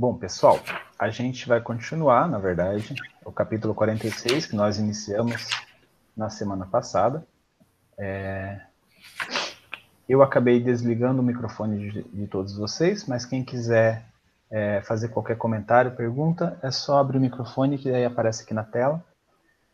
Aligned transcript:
Bom, 0.00 0.14
pessoal, 0.14 0.60
a 0.96 1.10
gente 1.10 1.48
vai 1.48 1.60
continuar, 1.60 2.28
na 2.28 2.38
verdade, 2.38 2.94
o 3.24 3.32
capítulo 3.32 3.74
46, 3.74 4.46
que 4.46 4.54
nós 4.54 4.78
iniciamos 4.78 5.48
na 6.16 6.30
semana 6.30 6.64
passada. 6.64 7.26
É... 7.98 8.60
Eu 10.08 10.22
acabei 10.22 10.60
desligando 10.60 11.20
o 11.20 11.24
microfone 11.24 11.90
de, 11.90 12.02
de 12.04 12.26
todos 12.28 12.56
vocês, 12.56 13.06
mas 13.06 13.26
quem 13.26 13.44
quiser 13.44 14.04
é, 14.48 14.80
fazer 14.82 15.08
qualquer 15.08 15.36
comentário, 15.36 15.90
pergunta, 15.90 16.56
é 16.62 16.70
só 16.70 17.00
abrir 17.00 17.18
o 17.18 17.20
microfone 17.20 17.76
que 17.76 17.90
aí 17.90 18.04
aparece 18.04 18.44
aqui 18.44 18.54
na 18.54 18.62
tela 18.62 19.04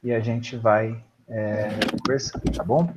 e 0.03 0.11
a 0.11 0.21
gente 0.21 0.57
vai 0.57 1.05
é, 1.29 1.69
conversar, 2.01 2.41
tá 2.41 2.65
bom? 2.65 2.91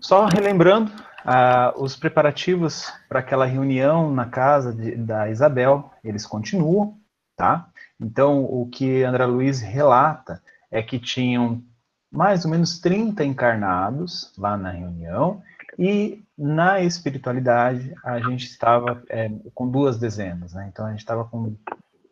Só 0.00 0.26
relembrando, 0.26 0.90
ah, 1.24 1.72
os 1.76 1.96
preparativos 1.96 2.92
para 3.08 3.20
aquela 3.20 3.46
reunião 3.46 4.12
na 4.12 4.26
casa 4.26 4.72
de, 4.72 4.96
da 4.96 5.28
Isabel, 5.30 5.90
eles 6.02 6.26
continuam, 6.26 6.98
tá? 7.36 7.68
Então, 8.00 8.44
o 8.44 8.68
que 8.68 9.02
André 9.02 9.26
Luiz 9.26 9.60
relata 9.60 10.42
é 10.70 10.82
que 10.82 10.98
tinham 10.98 11.62
mais 12.10 12.44
ou 12.44 12.50
menos 12.50 12.78
30 12.80 13.24
encarnados 13.24 14.32
lá 14.36 14.56
na 14.56 14.70
reunião, 14.70 15.42
e 15.78 16.22
na 16.36 16.80
espiritualidade 16.80 17.94
a 18.04 18.18
gente 18.20 18.46
estava 18.46 19.02
é, 19.08 19.30
com 19.54 19.70
duas 19.70 19.98
dezenas, 19.98 20.52
né? 20.52 20.68
Então, 20.72 20.86
a 20.86 20.90
gente 20.90 21.00
estava 21.00 21.24
com 21.24 21.54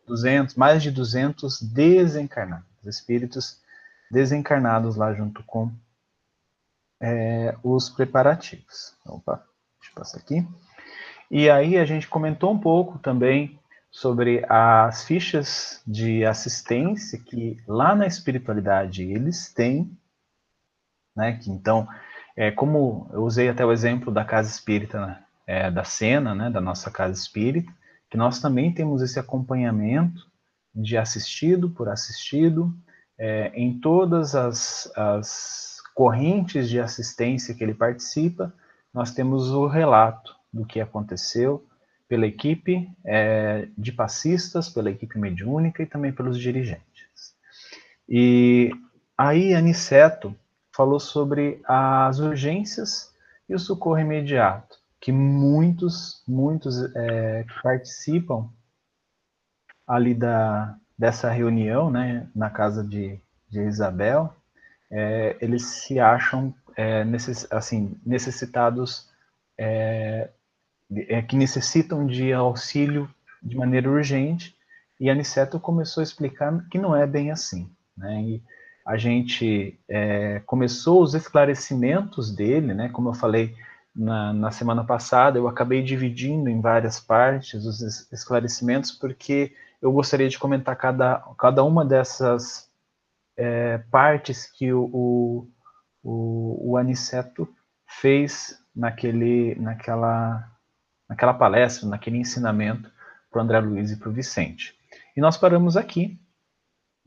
200, 0.07 0.55
mais 0.55 0.81
de 0.81 0.91
200 0.91 1.61
desencarnados, 1.61 2.65
espíritos 2.85 3.61
desencarnados 4.09 4.95
lá 4.95 5.13
junto 5.13 5.43
com 5.43 5.71
é, 7.01 7.55
os 7.63 7.89
preparativos. 7.89 8.95
Opa, 9.05 9.43
deixa 9.79 9.91
eu 9.91 9.95
passar 9.95 10.17
aqui. 10.19 10.45
E 11.31 11.49
aí 11.49 11.77
a 11.77 11.85
gente 11.85 12.07
comentou 12.07 12.51
um 12.51 12.59
pouco 12.59 12.97
também 12.99 13.59
sobre 13.91 14.45
as 14.47 15.03
fichas 15.03 15.81
de 15.85 16.25
assistência 16.25 17.19
que 17.19 17.57
lá 17.67 17.95
na 17.95 18.05
espiritualidade 18.05 19.03
eles 19.03 19.51
têm, 19.53 19.91
né? 21.15 21.37
Que 21.37 21.49
então, 21.51 21.87
é, 22.35 22.51
como 22.51 23.09
eu 23.11 23.23
usei 23.23 23.49
até 23.49 23.65
o 23.65 23.71
exemplo 23.71 24.11
da 24.11 24.23
casa 24.23 24.49
espírita 24.49 25.23
é, 25.47 25.71
da 25.71 25.83
cena, 25.83 26.35
né? 26.35 26.49
Da 26.49 26.61
nossa 26.61 26.91
casa 26.91 27.13
espírita, 27.13 27.71
que 28.09 28.17
nós 28.17 28.39
também 28.39 28.73
temos 28.73 29.01
esse 29.01 29.19
acompanhamento 29.19 30.27
de 30.73 30.97
assistido 30.97 31.69
por 31.69 31.89
assistido 31.89 32.73
é, 33.17 33.51
em 33.53 33.79
todas 33.79 34.35
as, 34.35 34.91
as 34.95 35.78
correntes 35.93 36.69
de 36.69 36.79
assistência 36.79 37.53
que 37.53 37.63
ele 37.63 37.73
participa, 37.73 38.53
nós 38.93 39.11
temos 39.11 39.49
o 39.51 39.67
relato 39.67 40.35
do 40.51 40.65
que 40.65 40.79
aconteceu 40.79 41.65
pela 42.07 42.25
equipe 42.25 42.89
é, 43.05 43.67
de 43.77 43.91
passistas, 43.91 44.67
pela 44.67 44.89
equipe 44.89 45.17
mediúnica 45.19 45.83
e 45.83 45.85
também 45.85 46.11
pelos 46.11 46.39
dirigentes. 46.39 47.35
E 48.07 48.71
aí 49.15 49.53
Aniceto 49.53 50.35
falou 50.75 50.99
sobre 50.99 51.61
as 51.65 52.19
urgências 52.19 53.13
e 53.47 53.53
o 53.53 53.59
socorro 53.59 53.99
imediato, 53.99 54.77
que 54.99 55.11
muitos, 55.11 56.23
muitos 56.27 56.83
é, 56.95 57.43
que 57.43 57.61
participam 57.61 58.49
ali 59.87 60.13
da, 60.13 60.75
dessa 60.97 61.29
reunião, 61.29 61.91
né, 61.91 62.27
na 62.35 62.49
casa 62.49 62.83
de, 62.83 63.19
de 63.47 63.59
Isabel, 63.61 64.33
é, 64.91 65.37
eles 65.41 65.63
se 65.63 65.99
acham 65.99 66.53
é, 66.75 67.03
necess, 67.03 67.47
assim, 67.51 67.99
necessitados, 68.05 69.09
é, 69.57 70.29
é, 70.91 71.21
que 71.21 71.35
necessitam 71.35 72.05
de 72.07 72.33
auxílio 72.33 73.09
de 73.41 73.57
maneira 73.57 73.89
urgente, 73.89 74.55
e 74.99 75.09
Aniceto 75.09 75.59
começou 75.59 76.01
a 76.01 76.03
explicar 76.03 76.67
que 76.69 76.77
não 76.77 76.95
é 76.95 77.07
bem 77.07 77.31
assim. 77.31 77.69
Né? 77.95 78.21
E 78.21 78.43
a 78.85 78.97
gente 78.97 79.79
é, 79.87 80.41
começou 80.45 81.01
os 81.01 81.13
esclarecimentos 81.13 82.35
dele, 82.35 82.73
né? 82.73 82.89
como 82.89 83.09
eu 83.09 83.13
falei 83.13 83.55
na, 83.95 84.33
na 84.33 84.51
semana 84.51 84.83
passada, 84.83 85.37
eu 85.37 85.47
acabei 85.47 85.81
dividindo 85.81 86.49
em 86.49 86.59
várias 86.59 86.99
partes 86.99 87.65
os 87.65 87.81
esclarecimentos, 88.11 88.91
porque 88.91 89.53
eu 89.81 89.91
gostaria 89.91 90.27
de 90.27 90.37
comentar 90.37 90.75
cada, 90.75 91.19
cada 91.37 91.63
uma 91.63 91.85
dessas 91.85 92.68
é, 93.39 93.77
partes 93.89 94.45
que 94.45 94.73
o, 94.73 95.47
o, 96.03 96.71
o, 96.71 96.77
Aniceto 96.77 97.47
fez 97.87 98.61
naquele, 98.75 99.55
naquela, 99.55 100.45
naquela 101.07 101.33
palestra, 101.33 101.87
naquele 101.87 102.17
ensinamento 102.17 102.91
para 103.31 103.39
o 103.39 103.41
André 103.41 103.59
Luiz 103.61 103.91
e 103.91 103.97
para 103.97 104.09
o 104.09 104.11
Vicente. 104.11 104.75
E 105.15 105.21
nós 105.21 105.37
paramos 105.37 105.77
aqui, 105.77 106.19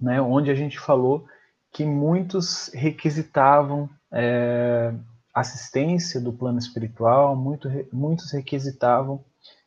né, 0.01 0.23
onde 0.23 0.51
a 0.51 0.55
gente 0.55 0.81
falou 0.81 1.29
que 1.71 1.85
muitos 1.85 2.71
requisitavam 2.73 3.91
é, 4.11 4.95
assistência 5.35 6.19
do 6.19 6.33
plano 6.33 6.59
espiritual, 6.59 7.37
muito, 7.37 7.69
muitos 7.93 8.33
requisitavam 8.33 9.23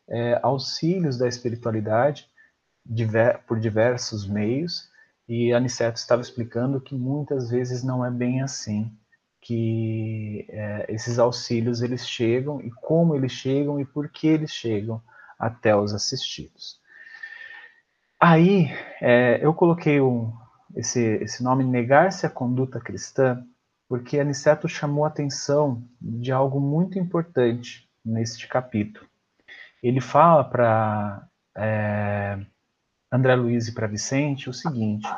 é, 0.08 0.40
auxílios 0.42 1.16
da 1.16 1.28
espiritualidade 1.28 2.28
diver, 2.84 3.40
por 3.46 3.60
diversos 3.60 4.26
meios, 4.26 4.90
e 5.28 5.52
Aniceto 5.52 5.98
estava 5.98 6.22
explicando 6.22 6.80
que 6.80 6.94
muitas 6.94 7.50
vezes 7.50 7.82
não 7.82 8.04
é 8.04 8.10
bem 8.10 8.42
assim, 8.42 8.92
que 9.40 10.46
é, 10.48 10.86
esses 10.88 11.18
auxílios 11.18 11.82
eles 11.82 12.08
chegam 12.08 12.60
e 12.60 12.70
como 12.70 13.14
eles 13.14 13.32
chegam 13.32 13.80
e 13.80 13.84
por 13.84 14.08
que 14.08 14.26
eles 14.26 14.50
chegam 14.50 15.00
até 15.38 15.76
os 15.76 15.92
assistidos. 15.92 16.80
Aí 18.18 18.70
é, 19.00 19.38
eu 19.44 19.52
coloquei 19.52 20.00
um, 20.00 20.32
esse, 20.74 21.00
esse 21.00 21.42
nome 21.42 21.64
negar-se 21.64 22.26
à 22.26 22.30
conduta 22.30 22.80
cristã 22.80 23.44
porque 23.88 24.18
Aniceto 24.18 24.68
chamou 24.68 25.04
a 25.04 25.08
atenção 25.08 25.84
de 26.00 26.32
algo 26.32 26.60
muito 26.60 26.98
importante 26.98 27.88
neste 28.04 28.48
capítulo. 28.48 29.06
Ele 29.82 30.00
fala 30.00 30.42
para 30.42 31.28
é, 31.56 32.38
André 33.10 33.34
Luiz 33.34 33.68
e 33.68 33.72
para 33.72 33.86
Vicente 33.86 34.50
o 34.50 34.52
seguinte: 34.52 35.08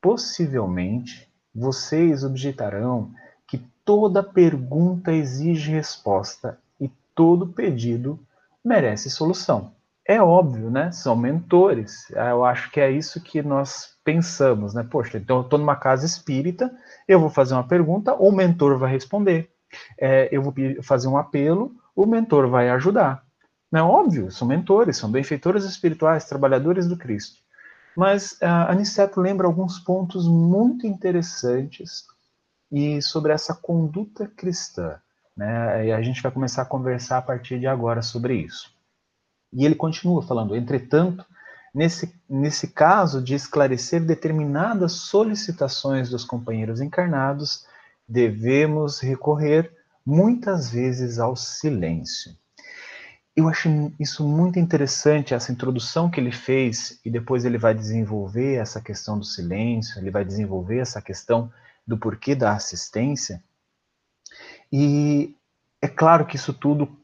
possivelmente 0.00 1.28
vocês 1.54 2.24
objetarão 2.24 3.12
que 3.46 3.58
toda 3.84 4.22
pergunta 4.22 5.12
exige 5.12 5.70
resposta 5.70 6.58
e 6.80 6.90
todo 7.14 7.48
pedido 7.48 8.18
merece 8.64 9.10
solução. 9.10 9.72
É 10.06 10.20
óbvio, 10.20 10.70
né? 10.70 10.92
São 10.92 11.16
mentores. 11.16 12.10
Eu 12.10 12.44
acho 12.44 12.70
que 12.70 12.78
é 12.78 12.90
isso 12.90 13.22
que 13.22 13.40
nós 13.40 13.96
pensamos, 14.04 14.74
né? 14.74 14.86
Poxa, 14.88 15.16
então 15.16 15.38
eu 15.38 15.42
estou 15.42 15.58
numa 15.58 15.76
casa 15.76 16.04
espírita, 16.04 16.70
eu 17.08 17.18
vou 17.18 17.30
fazer 17.30 17.54
uma 17.54 17.66
pergunta, 17.66 18.14
o 18.14 18.30
mentor 18.30 18.78
vai 18.78 18.90
responder. 18.90 19.50
É, 19.98 20.28
eu 20.30 20.42
vou 20.42 20.52
fazer 20.82 21.08
um 21.08 21.16
apelo, 21.16 21.74
o 21.96 22.04
mentor 22.04 22.48
vai 22.48 22.68
ajudar. 22.70 23.23
É 23.74 23.82
óbvio, 23.82 24.30
são 24.30 24.46
mentores, 24.46 24.96
são 24.96 25.10
benfeitores 25.10 25.64
espirituais, 25.64 26.28
trabalhadores 26.28 26.86
do 26.86 26.96
Cristo. 26.96 27.42
Mas 27.96 28.32
uh, 28.34 28.68
Aniceto 28.68 29.20
lembra 29.20 29.48
alguns 29.48 29.80
pontos 29.80 30.28
muito 30.28 30.86
interessantes 30.86 32.04
e 32.70 33.02
sobre 33.02 33.32
essa 33.32 33.52
conduta 33.52 34.28
cristã. 34.28 34.96
Né? 35.36 35.86
E 35.86 35.92
a 35.92 36.00
gente 36.02 36.22
vai 36.22 36.30
começar 36.30 36.62
a 36.62 36.66
conversar 36.66 37.18
a 37.18 37.22
partir 37.22 37.58
de 37.58 37.66
agora 37.66 38.00
sobre 38.00 38.36
isso. 38.36 38.72
E 39.52 39.64
ele 39.64 39.74
continua 39.74 40.22
falando, 40.22 40.54
entretanto, 40.54 41.26
nesse, 41.74 42.14
nesse 42.30 42.68
caso 42.68 43.20
de 43.20 43.34
esclarecer 43.34 44.04
determinadas 44.04 44.92
solicitações 44.92 46.08
dos 46.08 46.24
companheiros 46.24 46.80
encarnados, 46.80 47.66
devemos 48.08 49.00
recorrer 49.00 49.72
muitas 50.06 50.70
vezes 50.70 51.18
ao 51.18 51.34
silêncio 51.34 52.36
eu 53.36 53.48
acho 53.48 53.92
isso 53.98 54.26
muito 54.26 54.60
interessante, 54.60 55.34
essa 55.34 55.50
introdução 55.50 56.08
que 56.08 56.20
ele 56.20 56.30
fez, 56.30 57.00
e 57.04 57.10
depois 57.10 57.44
ele 57.44 57.58
vai 57.58 57.74
desenvolver 57.74 58.54
essa 58.54 58.80
questão 58.80 59.18
do 59.18 59.24
silêncio, 59.24 59.98
ele 59.98 60.10
vai 60.10 60.24
desenvolver 60.24 60.78
essa 60.78 61.02
questão 61.02 61.52
do 61.84 61.98
porquê 61.98 62.36
da 62.36 62.52
assistência. 62.52 63.42
E 64.72 65.36
é 65.82 65.88
claro 65.88 66.24
que 66.24 66.36
isso 66.36 66.52
tudo 66.52 66.96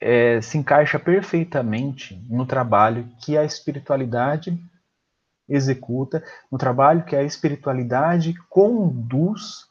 é, 0.00 0.40
se 0.40 0.58
encaixa 0.58 0.98
perfeitamente 0.98 2.20
no 2.28 2.44
trabalho 2.44 3.08
que 3.20 3.38
a 3.38 3.44
espiritualidade 3.44 4.60
executa, 5.48 6.22
no 6.50 6.58
trabalho 6.58 7.04
que 7.04 7.14
a 7.14 7.22
espiritualidade 7.22 8.34
conduz 8.48 9.66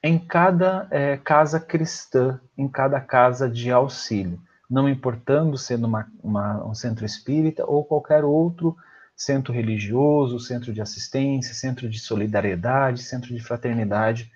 em 0.00 0.16
cada 0.16 0.86
é, 0.92 1.16
casa 1.16 1.58
cristã, 1.58 2.40
em 2.56 2.68
cada 2.68 3.00
casa 3.00 3.50
de 3.50 3.72
auxílio 3.72 4.40
não 4.68 4.88
importando 4.88 5.56
sendo 5.56 5.86
uma, 5.86 6.10
uma, 6.22 6.66
um 6.66 6.74
centro 6.74 7.04
espírita 7.04 7.64
ou 7.64 7.84
qualquer 7.84 8.24
outro 8.24 8.76
centro 9.16 9.52
religioso, 9.52 10.38
centro 10.38 10.72
de 10.72 10.82
assistência, 10.82 11.54
centro 11.54 11.88
de 11.88 11.98
solidariedade, 11.98 13.02
centro 13.02 13.34
de 13.34 13.42
fraternidade, 13.42 14.30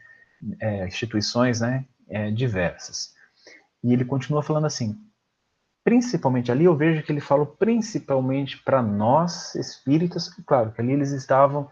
é, 0.59 0.87
instituições 0.87 1.61
né, 1.61 1.85
é, 2.09 2.31
diversas. 2.31 3.13
E 3.85 3.93
ele 3.93 4.05
continua 4.05 4.43
falando 4.43 4.67
assim: 4.67 4.99
principalmente 5.85 6.51
ali, 6.51 6.65
eu 6.65 6.75
vejo 6.75 7.03
que 7.03 7.13
ele 7.13 7.21
falou 7.21 7.47
principalmente 7.47 8.57
para 8.63 8.83
nós 8.83 9.55
espíritas, 9.55 10.29
claro 10.47 10.73
que 10.73 10.81
ali 10.81 10.93
eles 10.93 11.13
estavam 11.13 11.69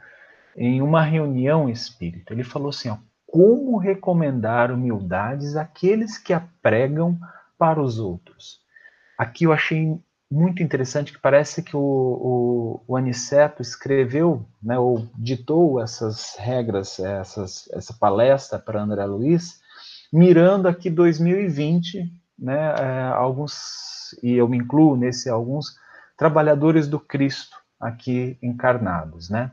em 0.55 0.83
uma 0.83 1.03
reunião 1.03 1.69
espírita. 1.69 2.35
Ele 2.35 2.45
falou 2.45 2.69
assim: 2.69 2.91
ó, 2.91 2.99
como 3.27 3.79
recomendar 3.79 4.71
humildades 4.71 5.57
àqueles 5.57 6.19
que 6.19 6.33
a 6.35 6.47
pregam 6.61 7.19
para 7.59 7.83
os 7.83 7.99
outros. 7.99 8.61
Aqui 9.19 9.45
eu 9.45 9.53
achei 9.53 9.99
muito 10.31 10.63
interessante 10.63 11.13
que 11.13 11.19
parece 11.19 11.63
que 11.63 11.75
o, 11.75 11.81
o, 11.81 12.85
o 12.87 12.97
Aniceto 12.97 13.63
escreveu, 13.63 14.45
né, 14.63 14.79
ou 14.79 15.09
ditou 15.17 15.83
essas 15.83 16.37
regras, 16.39 16.99
essas, 17.01 17.69
essa 17.73 17.95
palestra 17.95 18.59
para 18.59 18.83
André 18.83 19.05
Luiz, 19.07 19.61
mirando 20.13 20.69
aqui 20.69 20.91
2020, 20.91 22.13
né, 22.39 22.75
é, 22.79 23.03
alguns, 23.15 24.15
e 24.23 24.35
eu 24.35 24.47
me 24.49 24.59
incluo 24.59 24.97
nesse 24.97 25.29
alguns, 25.31 25.77
trabalhadores 26.17 26.87
do 26.87 27.01
Cristo 27.01 27.57
aqui 27.81 28.37
encarnados, 28.43 29.31
né? 29.31 29.53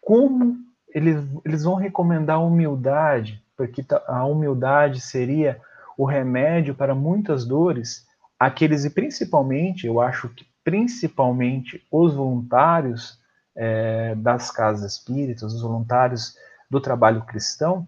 Como 0.00 0.56
eles, 0.94 1.16
eles 1.44 1.64
vão 1.64 1.74
recomendar 1.74 2.36
a 2.36 2.40
humildade, 2.40 3.42
porque 3.56 3.84
a 4.06 4.24
humildade 4.24 5.00
seria 5.00 5.60
o 5.96 6.04
remédio 6.04 6.74
para 6.74 6.94
muitas 6.94 7.44
dores, 7.44 8.06
aqueles 8.38 8.84
e 8.84 8.90
principalmente, 8.90 9.86
eu 9.86 10.00
acho 10.00 10.28
que 10.28 10.46
principalmente 10.62 11.82
os 11.90 12.14
voluntários 12.14 13.18
é, 13.54 14.14
das 14.16 14.50
casas 14.50 14.92
espíritas, 14.92 15.54
os 15.54 15.62
voluntários 15.62 16.36
do 16.70 16.80
trabalho 16.80 17.22
cristão, 17.22 17.86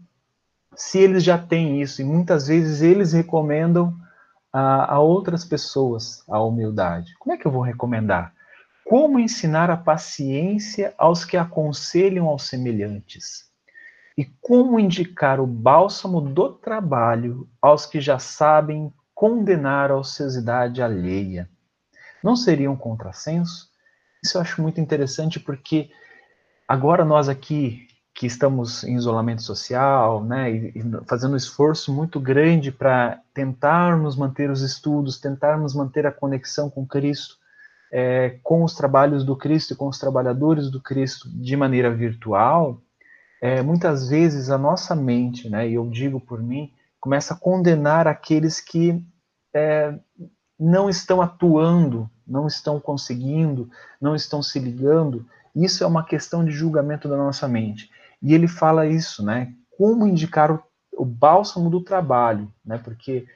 se 0.74 0.98
eles 0.98 1.24
já 1.24 1.36
têm 1.36 1.82
isso, 1.82 2.00
e 2.00 2.04
muitas 2.04 2.46
vezes 2.46 2.82
eles 2.82 3.12
recomendam 3.12 3.94
a, 4.52 4.94
a 4.94 5.00
outras 5.00 5.44
pessoas 5.44 6.22
a 6.28 6.40
humildade. 6.40 7.14
Como 7.18 7.34
é 7.34 7.36
que 7.36 7.46
eu 7.46 7.50
vou 7.50 7.62
recomendar? 7.62 8.32
Como 8.84 9.18
ensinar 9.18 9.70
a 9.70 9.76
paciência 9.76 10.94
aos 10.96 11.24
que 11.24 11.36
aconselham 11.36 12.26
aos 12.26 12.44
semelhantes? 12.44 13.47
E 14.18 14.24
como 14.40 14.80
indicar 14.80 15.38
o 15.38 15.46
bálsamo 15.46 16.20
do 16.20 16.52
trabalho 16.52 17.48
aos 17.62 17.86
que 17.86 18.00
já 18.00 18.18
sabem 18.18 18.92
condenar 19.14 19.92
a 19.92 19.96
ociosidade 19.96 20.82
alheia? 20.82 21.48
Não 22.20 22.34
seria 22.34 22.68
um 22.68 22.74
contrassenso? 22.74 23.68
Isso 24.20 24.36
eu 24.36 24.42
acho 24.42 24.60
muito 24.60 24.80
interessante 24.80 25.38
porque 25.38 25.88
agora 26.66 27.04
nós 27.04 27.28
aqui 27.28 27.86
que 28.12 28.26
estamos 28.26 28.82
em 28.82 28.96
isolamento 28.96 29.42
social, 29.42 30.24
né, 30.24 30.50
e, 30.50 30.74
fazendo 31.06 31.34
um 31.34 31.36
esforço 31.36 31.94
muito 31.94 32.18
grande 32.18 32.72
para 32.72 33.22
tentarmos 33.32 34.16
manter 34.16 34.50
os 34.50 34.62
estudos, 34.62 35.20
tentarmos 35.20 35.76
manter 35.76 36.04
a 36.04 36.10
conexão 36.10 36.68
com 36.68 36.84
Cristo, 36.84 37.36
é, 37.92 38.40
com 38.42 38.64
os 38.64 38.74
trabalhos 38.74 39.22
do 39.22 39.36
Cristo 39.36 39.74
e 39.74 39.76
com 39.76 39.86
os 39.86 39.96
trabalhadores 40.00 40.68
do 40.68 40.82
Cristo 40.82 41.30
de 41.30 41.56
maneira 41.56 41.94
virtual, 41.94 42.82
é, 43.40 43.62
muitas 43.62 44.08
vezes 44.08 44.50
a 44.50 44.58
nossa 44.58 44.94
mente, 44.94 45.48
né, 45.48 45.68
e 45.68 45.74
eu 45.74 45.88
digo 45.88 46.20
por 46.20 46.42
mim, 46.42 46.72
começa 47.00 47.34
a 47.34 47.36
condenar 47.36 48.06
aqueles 48.06 48.60
que 48.60 49.02
é, 49.54 49.98
não 50.58 50.90
estão 50.90 51.22
atuando, 51.22 52.10
não 52.26 52.46
estão 52.46 52.80
conseguindo, 52.80 53.70
não 54.00 54.14
estão 54.14 54.42
se 54.42 54.58
ligando. 54.58 55.24
Isso 55.54 55.84
é 55.84 55.86
uma 55.86 56.04
questão 56.04 56.44
de 56.44 56.50
julgamento 56.50 57.08
da 57.08 57.16
nossa 57.16 57.46
mente. 57.46 57.90
E 58.20 58.34
ele 58.34 58.48
fala 58.48 58.86
isso, 58.86 59.24
né? 59.24 59.54
Como 59.76 60.06
indicar 60.06 60.50
o, 60.50 60.62
o 60.96 61.04
bálsamo 61.04 61.70
do 61.70 61.82
trabalho, 61.82 62.52
né? 62.64 62.78
Porque 62.78 63.26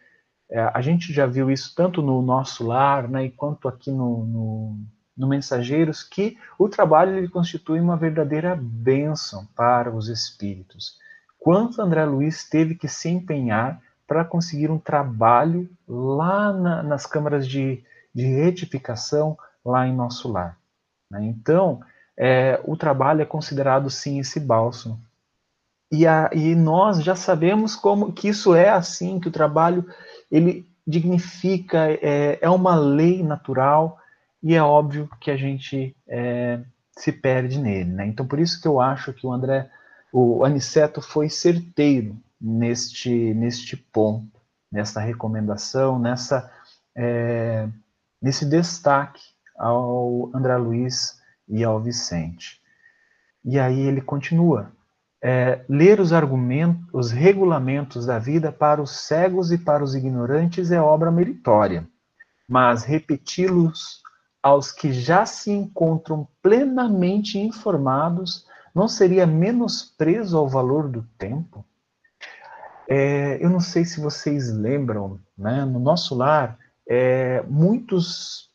é, 0.51 0.61
a 0.75 0.81
gente 0.83 1.13
já 1.13 1.25
viu 1.25 1.51
isso 1.51 1.73
tanto 1.75 2.03
no 2.03 2.21
nosso 2.21 2.67
lar, 2.67 3.09
né? 3.09 3.31
Quanto 3.31 3.69
aqui 3.69 3.91
no, 3.91 4.25
no, 4.27 4.79
no 5.17 5.29
Mensageiros, 5.29 6.03
que 6.03 6.39
o 6.59 6.69
trabalho 6.69 7.17
ele 7.17 7.29
constitui 7.29 7.81
uma 7.81 7.97
verdadeira 7.97 8.57
bênção 8.61 9.47
para 9.55 9.95
os 9.95 10.09
espíritos. 10.09 10.99
Quanto 11.39 11.83
André 11.83 12.05
Luiz 12.05 12.49
teve 12.49 12.75
que 12.75 12.89
se 12.89 13.09
empenhar 13.09 13.81
para 14.07 14.25
conseguir 14.25 14.71
um 14.71 14.79
trabalho 14.79 15.69
lá 15.89 16.53
na, 16.53 16.83
nas 16.83 17.07
câmaras 17.07 17.47
de, 17.47 17.83
de 18.15 18.25
retificação 18.25 19.37
lá 19.65 19.87
em 19.87 19.95
nosso 19.95 20.31
lar. 20.31 20.59
Né? 21.11 21.25
Então, 21.25 21.81
é, 22.17 22.61
o 22.65 22.77
trabalho 22.77 23.23
é 23.23 23.25
considerado 23.25 23.91
sim 23.91 24.19
esse 24.19 24.39
bálsamo. 24.39 25.01
E, 25.91 26.07
a, 26.07 26.31
e 26.33 26.55
nós 26.55 27.03
já 27.03 27.15
sabemos 27.15 27.77
como 27.77 28.13
que 28.13 28.29
isso 28.29 28.55
é 28.55 28.71
assim, 28.71 29.21
que 29.21 29.29
o 29.29 29.33
trabalho 29.33 29.85
ele 30.31 30.67
dignifica, 30.87 31.91
é, 31.91 32.39
é 32.41 32.49
uma 32.49 32.75
lei 32.75 33.23
natural 33.23 33.99
e 34.43 34.55
é 34.55 34.63
óbvio 34.63 35.09
que 35.21 35.31
a 35.31 35.37
gente 35.37 35.97
é, 36.09 36.61
se 36.97 37.13
perde 37.13 37.59
nele. 37.59 37.91
Né? 37.91 38.07
Então, 38.07 38.27
por 38.27 38.41
isso 38.41 38.61
que 38.61 38.67
eu 38.67 38.81
acho 38.81 39.13
que 39.13 39.27
o 39.27 39.33
André, 39.33 39.71
o 40.13 40.45
Aniceto 40.45 41.01
foi 41.01 41.29
certeiro 41.29 42.17
neste, 42.41 43.33
neste 43.35 43.77
ponto, 43.77 44.41
nessa 44.71 45.01
recomendação, 45.01 45.99
nessa, 45.99 46.51
é, 46.97 47.69
nesse 48.21 48.45
destaque 48.45 49.23
ao 49.57 50.31
André 50.35 50.57
Luiz 50.57 51.21
e 51.49 51.63
ao 51.63 51.81
Vicente. 51.81 52.61
E 53.45 53.59
aí 53.59 53.81
ele 53.81 54.01
continua. 54.01 54.73
É, 55.25 55.65
ler 55.69 56.01
os 56.01 56.13
argumentos, 56.13 56.85
os 56.93 57.13
regulamentos 57.13 58.07
da 58.07 58.19
vida 58.19 58.51
para 58.51 58.83
os 58.83 58.91
cegos 59.07 59.53
e 59.53 59.59
para 59.59 59.85
os 59.85 59.95
ignorantes 59.95 60.73
é 60.73 60.81
obra 60.81 61.13
meritória, 61.13 61.87
mas 62.49 62.83
repeti-los 62.83 64.03
aos 64.43 64.73
que 64.73 64.93
já 64.93 65.25
se 65.25 65.51
encontram 65.51 66.27
plenamente 66.43 67.39
informados 67.39 68.47
não 68.75 68.89
seria 68.89 69.27
menosprezo 69.27 70.37
ao 70.37 70.49
valor 70.49 70.89
do 70.89 71.03
tempo? 71.17 71.65
É, 72.89 73.39
eu 73.43 73.49
não 73.49 73.61
sei 73.61 73.85
se 73.85 74.01
vocês 74.01 74.53
lembram, 74.53 75.21
né, 75.39 75.65
no 75.65 75.79
nosso 75.79 76.15
lar, 76.15 76.59
é, 76.89 77.43
muitos 77.49 78.51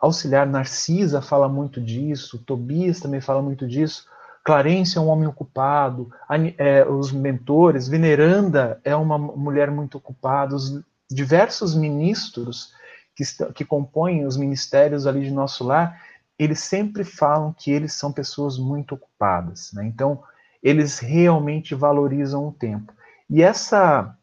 Auxiliar 0.00 0.46
Narcisa 0.46 1.20
fala 1.20 1.48
muito 1.48 1.80
disso, 1.80 2.38
Tobias 2.38 3.00
também 3.00 3.20
fala 3.20 3.42
muito 3.42 3.66
disso, 3.66 4.06
Clarence 4.44 4.96
é 4.96 5.00
um 5.00 5.08
homem 5.08 5.26
ocupado, 5.26 6.10
é, 6.56 6.84
os 6.84 7.12
mentores, 7.12 7.88
Veneranda 7.88 8.80
é 8.84 8.94
uma 8.96 9.18
mulher 9.18 9.70
muito 9.70 9.98
ocupada, 9.98 10.54
os 10.54 10.80
diversos 11.10 11.74
ministros 11.74 12.72
que, 13.18 13.52
que 13.52 13.64
compõem 13.64 14.24
os 14.24 14.36
ministérios 14.36 15.06
ali 15.06 15.22
de 15.22 15.32
nosso 15.32 15.64
lar, 15.64 16.00
eles 16.38 16.60
sempre 16.60 17.02
falam 17.02 17.52
que 17.52 17.68
eles 17.68 17.92
são 17.92 18.12
pessoas 18.12 18.56
muito 18.56 18.94
ocupadas. 18.94 19.72
Né? 19.72 19.86
Então, 19.86 20.22
eles 20.62 21.00
realmente 21.00 21.74
valorizam 21.74 22.46
o 22.46 22.52
tempo. 22.52 22.92
E 23.28 23.42
essa 23.42 24.14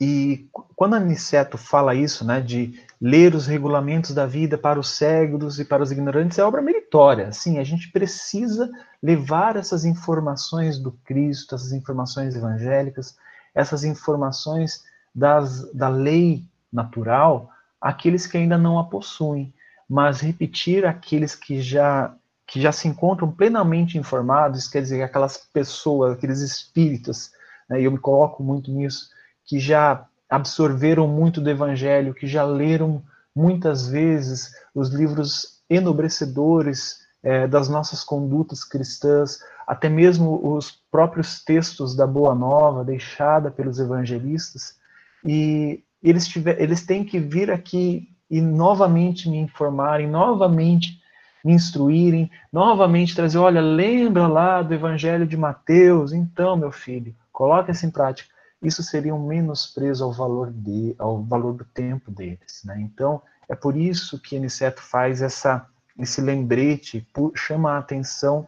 e 0.00 0.48
quando 0.74 0.94
Aniceto 0.94 1.56
fala 1.56 1.94
isso, 1.94 2.24
né, 2.24 2.40
de 2.40 2.74
ler 3.00 3.36
os 3.36 3.46
regulamentos 3.46 4.12
da 4.12 4.26
vida 4.26 4.58
para 4.58 4.80
os 4.80 4.90
cegos 4.90 5.60
e 5.60 5.64
para 5.64 5.80
os 5.80 5.92
ignorantes, 5.92 6.38
é 6.38 6.44
obra 6.44 6.60
meritória. 6.60 7.30
Sim, 7.30 7.58
a 7.58 7.64
gente 7.64 7.92
precisa 7.92 8.68
levar 9.00 9.54
essas 9.54 9.84
informações 9.84 10.76
do 10.76 10.90
Cristo, 11.04 11.54
essas 11.54 11.70
informações 11.70 12.34
evangélicas, 12.34 13.16
essas 13.54 13.84
informações 13.84 14.82
das, 15.14 15.72
da 15.72 15.88
lei 15.88 16.44
natural 16.72 17.52
àqueles 17.82 18.26
que 18.26 18.38
ainda 18.38 18.56
não 18.56 18.78
a 18.78 18.84
possuem, 18.84 19.52
mas 19.90 20.20
repetir 20.20 20.86
aqueles 20.86 21.34
que 21.34 21.60
já 21.60 22.14
que 22.46 22.60
já 22.60 22.70
se 22.70 22.86
encontram 22.86 23.32
plenamente 23.32 23.96
informados, 23.96 24.68
quer 24.68 24.82
dizer, 24.82 25.02
aquelas 25.02 25.38
pessoas, 25.38 26.12
aqueles 26.12 26.40
espíritos, 26.40 27.30
né, 27.66 27.80
e 27.80 27.84
eu 27.84 27.90
me 27.90 27.98
coloco 27.98 28.42
muito 28.42 28.70
nisso, 28.70 29.08
que 29.46 29.58
já 29.58 30.06
absorveram 30.28 31.08
muito 31.08 31.40
do 31.40 31.48
Evangelho, 31.48 32.12
que 32.12 32.26
já 32.26 32.44
leram 32.44 33.02
muitas 33.34 33.88
vezes 33.88 34.54
os 34.74 34.90
livros 34.90 35.62
enobrecedores 35.70 36.98
é, 37.22 37.46
das 37.46 37.70
nossas 37.70 38.04
condutas 38.04 38.64
cristãs, 38.64 39.38
até 39.66 39.88
mesmo 39.88 40.54
os 40.54 40.70
próprios 40.90 41.42
textos 41.42 41.94
da 41.96 42.06
Boa 42.06 42.34
Nova 42.34 42.84
deixada 42.84 43.50
pelos 43.50 43.78
evangelistas, 43.78 44.76
e 45.24 45.82
eles, 46.02 46.26
tiver, 46.26 46.60
eles 46.60 46.84
têm 46.84 47.04
que 47.04 47.18
vir 47.18 47.50
aqui 47.50 48.08
e 48.30 48.40
novamente 48.40 49.28
me 49.28 49.38
informarem, 49.38 50.08
novamente 50.08 51.00
me 51.44 51.52
instruírem, 51.52 52.30
novamente 52.52 53.14
trazer, 53.14 53.38
olha, 53.38 53.60
lembra 53.60 54.26
lá 54.26 54.62
do 54.62 54.72
Evangelho 54.72 55.26
de 55.26 55.36
Mateus, 55.36 56.12
então, 56.12 56.56
meu 56.56 56.70
filho, 56.70 57.14
coloque 57.32 57.72
isso 57.72 57.84
em 57.84 57.90
prática 57.90 58.32
isso 58.62 58.82
seria 58.82 59.14
um 59.14 59.26
menosprezo 59.26 60.04
ao 60.04 60.12
valor, 60.12 60.52
de, 60.52 60.94
ao 60.98 61.22
valor 61.22 61.52
do 61.52 61.64
tempo 61.64 62.10
deles. 62.10 62.62
Né? 62.64 62.80
Então, 62.80 63.20
é 63.48 63.54
por 63.54 63.76
isso 63.76 64.20
que 64.20 64.36
Aniceto 64.36 64.80
faz 64.80 65.20
essa, 65.20 65.66
esse 65.98 66.20
lembrete, 66.20 67.06
chama 67.34 67.72
a 67.72 67.78
atenção 67.78 68.46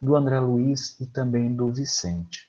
do 0.00 0.14
André 0.14 0.38
Luiz 0.38 0.98
e 1.00 1.06
também 1.06 1.52
do 1.52 1.72
Vicente. 1.72 2.45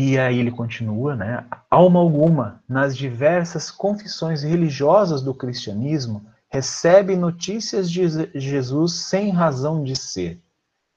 E 0.00 0.16
aí 0.16 0.38
ele 0.38 0.52
continua, 0.52 1.16
né? 1.16 1.44
Alma 1.68 1.98
alguma, 1.98 2.62
nas 2.68 2.96
diversas 2.96 3.68
confissões 3.68 4.44
religiosas 4.44 5.20
do 5.22 5.34
cristianismo, 5.34 6.24
recebe 6.48 7.16
notícias 7.16 7.90
de 7.90 8.30
Jesus 8.32 8.92
sem 8.92 9.30
razão 9.30 9.82
de 9.82 9.96
ser. 9.96 10.40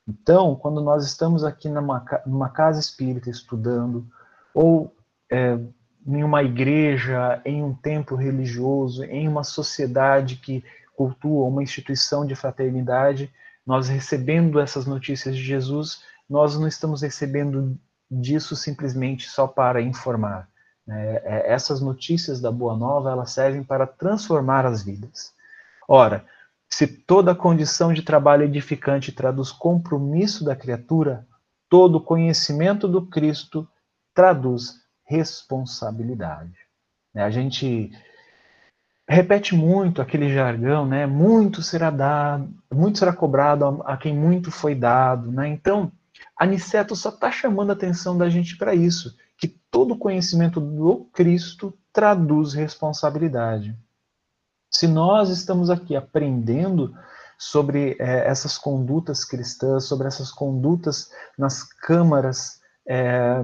Então, 0.07 0.55
quando 0.55 0.81
nós 0.81 1.03
estamos 1.03 1.43
aqui 1.43 1.67
numa, 1.67 2.05
numa 2.27 2.49
casa 2.49 2.79
espírita 2.79 3.27
estudando, 3.27 4.05
ou 4.53 4.95
é, 5.31 5.57
em 6.05 6.23
uma 6.23 6.43
igreja, 6.43 7.41
em 7.43 7.63
um 7.63 7.73
templo 7.73 8.15
religioso, 8.15 9.03
em 9.05 9.27
uma 9.27 9.43
sociedade 9.43 10.35
que 10.35 10.63
cultua 10.95 11.47
uma 11.47 11.63
instituição 11.63 12.23
de 12.23 12.35
fraternidade, 12.35 13.33
nós 13.65 13.89
recebendo 13.89 14.59
essas 14.59 14.85
notícias 14.85 15.35
de 15.35 15.41
Jesus, 15.41 16.03
nós 16.29 16.55
não 16.55 16.67
estamos 16.67 17.01
recebendo 17.01 17.79
disso 18.11 18.55
simplesmente 18.55 19.29
só 19.29 19.47
para 19.47 19.81
informar. 19.81 20.49
Né? 20.85 21.15
É, 21.23 21.53
essas 21.53 21.79
notícias 21.79 22.41
da 22.41 22.51
Boa 22.51 22.75
Nova, 22.75 23.11
elas 23.11 23.31
servem 23.31 23.63
para 23.63 23.87
transformar 23.87 24.65
as 24.65 24.83
vidas. 24.83 25.33
Ora, 25.87 26.25
se 26.69 26.87
toda 26.87 27.33
condição 27.33 27.93
de 27.93 28.01
trabalho 28.01 28.43
edificante 28.43 29.11
traduz 29.11 29.51
compromisso 29.51 30.43
da 30.43 30.55
criatura, 30.55 31.25
todo 31.69 32.01
conhecimento 32.01 32.87
do 32.87 33.05
Cristo 33.05 33.67
traduz 34.13 34.81
responsabilidade. 35.05 36.57
Né, 37.13 37.23
a 37.23 37.29
gente 37.29 37.91
repete 39.07 39.53
muito 39.53 40.01
aquele 40.01 40.33
jargão, 40.33 40.85
né? 40.85 41.05
Muito 41.05 41.61
será 41.61 41.89
dado, 41.89 42.49
muito 42.73 42.97
será 42.97 43.11
cobrado 43.11 43.81
a 43.85 43.97
quem 43.97 44.17
muito 44.17 44.49
foi 44.49 44.73
dado, 44.73 45.29
né? 45.29 45.49
Então, 45.49 45.91
Aniceto 46.37 46.95
só 46.95 47.09
está 47.09 47.31
chamando 47.31 47.69
a 47.69 47.73
atenção 47.73 48.17
da 48.17 48.29
gente 48.29 48.57
para 48.57 48.73
isso, 48.73 49.15
que 49.37 49.47
todo 49.47 49.97
conhecimento 49.97 50.59
do 50.59 51.05
Cristo 51.13 51.77
traduz 51.91 52.53
responsabilidade. 52.53 53.75
Se 54.69 54.87
nós 54.87 55.29
estamos 55.29 55.69
aqui 55.69 55.95
aprendendo 55.95 56.95
sobre 57.37 57.97
é, 57.99 58.27
essas 58.27 58.57
condutas 58.57 59.25
cristãs, 59.25 59.85
sobre 59.85 60.07
essas 60.07 60.31
condutas 60.31 61.11
nas 61.37 61.63
câmaras 61.63 62.61
é, 62.87 63.43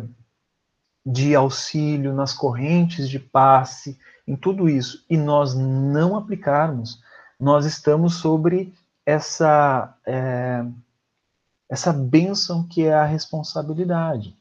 de 1.05 1.35
auxílio, 1.35 2.13
nas 2.13 2.31
correntes 2.31 3.09
de 3.09 3.19
passe, 3.19 3.97
em 4.27 4.35
tudo 4.35 4.69
isso, 4.69 5.05
e 5.09 5.17
nós 5.17 5.55
não 5.55 6.15
aplicarmos, 6.15 7.01
nós 7.39 7.65
estamos 7.65 8.15
sobre 8.15 8.73
essa, 9.05 9.95
é, 10.05 10.65
essa 11.69 11.91
bênção 11.91 12.67
que 12.67 12.85
é 12.85 12.93
a 12.93 13.05
responsabilidade. 13.05 14.35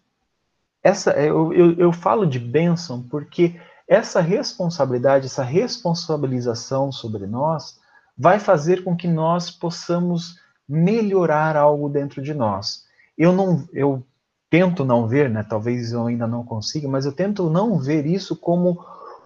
Essa, 0.83 1.13
eu, 1.13 1.53
eu, 1.53 1.73
eu 1.79 1.93
falo 1.93 2.27
de 2.27 2.39
bênção 2.39 3.03
porque 3.03 3.61
essa 3.89 4.21
responsabilidade, 4.21 5.27
essa 5.27 5.43
responsabilização 5.43 6.93
sobre 6.93 7.27
nós, 7.27 7.79
vai 8.17 8.39
fazer 8.39 8.83
com 8.83 8.97
que 8.97 9.09
nós 9.09 9.51
possamos 9.51 10.41
melhorar 10.69 11.57
algo 11.57 11.89
dentro 11.89 12.23
de 12.23 12.35
nós. 12.35 12.85
Eu 13.17 13.33
não, 13.33 13.67
eu 13.73 14.05
tento 14.51 14.85
não 14.85 15.07
ver, 15.07 15.31
né? 15.31 15.45
Talvez 15.49 15.93
eu 15.93 16.07
ainda 16.07 16.27
não 16.27 16.45
consiga, 16.45 16.89
mas 16.89 17.05
eu 17.05 17.13
tento 17.13 17.51
não 17.51 17.79
ver 17.79 18.07
isso 18.07 18.37
como 18.37 18.85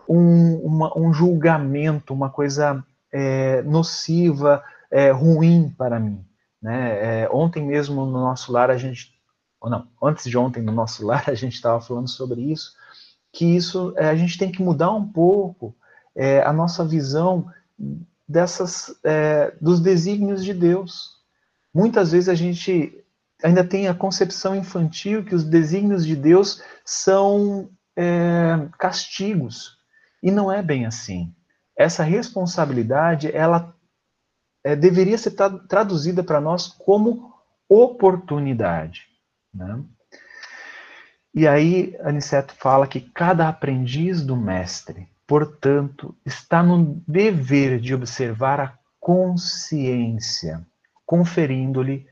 um, 0.09 0.57
uma, 0.57 0.99
um 0.99 1.13
julgamento, 1.13 2.13
uma 2.13 2.29
coisa 2.29 2.85
é, 3.13 3.63
nociva, 3.63 4.63
é, 4.91 5.11
ruim 5.11 5.73
para 5.77 6.01
mim. 6.01 6.25
Né? 6.63 7.23
É, 7.23 7.29
ontem 7.31 7.65
mesmo 7.65 8.05
no 8.05 8.21
nosso 8.21 8.53
lar 8.53 8.71
a 8.71 8.77
gente, 8.77 9.15
ou 9.61 9.71
não, 9.71 9.89
antes 10.03 10.25
de 10.25 10.37
ontem 10.37 10.63
no 10.63 10.73
nosso 10.73 11.05
lar 11.07 11.29
a 11.29 11.35
gente 11.35 11.55
estava 11.55 11.81
falando 11.81 12.09
sobre 12.09 12.41
isso 12.41 12.75
que 13.33 13.45
isso 13.45 13.95
é, 13.97 14.09
a 14.09 14.17
gente 14.17 14.39
tem 14.39 14.51
que 14.51 14.63
mudar 14.63 14.91
um 14.91 15.07
pouco 15.07 15.75
é, 16.15 16.43
a 16.43 16.53
nossa 16.53 16.85
visão 16.85 17.51
dessas 18.29 18.95
é, 19.05 19.55
dos 19.61 19.81
desígnios 19.81 20.45
de 20.45 20.53
Deus. 20.53 21.19
Muitas 21.73 22.13
vezes 22.13 22.29
a 22.29 22.35
gente 22.35 23.05
ainda 23.43 23.65
tem 23.65 23.89
a 23.89 23.95
concepção 23.95 24.55
infantil 24.55 25.25
que 25.25 25.35
os 25.35 25.45
desígnios 25.45 26.05
de 26.05 26.15
Deus 26.15 26.63
são 26.85 27.71
é, 27.97 28.69
castigos 28.79 29.79
e 30.23 30.31
não 30.31 30.53
é 30.53 30.63
bem 30.63 30.87
assim. 30.87 31.33
Essa 31.77 32.03
responsabilidade 32.03 33.35
ela 33.35 33.75
é, 34.65 34.77
deveria 34.77 35.19
ser 35.19 35.35
traduzida 35.69 36.23
para 36.23 36.41
nós 36.41 36.69
como 36.69 37.35
oportunidade. 37.69 39.07
Né? 39.53 39.83
E 41.35 41.47
aí 41.47 41.97
Aniceto 42.01 42.55
fala 42.55 42.87
que 42.87 43.01
cada 43.01 43.49
aprendiz 43.49 44.23
do 44.23 44.37
mestre, 44.37 45.09
portanto, 45.27 46.15
está 46.27 46.63
no 46.63 47.03
dever 47.07 47.79
de 47.81 47.95
observar 47.95 48.61
a 48.61 48.75
consciência, 48.99 50.67
conferindo-lhe 51.07 52.07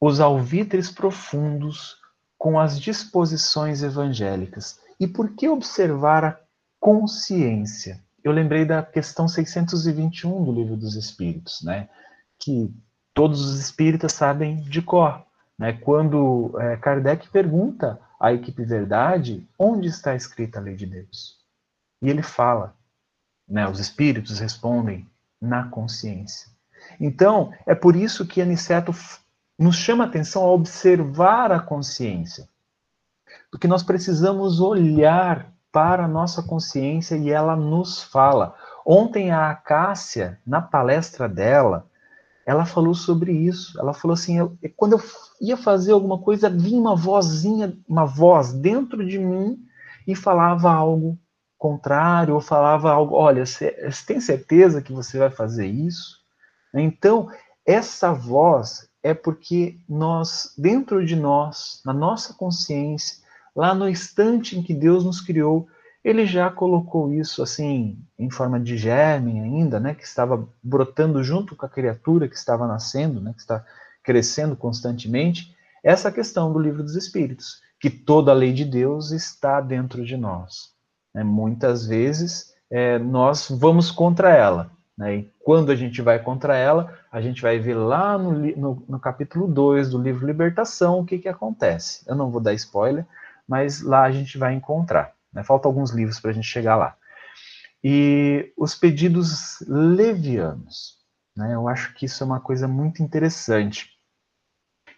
os 0.00 0.18
alvitres 0.18 0.90
profundos 0.90 1.96
com 2.36 2.58
as 2.58 2.80
disposições 2.80 3.82
evangélicas. 3.82 4.80
E 4.98 5.06
por 5.06 5.34
que 5.34 5.48
observar 5.48 6.24
a 6.24 6.40
consciência? 6.80 8.00
Eu 8.22 8.32
lembrei 8.32 8.64
da 8.64 8.82
questão 8.82 9.26
621 9.26 10.44
do 10.44 10.52
Livro 10.52 10.76
dos 10.76 10.94
Espíritos, 10.94 11.62
né? 11.62 11.88
Que 12.38 12.72
todos 13.12 13.40
os 13.40 13.58
espíritas 13.58 14.12
sabem 14.12 14.62
de 14.62 14.80
cor. 14.80 15.24
Né? 15.58 15.72
Quando 15.72 16.54
é, 16.58 16.76
Kardec 16.76 17.28
pergunta 17.28 18.00
a 18.18 18.32
equipe 18.32 18.64
verdade, 18.64 19.46
onde 19.58 19.88
está 19.88 20.14
escrita 20.14 20.58
a 20.58 20.62
lei 20.62 20.76
de 20.76 20.86
Deus? 20.86 21.38
E 22.00 22.08
ele 22.08 22.22
fala, 22.22 22.74
né, 23.48 23.68
os 23.68 23.78
espíritos 23.78 24.38
respondem 24.38 25.06
na 25.40 25.68
consciência. 25.68 26.50
Então, 27.00 27.52
é 27.66 27.74
por 27.74 27.94
isso 27.96 28.26
que 28.26 28.40
Aniceto 28.40 28.92
nos 29.58 29.76
chama 29.76 30.04
a 30.04 30.06
atenção 30.06 30.42
a 30.42 30.50
observar 30.50 31.52
a 31.52 31.60
consciência. 31.60 32.48
Porque 33.50 33.68
nós 33.68 33.82
precisamos 33.82 34.60
olhar 34.60 35.51
para 35.72 36.04
a 36.04 36.08
nossa 36.08 36.42
consciência 36.42 37.16
e 37.16 37.30
ela 37.30 37.56
nos 37.56 38.02
fala. 38.02 38.54
Ontem 38.84 39.30
a 39.30 39.50
Acácia, 39.50 40.38
na 40.46 40.60
palestra 40.60 41.28
dela, 41.28 41.86
ela 42.44 42.66
falou 42.66 42.94
sobre 42.94 43.32
isso. 43.32 43.80
Ela 43.80 43.94
falou 43.94 44.14
assim: 44.14 44.38
eu, 44.38 44.56
quando 44.76 44.92
eu 44.92 45.02
ia 45.40 45.56
fazer 45.56 45.92
alguma 45.92 46.18
coisa, 46.18 46.50
vinha 46.50 46.78
uma 46.78 46.94
vozinha, 46.94 47.76
uma 47.88 48.04
voz 48.04 48.52
dentro 48.52 49.04
de 49.06 49.18
mim 49.18 49.58
e 50.06 50.14
falava 50.14 50.70
algo 50.70 51.18
contrário, 51.56 52.34
ou 52.34 52.40
falava 52.40 52.90
algo: 52.90 53.14
olha, 53.14 53.46
você 53.46 53.72
tem 54.06 54.20
certeza 54.20 54.82
que 54.82 54.92
você 54.92 55.18
vai 55.18 55.30
fazer 55.30 55.66
isso? 55.66 56.20
Então, 56.74 57.28
essa 57.64 58.12
voz 58.12 58.88
é 59.02 59.14
porque 59.14 59.78
nós, 59.88 60.52
dentro 60.56 61.04
de 61.04 61.16
nós, 61.16 61.80
na 61.84 61.92
nossa 61.92 62.34
consciência, 62.34 63.21
lá 63.54 63.74
no 63.74 63.88
instante 63.88 64.58
em 64.58 64.62
que 64.62 64.74
Deus 64.74 65.04
nos 65.04 65.20
criou, 65.20 65.68
ele 66.04 66.26
já 66.26 66.50
colocou 66.50 67.12
isso 67.12 67.42
assim 67.42 67.98
em 68.18 68.30
forma 68.30 68.58
de 68.58 68.76
germe 68.76 69.40
ainda, 69.40 69.78
né, 69.78 69.94
que 69.94 70.04
estava 70.04 70.48
brotando 70.62 71.22
junto 71.22 71.54
com 71.54 71.64
a 71.64 71.68
criatura 71.68 72.28
que 72.28 72.36
estava 72.36 72.66
nascendo, 72.66 73.20
né, 73.20 73.32
que 73.34 73.40
está 73.40 73.64
crescendo 74.02 74.56
constantemente, 74.56 75.54
essa 75.82 76.10
questão 76.10 76.52
do 76.52 76.58
livro 76.58 76.82
dos 76.82 76.96
Espíritos, 76.96 77.60
que 77.80 77.90
toda 77.90 78.30
a 78.30 78.34
lei 78.34 78.52
de 78.52 78.64
Deus 78.64 79.10
está 79.10 79.60
dentro 79.60 80.04
de 80.04 80.16
nós. 80.16 80.72
Né? 81.14 81.22
Muitas 81.22 81.86
vezes 81.86 82.52
é, 82.70 82.98
nós 82.98 83.48
vamos 83.50 83.90
contra 83.90 84.34
ela, 84.34 84.70
né? 84.96 85.16
e 85.16 85.32
quando 85.40 85.70
a 85.70 85.76
gente 85.76 86.00
vai 86.02 86.18
contra 86.18 86.56
ela, 86.56 86.96
a 87.10 87.20
gente 87.20 87.42
vai 87.42 87.58
ver 87.58 87.74
lá 87.74 88.16
no, 88.16 88.32
no, 88.56 88.84
no 88.88 89.00
capítulo 89.00 89.46
2 89.46 89.90
do 89.90 89.98
livro 89.98 90.26
Libertação 90.26 91.00
o 91.00 91.04
que, 91.04 91.18
que 91.18 91.28
acontece. 91.28 92.04
Eu 92.08 92.14
não 92.14 92.30
vou 92.30 92.40
dar 92.40 92.54
spoiler, 92.54 93.06
mas 93.48 93.82
lá 93.82 94.02
a 94.02 94.10
gente 94.10 94.38
vai 94.38 94.54
encontrar. 94.54 95.14
Né? 95.32 95.42
Faltam 95.42 95.70
alguns 95.70 95.90
livros 95.90 96.20
para 96.20 96.30
a 96.30 96.34
gente 96.34 96.46
chegar 96.46 96.76
lá. 96.76 96.96
E 97.82 98.52
os 98.56 98.74
pedidos 98.74 99.58
levianos. 99.66 100.98
Né? 101.36 101.54
Eu 101.54 101.68
acho 101.68 101.94
que 101.94 102.06
isso 102.06 102.22
é 102.22 102.26
uma 102.26 102.40
coisa 102.40 102.68
muito 102.68 103.02
interessante. 103.02 103.90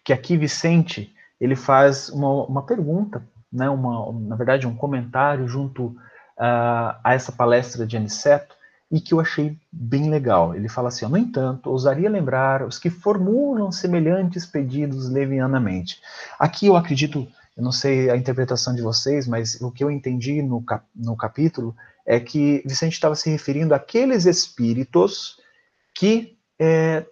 Que 0.03 0.13
aqui 0.13 0.37
Vicente 0.37 1.13
ele 1.39 1.55
faz 1.55 2.09
uma, 2.09 2.45
uma 2.45 2.65
pergunta, 2.65 3.27
né? 3.51 3.69
uma, 3.69 4.11
na 4.13 4.35
verdade 4.35 4.67
um 4.67 4.75
comentário 4.75 5.47
junto 5.47 5.87
uh, 5.87 6.95
a 7.03 7.13
essa 7.13 7.31
palestra 7.31 7.85
de 7.85 7.97
Aniceto, 7.97 8.55
e 8.91 9.01
que 9.01 9.13
eu 9.13 9.19
achei 9.19 9.57
bem 9.71 10.09
legal. 10.09 10.55
Ele 10.55 10.69
fala 10.69 10.89
assim: 10.89 11.05
no 11.07 11.17
entanto, 11.17 11.69
ousaria 11.69 12.09
lembrar 12.09 12.63
os 12.63 12.77
que 12.77 12.89
formulam 12.89 13.71
semelhantes 13.71 14.45
pedidos 14.45 15.09
levianamente. 15.09 15.99
Aqui 16.39 16.67
eu 16.67 16.75
acredito 16.75 17.27
eu 17.55 17.63
não 17.63 17.71
sei 17.71 18.09
a 18.09 18.17
interpretação 18.17 18.75
de 18.75 18.81
vocês, 18.81 19.27
mas 19.27 19.59
o 19.61 19.71
que 19.71 19.83
eu 19.83 19.89
entendi 19.89 20.41
no, 20.41 20.61
cap 20.61 20.85
no 20.93 21.15
capítulo 21.15 21.75
é 22.05 22.19
que 22.19 22.61
Vicente 22.65 22.93
estava 22.93 23.15
se 23.15 23.29
referindo 23.29 23.73
àqueles 23.73 24.25
espíritos 24.25 25.39
que 25.93 26.37
é, 26.59 27.05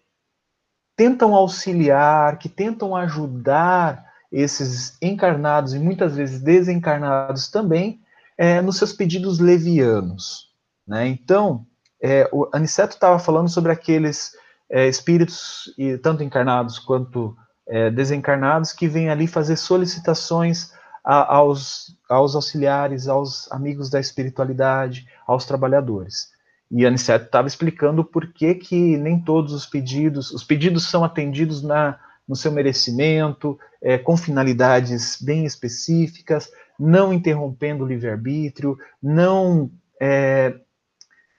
tentam 0.96 1.34
auxiliar, 1.34 2.38
que 2.38 2.50
tentam 2.50 2.96
ajudar 2.96 4.06
esses 4.32 4.98
encarnados 5.02 5.74
e 5.74 5.80
muitas 5.80 6.16
vezes 6.16 6.42
desencarnados 6.42 7.50
também 7.50 8.02
é, 8.38 8.62
nos 8.62 8.78
seus 8.78 8.92
pedidos 8.92 9.40
levianos. 9.40 10.52
Né? 10.86 11.08
Então, 11.08 11.66
é, 12.02 12.30
o 12.34 12.50
Aniceto 12.52 12.96
estava 12.96 13.18
falando 13.18 13.48
sobre 13.48 13.72
aqueles 13.72 14.36
é, 14.70 14.88
espíritos, 14.88 15.74
tanto 16.02 16.24
encarnados 16.24 16.80
quanto 16.80 17.38
é, 17.68 17.90
desencarnados, 17.90 18.74
que 18.74 18.88
vêm 18.88 19.10
ali 19.10 19.28
fazer 19.28 19.56
solicitações 19.56 20.72
a, 21.04 21.36
aos, 21.36 21.98
aos 22.10 22.36
auxiliares, 22.36 23.08
aos 23.08 23.52
amigos 23.52 23.90
da 23.90 24.00
espiritualidade, 24.00 25.08
aos 25.28 25.46
trabalhadores. 25.46 26.32
E 26.72 26.86
Aniceto 26.86 27.26
estava 27.26 27.48
explicando 27.48 28.04
por 28.04 28.34
que, 28.34 28.56
que 28.56 28.98
nem 28.98 29.20
todos 29.20 29.54
os 29.54 29.66
pedidos, 29.66 30.32
os 30.32 30.44
pedidos 30.44 30.90
são 30.90 31.04
atendidos 31.04 31.62
na, 31.62 32.00
no 32.28 32.36
seu 32.36 32.52
merecimento, 32.52 33.60
é, 33.82 33.98
com 33.98 34.18
finalidades 34.18 35.22
bem 35.22 35.46
específicas, 35.46 36.50
não 36.80 37.14
interrompendo 37.14 37.84
o 37.84 37.88
livre-arbítrio, 37.88 38.78
não 39.02 39.70
é, 40.02 40.56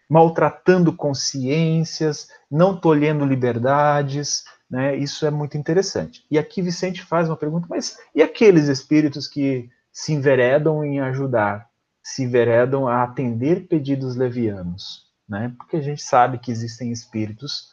maltratando 0.08 0.92
consciências, 0.92 2.28
não 2.50 2.76
tolhendo 2.76 3.24
liberdades, 3.24 4.44
né? 4.70 4.96
Isso 4.96 5.26
é 5.26 5.30
muito 5.30 5.56
interessante. 5.56 6.24
E 6.30 6.38
aqui 6.38 6.62
Vicente 6.62 7.02
faz 7.02 7.28
uma 7.28 7.36
pergunta, 7.36 7.66
mas 7.68 7.98
e 8.14 8.22
aqueles 8.22 8.68
espíritos 8.68 9.28
que 9.28 9.68
se 9.92 10.12
enveredam 10.12 10.84
em 10.84 11.00
ajudar, 11.00 11.68
se 12.02 12.24
enveredam 12.24 12.88
a 12.88 13.02
atender 13.02 13.68
pedidos 13.68 14.16
levianos, 14.16 15.04
né? 15.28 15.54
Porque 15.56 15.76
a 15.76 15.80
gente 15.80 16.02
sabe 16.02 16.38
que 16.38 16.50
existem 16.50 16.90
espíritos 16.90 17.68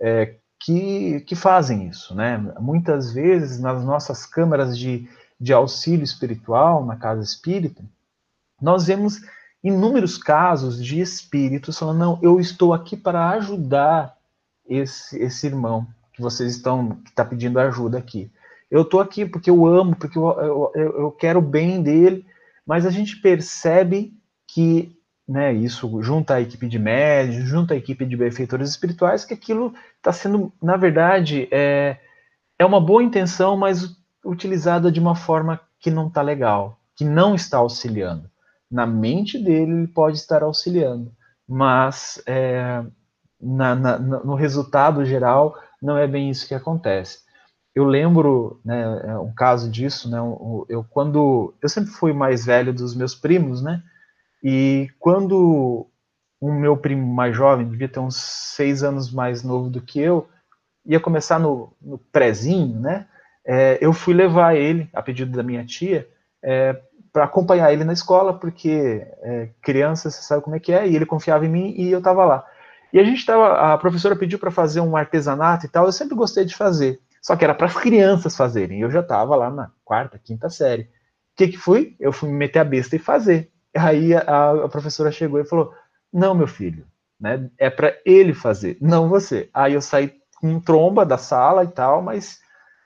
é, 0.00 0.36
que, 0.60 1.20
que 1.20 1.34
fazem 1.34 1.88
isso, 1.88 2.14
né? 2.14 2.38
Muitas 2.60 3.12
vezes 3.12 3.58
nas 3.58 3.82
nossas 3.84 4.26
câmaras 4.26 4.76
de, 4.78 5.08
de 5.40 5.52
auxílio 5.52 6.04
espiritual, 6.04 6.84
na 6.84 6.96
casa 6.96 7.22
espírita, 7.22 7.82
nós 8.60 8.86
vemos 8.86 9.20
inúmeros 9.62 10.18
casos 10.18 10.82
de 10.82 11.00
espíritos 11.00 11.78
falando: 11.78 11.98
não, 11.98 12.18
eu 12.22 12.38
estou 12.38 12.74
aqui 12.74 12.96
para 12.96 13.30
ajudar 13.30 14.16
esse, 14.66 15.18
esse 15.18 15.46
irmão 15.46 15.86
que 16.14 16.22
vocês 16.22 16.54
estão 16.54 16.96
que 16.96 17.10
está 17.10 17.24
pedindo 17.24 17.58
ajuda 17.58 17.98
aqui. 17.98 18.30
Eu 18.70 18.82
estou 18.82 19.00
aqui 19.00 19.26
porque 19.26 19.50
eu 19.50 19.66
amo, 19.66 19.94
porque 19.96 20.16
eu, 20.18 20.24
eu, 20.40 20.72
eu 20.74 21.12
quero 21.12 21.38
o 21.38 21.42
bem 21.42 21.82
dele, 21.82 22.24
mas 22.66 22.86
a 22.86 22.90
gente 22.90 23.16
percebe 23.20 24.14
que 24.46 24.96
né, 25.28 25.52
isso 25.52 26.02
junta 26.02 26.34
a 26.34 26.40
equipe 26.40 26.66
de 26.66 26.78
médios, 26.78 27.48
junta 27.48 27.74
a 27.74 27.76
equipe 27.76 28.04
de 28.04 28.16
benfeitores 28.16 28.70
espirituais, 28.70 29.24
que 29.24 29.34
aquilo 29.34 29.74
está 29.96 30.12
sendo, 30.12 30.52
na 30.62 30.76
verdade, 30.76 31.48
é, 31.50 31.98
é 32.58 32.64
uma 32.64 32.80
boa 32.80 33.02
intenção, 33.02 33.56
mas 33.56 33.96
utilizada 34.24 34.90
de 34.90 35.00
uma 35.00 35.14
forma 35.14 35.60
que 35.78 35.90
não 35.90 36.08
está 36.08 36.22
legal, 36.22 36.78
que 36.96 37.04
não 37.04 37.34
está 37.34 37.58
auxiliando 37.58 38.30
na 38.74 38.86
mente 38.86 39.38
dele 39.38 39.72
ele 39.72 39.86
pode 39.86 40.16
estar 40.16 40.42
auxiliando, 40.42 41.12
mas 41.48 42.20
é, 42.26 42.82
na, 43.40 43.74
na, 43.76 43.98
no 43.98 44.34
resultado 44.34 45.04
geral 45.04 45.56
não 45.84 45.98
é 45.98 46.06
bem 46.06 46.30
isso 46.30 46.48
que 46.48 46.54
acontece. 46.54 47.18
Eu 47.74 47.84
lembro, 47.84 48.60
né, 48.64 49.02
é 49.04 49.18
um 49.18 49.34
caso 49.34 49.70
disso, 49.70 50.08
né, 50.08 50.18
eu 50.68 50.84
quando 50.88 51.54
eu 51.60 51.68
sempre 51.68 51.90
fui 51.90 52.12
mais 52.12 52.46
velho 52.46 52.72
dos 52.72 52.94
meus 52.94 53.14
primos, 53.14 53.62
né, 53.62 53.82
e 54.42 54.88
quando 54.98 55.86
o 56.40 56.52
meu 56.52 56.76
primo 56.76 57.06
mais 57.06 57.36
jovem, 57.36 57.68
devia 57.68 57.88
ter 57.88 58.00
uns 58.00 58.16
seis 58.16 58.82
anos 58.82 59.10
mais 59.12 59.42
novo 59.42 59.68
do 59.68 59.80
que 59.80 60.00
eu, 60.00 60.28
ia 60.86 61.00
começar 61.00 61.38
no, 61.38 61.72
no 61.80 62.00
né, 62.80 63.06
é, 63.46 63.78
eu 63.80 63.92
fui 63.92 64.14
levar 64.14 64.56
ele, 64.56 64.88
a 64.92 65.02
pedido 65.02 65.36
da 65.36 65.42
minha 65.42 65.64
tia, 65.64 66.08
é, 66.42 66.80
para 67.12 67.24
acompanhar 67.24 67.72
ele 67.72 67.84
na 67.84 67.92
escola, 67.92 68.38
porque 68.38 69.06
é, 69.22 69.50
criança, 69.62 70.10
você 70.10 70.22
sabe 70.22 70.42
como 70.42 70.56
é 70.56 70.60
que 70.60 70.72
é, 70.72 70.86
e 70.86 70.96
ele 70.96 71.06
confiava 71.06 71.44
em 71.44 71.50
mim 71.50 71.74
e 71.76 71.90
eu 71.90 71.98
estava 71.98 72.24
lá. 72.24 72.46
E 72.94 73.00
a 73.00 73.02
gente 73.02 73.18
estava, 73.18 73.74
a 73.74 73.76
professora 73.76 74.14
pediu 74.14 74.38
para 74.38 74.52
fazer 74.52 74.80
um 74.80 74.96
artesanato 74.96 75.66
e 75.66 75.68
tal, 75.68 75.84
eu 75.84 75.90
sempre 75.90 76.14
gostei 76.14 76.44
de 76.44 76.54
fazer, 76.54 77.00
só 77.20 77.34
que 77.34 77.42
era 77.42 77.52
para 77.52 77.66
as 77.66 77.74
crianças 77.74 78.36
fazerem, 78.36 78.80
eu 78.80 78.88
já 78.88 79.00
estava 79.00 79.34
lá 79.34 79.50
na 79.50 79.72
quarta, 79.84 80.16
quinta 80.16 80.48
série. 80.48 80.82
O 80.82 80.86
que 81.36 81.48
que 81.48 81.58
fui? 81.58 81.96
Eu 81.98 82.12
fui 82.12 82.28
me 82.28 82.36
meter 82.36 82.60
a 82.60 82.64
besta 82.64 82.94
e 82.94 83.00
fazer. 83.00 83.50
Aí 83.76 84.14
a, 84.14 84.50
a 84.64 84.68
professora 84.68 85.10
chegou 85.10 85.40
e 85.40 85.44
falou: 85.44 85.74
Não, 86.12 86.36
meu 86.36 86.46
filho, 86.46 86.86
né, 87.18 87.50
é 87.58 87.68
para 87.68 87.98
ele 88.06 88.32
fazer, 88.32 88.78
não 88.80 89.08
você. 89.08 89.50
Aí 89.52 89.74
eu 89.74 89.82
saí 89.82 90.14
com 90.36 90.60
tromba 90.60 91.04
da 91.04 91.18
sala 91.18 91.64
e 91.64 91.68
tal, 91.68 92.00
mas 92.00 92.38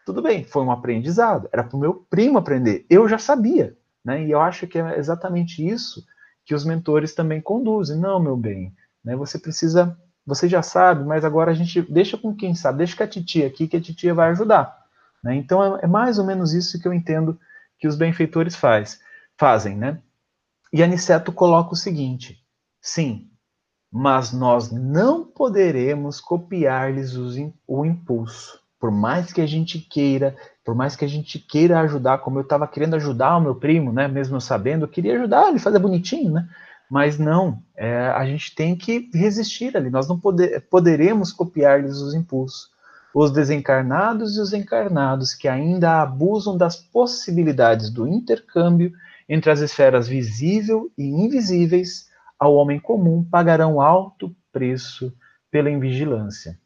tudo 0.07 0.23
bem, 0.23 0.43
foi 0.43 0.63
um 0.63 0.71
aprendizado. 0.71 1.51
Era 1.53 1.63
para 1.63 1.77
o 1.77 1.81
meu 1.81 2.07
primo 2.09 2.39
aprender. 2.39 2.87
Eu 2.89 3.07
já 3.07 3.19
sabia, 3.19 3.77
né? 4.03 4.25
E 4.25 4.31
eu 4.31 4.41
acho 4.41 4.67
que 4.67 4.79
é 4.79 4.99
exatamente 4.99 5.69
isso 5.69 6.03
que 6.47 6.55
os 6.55 6.65
mentores 6.65 7.15
também 7.15 7.43
conduzem. 7.43 7.99
Não, 7.99 8.19
meu 8.19 8.39
bem, 8.39 8.73
né? 9.09 9.17
você 9.17 9.39
precisa, 9.39 9.99
você 10.27 10.47
já 10.47 10.61
sabe, 10.61 11.03
mas 11.03 11.25
agora 11.25 11.51
a 11.51 11.55
gente 11.55 11.81
deixa 11.91 12.19
com 12.19 12.37
quem 12.37 12.55
sabe, 12.55 12.79
deixa 12.79 12.95
com 12.95 13.03
a 13.03 13.09
titia 13.09 13.47
aqui, 13.47 13.67
que 13.67 13.79
a 13.79 13.81
titia 13.81 14.13
vai 14.13 14.29
ajudar. 14.31 14.85
Né? 15.25 15.35
Então 15.35 15.77
é, 15.77 15.81
é, 15.85 15.87
mais 15.87 16.19
ou 16.19 16.27
menos 16.27 16.53
isso 16.53 16.79
que 16.79 16.87
eu 16.87 16.93
entendo 16.93 17.41
que 17.79 17.89
os 17.89 17.97
benfeitores 17.97 18.55
faz, 18.55 19.01
fazem. 19.39 19.75
Né? 19.75 19.99
E 20.71 20.83
Aniceto 20.83 21.33
coloca 21.33 21.73
o 21.73 21.77
seguinte: 21.77 22.39
sim, 22.83 23.31
mas 23.91 24.31
nós 24.31 24.71
não 24.71 25.25
poderemos 25.25 26.21
copiar-lhes 26.21 27.17
o 27.67 27.87
impulso. 27.87 28.61
Por 28.79 28.91
mais 28.91 29.33
que 29.33 29.41
a 29.41 29.47
gente 29.47 29.79
queira, 29.79 30.37
por 30.63 30.75
mais 30.75 30.95
que 30.95 31.05
a 31.05 31.09
gente 31.09 31.39
queira 31.39 31.81
ajudar, 31.81 32.19
como 32.19 32.39
eu 32.39 32.43
estava 32.43 32.69
querendo 32.69 32.95
ajudar 32.95 33.39
o 33.39 33.41
meu 33.41 33.55
primo, 33.55 33.91
né, 33.91 34.07
mesmo 34.07 34.39
sabendo, 34.39 34.85
eu 34.85 34.89
queria 34.89 35.17
ajudar 35.17 35.49
ele, 35.49 35.59
fazer 35.59 35.79
bonitinho, 35.79 36.31
né? 36.31 36.49
Mas 36.91 37.19
não, 37.19 37.63
é, 37.77 38.09
a 38.09 38.25
gente 38.25 38.55
tem 38.55 38.75
que 38.75 39.11
resistir 39.13 39.77
ali, 39.77 39.91
nós 39.91 40.09
não 40.09 40.19
poder, 40.19 40.61
poderemos 40.71 41.33
copiar-lhes 41.33 41.99
os 41.99 42.15
impulsos. 42.15 42.71
Os 43.15 43.31
desencarnados 43.31 44.37
e 44.37 44.41
os 44.41 44.53
encarnados 44.53 45.35
que 45.35 45.49
ainda 45.49 46.01
abusam 46.01 46.57
das 46.57 46.77
possibilidades 46.77 47.91
do 47.91 48.07
intercâmbio 48.07 48.93
entre 49.29 49.51
as 49.51 49.61
esferas 49.61 50.09
visível 50.09 50.91
e 50.97 51.05
invisíveis 51.05 52.09
ao 52.39 52.55
homem 52.55 52.79
comum 52.79 53.25
pagarão 53.25 53.81
alto 53.81 54.35
preço 54.53 55.13
pela 55.51 55.71
invigilância. 55.71 56.59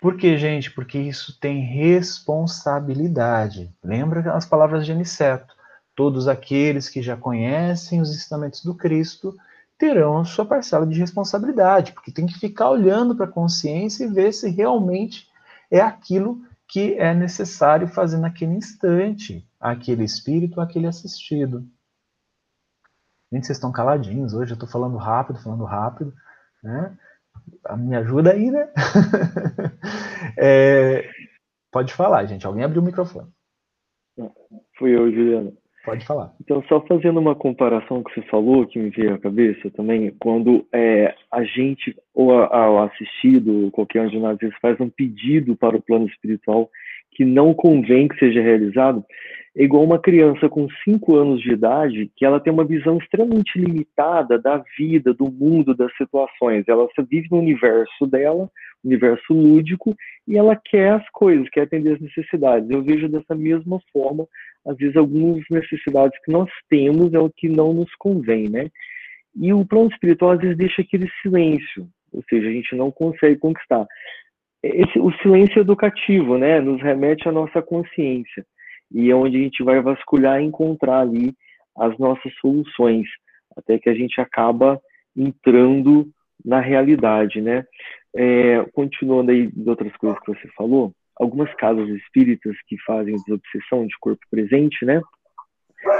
Por 0.00 0.16
que, 0.16 0.38
gente? 0.38 0.70
Porque 0.70 0.98
isso 0.98 1.38
tem 1.38 1.60
responsabilidade. 1.60 3.70
Lembra 3.84 4.32
as 4.32 4.46
palavras 4.46 4.86
de 4.86 4.92
Aniceto? 4.92 5.54
Todos 5.94 6.26
aqueles 6.26 6.88
que 6.88 7.02
já 7.02 7.14
conhecem 7.16 8.00
os 8.00 8.10
ensinamentos 8.10 8.64
do 8.64 8.74
Cristo 8.74 9.36
terão 9.80 10.18
a 10.18 10.24
sua 10.26 10.44
parcela 10.44 10.86
de 10.86 11.00
responsabilidade, 11.00 11.92
porque 11.92 12.12
tem 12.12 12.26
que 12.26 12.38
ficar 12.38 12.68
olhando 12.68 13.16
para 13.16 13.24
a 13.24 13.32
consciência 13.32 14.04
e 14.04 14.08
ver 14.08 14.30
se 14.30 14.50
realmente 14.50 15.26
é 15.70 15.80
aquilo 15.80 16.44
que 16.68 16.92
é 16.98 17.14
necessário 17.14 17.88
fazer 17.88 18.18
naquele 18.18 18.52
instante, 18.52 19.48
aquele 19.58 20.04
espírito, 20.04 20.60
aquele 20.60 20.86
assistido. 20.86 21.66
Gente, 23.32 23.46
vocês 23.46 23.56
estão 23.56 23.72
caladinhos 23.72 24.34
hoje, 24.34 24.52
eu 24.52 24.54
estou 24.54 24.68
falando 24.68 24.98
rápido, 24.98 25.40
falando 25.40 25.64
rápido, 25.64 26.14
né? 26.62 26.94
Me 27.78 27.96
ajuda 27.96 28.32
aí, 28.32 28.50
né? 28.50 28.70
é, 30.36 31.08
pode 31.72 31.94
falar, 31.94 32.26
gente. 32.26 32.46
Alguém 32.46 32.64
abriu 32.64 32.82
o 32.82 32.84
microfone. 32.84 33.32
Fui 34.76 34.94
eu, 34.94 35.10
Juliana. 35.10 35.52
Pode 35.84 36.04
falar. 36.04 36.34
Então, 36.40 36.62
só 36.68 36.80
fazendo 36.82 37.18
uma 37.18 37.34
comparação 37.34 38.02
que 38.02 38.12
você 38.12 38.22
falou, 38.28 38.66
que 38.66 38.78
me 38.78 38.90
veio 38.90 39.14
à 39.14 39.18
cabeça 39.18 39.70
também, 39.70 40.14
quando 40.20 40.66
é, 40.72 41.14
a 41.32 41.42
gente, 41.42 41.96
ou 42.14 42.32
ao 42.32 42.82
assistido, 42.82 43.64
ou 43.64 43.70
qualquer 43.70 44.02
um 44.02 44.08
de 44.08 44.18
nós, 44.18 44.38
faz 44.60 44.78
um 44.78 44.90
pedido 44.90 45.56
para 45.56 45.76
o 45.76 45.82
plano 45.82 46.06
espiritual 46.06 46.70
que 47.12 47.24
não 47.24 47.52
convém 47.52 48.08
que 48.08 48.18
seja 48.18 48.40
realizado, 48.40 49.04
é 49.56 49.64
igual 49.64 49.82
uma 49.82 49.98
criança 49.98 50.48
com 50.48 50.68
5 50.84 51.16
anos 51.16 51.40
de 51.40 51.52
idade 51.52 52.10
que 52.16 52.24
ela 52.24 52.38
tem 52.38 52.52
uma 52.52 52.64
visão 52.64 52.98
extremamente 52.98 53.58
limitada 53.58 54.38
da 54.38 54.62
vida, 54.78 55.12
do 55.12 55.30
mundo, 55.30 55.74
das 55.74 55.94
situações. 55.96 56.64
Ela 56.68 56.86
vive 57.08 57.28
no 57.30 57.38
universo 57.38 58.06
dela, 58.06 58.48
universo 58.84 59.32
lúdico, 59.32 59.94
e 60.26 60.38
ela 60.38 60.54
quer 60.54 60.92
as 60.92 61.10
coisas, 61.10 61.48
quer 61.50 61.62
atender 61.62 61.94
as 61.94 62.00
necessidades. 62.00 62.70
Eu 62.70 62.82
vejo 62.82 63.08
dessa 63.08 63.34
mesma 63.34 63.80
forma, 63.92 64.26
às 64.66 64.76
vezes, 64.76 64.96
algumas 64.96 65.42
necessidades 65.50 66.18
que 66.24 66.32
nós 66.32 66.50
temos 66.68 67.12
é 67.14 67.18
o 67.18 67.30
que 67.30 67.48
não 67.48 67.72
nos 67.72 67.94
convém, 67.96 68.48
né? 68.48 68.68
E 69.34 69.52
o 69.52 69.64
plano 69.64 69.90
espiritual, 69.90 70.32
às 70.32 70.40
vezes, 70.40 70.56
deixa 70.56 70.82
aquele 70.82 71.08
silêncio, 71.22 71.88
ou 72.12 72.22
seja, 72.28 72.48
a 72.48 72.52
gente 72.52 72.74
não 72.76 72.90
consegue 72.90 73.36
conquistar. 73.36 73.86
Esse, 74.62 74.98
o 74.98 75.10
silêncio 75.22 75.60
educativo, 75.60 76.36
né, 76.36 76.60
nos 76.60 76.82
remete 76.82 77.28
à 77.28 77.32
nossa 77.32 77.62
consciência 77.62 78.44
e 78.92 79.10
é 79.10 79.14
onde 79.14 79.36
a 79.36 79.40
gente 79.40 79.62
vai 79.62 79.80
vasculhar 79.80 80.40
e 80.40 80.44
encontrar 80.44 81.00
ali 81.00 81.32
as 81.76 81.96
nossas 81.98 82.32
soluções, 82.40 83.06
até 83.56 83.78
que 83.78 83.88
a 83.88 83.94
gente 83.94 84.20
acaba 84.20 84.80
entrando 85.16 86.08
na 86.44 86.60
realidade, 86.60 87.40
né? 87.40 87.64
É, 88.14 88.64
continuando 88.72 89.30
aí 89.30 89.46
de 89.46 89.68
outras 89.68 89.94
coisas 89.96 90.18
que 90.20 90.32
você 90.32 90.48
falou, 90.56 90.92
algumas 91.20 91.52
casas 91.54 91.88
espíritas 91.90 92.56
que 92.66 92.76
fazem 92.78 93.14
desobsessão 93.26 93.86
de 93.86 93.94
corpo 94.00 94.22
presente, 94.30 94.84
né? 94.84 95.00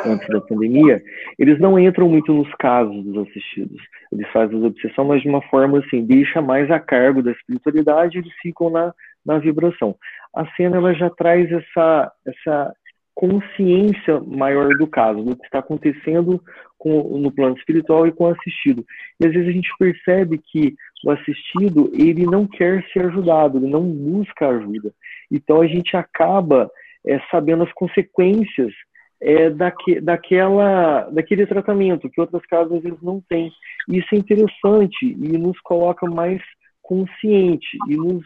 Antes 0.04 0.26
da 0.28 0.40
pandemia, 0.40 1.00
eles 1.38 1.58
não 1.58 1.78
entram 1.78 2.08
muito 2.08 2.32
nos 2.32 2.52
casos 2.54 3.04
dos 3.04 3.28
assistidos. 3.28 3.80
Eles 4.12 4.26
fazem 4.30 4.58
desobsessão, 4.58 5.04
mas 5.04 5.22
de 5.22 5.28
uma 5.28 5.42
forma 5.42 5.78
assim, 5.78 6.04
deixa 6.04 6.42
mais 6.42 6.70
a 6.70 6.78
cargo 6.78 7.22
da 7.22 7.32
espiritualidade, 7.32 8.18
eles 8.18 8.32
ficam 8.42 8.70
na, 8.70 8.92
na 9.24 9.38
vibração. 9.38 9.94
A 10.34 10.46
cena 10.54 10.76
ela 10.76 10.92
já 10.94 11.08
traz 11.08 11.50
essa, 11.50 12.12
essa 12.26 12.74
consciência 13.14 14.20
maior 14.20 14.68
do 14.76 14.86
caso, 14.86 15.22
do 15.22 15.36
que 15.36 15.44
está 15.44 15.58
acontecendo 15.58 16.42
com, 16.78 17.18
no 17.18 17.30
plano 17.30 17.56
espiritual 17.56 18.06
e 18.06 18.12
com 18.12 18.24
o 18.24 18.30
assistido. 18.30 18.84
E 19.20 19.26
às 19.26 19.32
vezes 19.32 19.48
a 19.48 19.52
gente 19.52 19.70
percebe 19.78 20.38
que 20.38 20.74
o 21.04 21.10
assistido 21.10 21.90
ele 21.94 22.24
não 22.24 22.46
quer 22.46 22.84
ser 22.92 23.06
ajudado, 23.06 23.58
ele 23.58 23.70
não 23.70 23.82
busca 23.82 24.48
ajuda. 24.48 24.92
Então 25.30 25.60
a 25.60 25.66
gente 25.66 25.96
acaba 25.96 26.70
é, 27.06 27.20
sabendo 27.30 27.62
as 27.62 27.72
consequências 27.72 28.72
é, 29.20 29.50
daque, 29.50 30.00
daquela, 30.00 31.10
daquele 31.10 31.46
tratamento 31.46 32.08
que 32.08 32.20
outras 32.20 32.44
casas 32.46 32.72
às 32.72 32.82
vezes 32.82 33.02
não 33.02 33.20
têm. 33.28 33.50
Isso 33.88 34.14
é 34.14 34.18
interessante 34.18 35.02
e 35.02 35.38
nos 35.38 35.58
coloca 35.60 36.06
mais 36.06 36.40
consciente 36.82 37.78
e 37.88 37.96
nos 37.96 38.24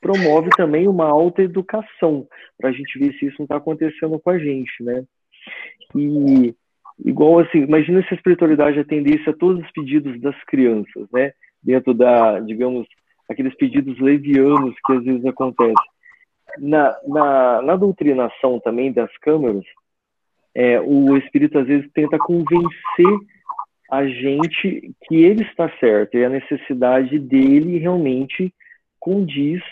promove 0.00 0.50
também 0.50 0.86
uma 0.86 1.06
alta 1.06 1.42
educação 1.42 2.26
para 2.58 2.68
a 2.68 2.72
gente 2.72 2.98
ver 2.98 3.14
se 3.14 3.26
isso 3.26 3.36
não 3.38 3.44
está 3.44 3.56
acontecendo 3.56 4.18
com 4.20 4.30
a 4.30 4.38
gente, 4.38 4.82
né? 4.82 5.02
E 5.96 6.54
igual 7.04 7.38
assim, 7.38 7.58
imagina 7.60 8.02
se 8.02 8.12
a 8.12 8.16
espiritualidade 8.16 8.78
atendesse 8.78 9.28
a 9.30 9.32
todos 9.32 9.64
os 9.64 9.70
pedidos 9.72 10.20
das 10.20 10.36
crianças, 10.44 11.08
né? 11.12 11.32
Dentro 11.62 11.94
da, 11.94 12.38
digamos, 12.40 12.86
aqueles 13.30 13.54
pedidos 13.56 13.98
levianos 13.98 14.74
que 14.84 14.92
às 14.92 15.04
vezes 15.04 15.24
acontecem. 15.24 15.93
Na, 16.58 16.96
na, 17.06 17.62
na 17.62 17.76
doutrinação 17.76 18.60
também 18.60 18.92
das 18.92 19.10
câmaras, 19.18 19.64
é, 20.54 20.80
o 20.80 21.16
espírito 21.16 21.58
às 21.58 21.66
vezes 21.66 21.90
tenta 21.92 22.16
convencer 22.18 23.18
a 23.90 24.06
gente 24.06 24.94
que 25.04 25.16
ele 25.16 25.42
está 25.42 25.70
certo 25.78 26.16
e 26.16 26.24
a 26.24 26.28
necessidade 26.28 27.18
dele 27.18 27.78
realmente 27.78 28.52
condiz 29.00 29.62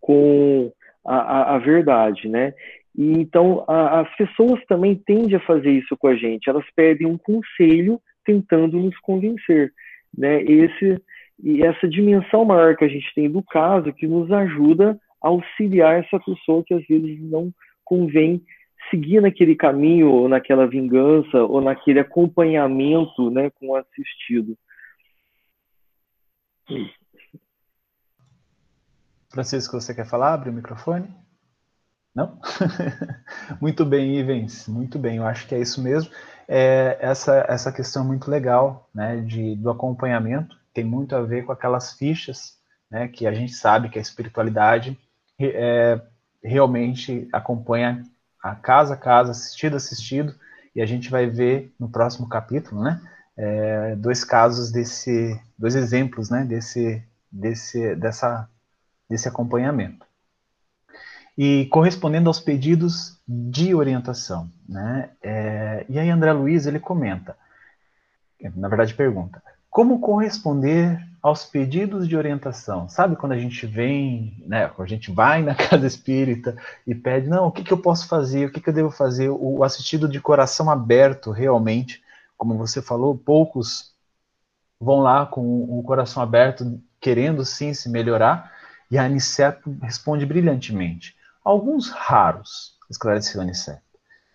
com 0.00 0.72
a, 1.04 1.16
a, 1.16 1.54
a 1.56 1.58
verdade, 1.58 2.28
né? 2.28 2.54
E 2.96 3.12
então 3.12 3.64
a, 3.68 4.00
as 4.00 4.16
pessoas 4.16 4.64
também 4.66 4.94
tendem 4.94 5.36
a 5.36 5.40
fazer 5.40 5.70
isso 5.70 5.96
com 5.96 6.08
a 6.08 6.16
gente. 6.16 6.48
Elas 6.48 6.64
pedem 6.74 7.06
um 7.06 7.18
conselho 7.18 8.00
tentando 8.24 8.78
nos 8.78 8.98
convencer, 9.00 9.72
né? 10.16 10.42
Esse 10.42 11.00
e 11.42 11.62
essa 11.62 11.86
dimensão 11.86 12.44
maior 12.44 12.76
que 12.76 12.84
a 12.84 12.88
gente 12.88 13.14
tem 13.14 13.30
do 13.30 13.42
caso 13.42 13.92
que 13.92 14.08
nos 14.08 14.30
ajuda 14.32 14.98
auxiliar 15.20 16.02
essa 16.02 16.18
pessoa 16.20 16.62
que 16.64 16.74
às 16.74 16.86
vezes 16.86 17.20
não 17.20 17.52
convém 17.84 18.42
seguir 18.90 19.20
naquele 19.20 19.54
caminho 19.54 20.10
ou 20.10 20.28
naquela 20.28 20.66
vingança 20.66 21.42
ou 21.42 21.60
naquele 21.60 22.00
acompanhamento, 22.00 23.30
né, 23.30 23.50
com 23.50 23.68
o 23.68 23.76
assistido. 23.76 24.56
Francisco, 29.30 29.80
você 29.80 29.94
quer 29.94 30.06
falar? 30.06 30.34
Abre 30.34 30.50
o 30.50 30.52
microfone. 30.52 31.08
Não? 32.14 32.40
muito 33.60 33.84
bem, 33.84 34.18
Ivens, 34.18 34.66
muito 34.66 34.98
bem, 34.98 35.18
eu 35.18 35.26
acho 35.26 35.46
que 35.46 35.54
é 35.54 35.60
isso 35.60 35.82
mesmo. 35.82 36.10
É, 36.48 36.98
essa, 37.00 37.44
essa 37.48 37.70
questão 37.70 38.02
é 38.02 38.06
muito 38.06 38.30
legal, 38.30 38.88
né, 38.94 39.20
de, 39.20 39.54
do 39.56 39.70
acompanhamento, 39.70 40.58
tem 40.72 40.82
muito 40.82 41.14
a 41.14 41.22
ver 41.22 41.44
com 41.44 41.52
aquelas 41.52 41.92
fichas, 41.92 42.58
né, 42.90 43.06
que 43.06 43.26
a 43.26 43.32
gente 43.32 43.52
sabe 43.52 43.88
que 43.88 43.98
a 43.98 44.02
espiritualidade 44.02 44.98
é, 45.40 46.00
realmente 46.42 47.28
acompanha 47.32 48.04
a 48.42 48.54
casa 48.54 48.94
a 48.94 48.96
casa, 48.96 49.32
assistido 49.32 49.76
assistido, 49.76 50.34
e 50.74 50.80
a 50.80 50.86
gente 50.86 51.10
vai 51.10 51.26
ver 51.26 51.72
no 51.78 51.88
próximo 51.88 52.28
capítulo, 52.28 52.82
né, 52.82 53.00
é, 53.36 53.96
dois 53.96 54.24
casos 54.24 54.70
desse, 54.70 55.40
dois 55.58 55.74
exemplos, 55.74 56.30
né, 56.30 56.44
desse, 56.44 57.02
desse, 57.30 57.94
dessa 57.96 58.48
desse 59.08 59.26
acompanhamento. 59.26 60.06
E 61.36 61.66
correspondendo 61.66 62.28
aos 62.28 62.40
pedidos 62.40 63.18
de 63.26 63.74
orientação. 63.74 64.50
Né? 64.68 65.08
É, 65.22 65.86
e 65.88 65.98
aí 65.98 66.10
André 66.10 66.32
Luiz 66.32 66.66
ele 66.66 66.78
comenta, 66.78 67.36
na 68.54 68.68
verdade 68.68 68.92
pergunta, 68.94 69.42
como 69.70 70.00
corresponder 70.00 71.00
aos 71.22 71.44
pedidos 71.44 72.08
de 72.08 72.16
orientação? 72.16 72.88
Sabe 72.88 73.16
quando 73.16 73.32
a 73.32 73.38
gente 73.38 73.66
vem, 73.66 74.42
né, 74.46 74.70
a 74.76 74.86
gente 74.86 75.10
vai 75.10 75.42
na 75.42 75.54
casa 75.56 75.86
espírita 75.86 76.56
e 76.86 76.94
pede, 76.94 77.28
não, 77.28 77.46
o 77.46 77.52
que, 77.52 77.62
que 77.62 77.72
eu 77.72 77.78
posso 77.78 78.08
fazer, 78.08 78.46
o 78.46 78.52
que, 78.52 78.60
que 78.60 78.68
eu 78.68 78.74
devo 78.74 78.90
fazer? 78.90 79.28
O 79.28 79.62
assistido 79.64 80.08
de 80.08 80.20
coração 80.20 80.70
aberto, 80.70 81.30
realmente, 81.30 82.02
como 82.36 82.56
você 82.56 82.80
falou, 82.80 83.16
poucos 83.16 83.92
vão 84.80 85.00
lá 85.00 85.26
com 85.26 85.42
o 85.78 85.82
coração 85.82 86.22
aberto, 86.22 86.80
querendo 87.00 87.44
sim 87.44 87.74
se 87.74 87.88
melhorar, 87.88 88.52
e 88.90 88.96
a 88.96 89.04
Aniceto 89.04 89.76
responde 89.82 90.24
brilhantemente. 90.24 91.16
Alguns 91.44 91.90
raros, 91.90 92.76
esclareceu 92.88 93.40
Aniceto, 93.40 93.82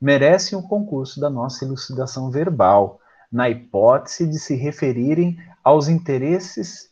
merecem 0.01 0.57
o 0.57 0.63
concurso 0.63 1.19
da 1.19 1.29
nossa 1.29 1.63
elucidação 1.63 2.29
verbal, 2.29 2.99
na 3.31 3.49
hipótese 3.49 4.27
de 4.27 4.37
se 4.37 4.55
referirem 4.55 5.39
aos 5.63 5.87
interesses 5.87 6.89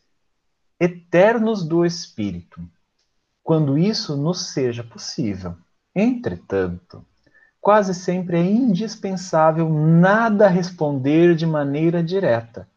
eternos 0.79 1.63
do 1.63 1.86
espírito, 1.86 2.62
quando 3.43 3.77
isso 3.77 4.15
nos 4.15 4.51
seja 4.53 4.84
possível. 4.84 5.55
Entretanto, 5.93 7.05
quase 7.60 7.93
sempre 7.93 8.38
é 8.38 8.43
indispensável 8.43 9.69
nada 9.69 10.47
responder 10.47 11.36
de 11.36 11.45
maneira 11.45 12.03
direta, 12.03 12.67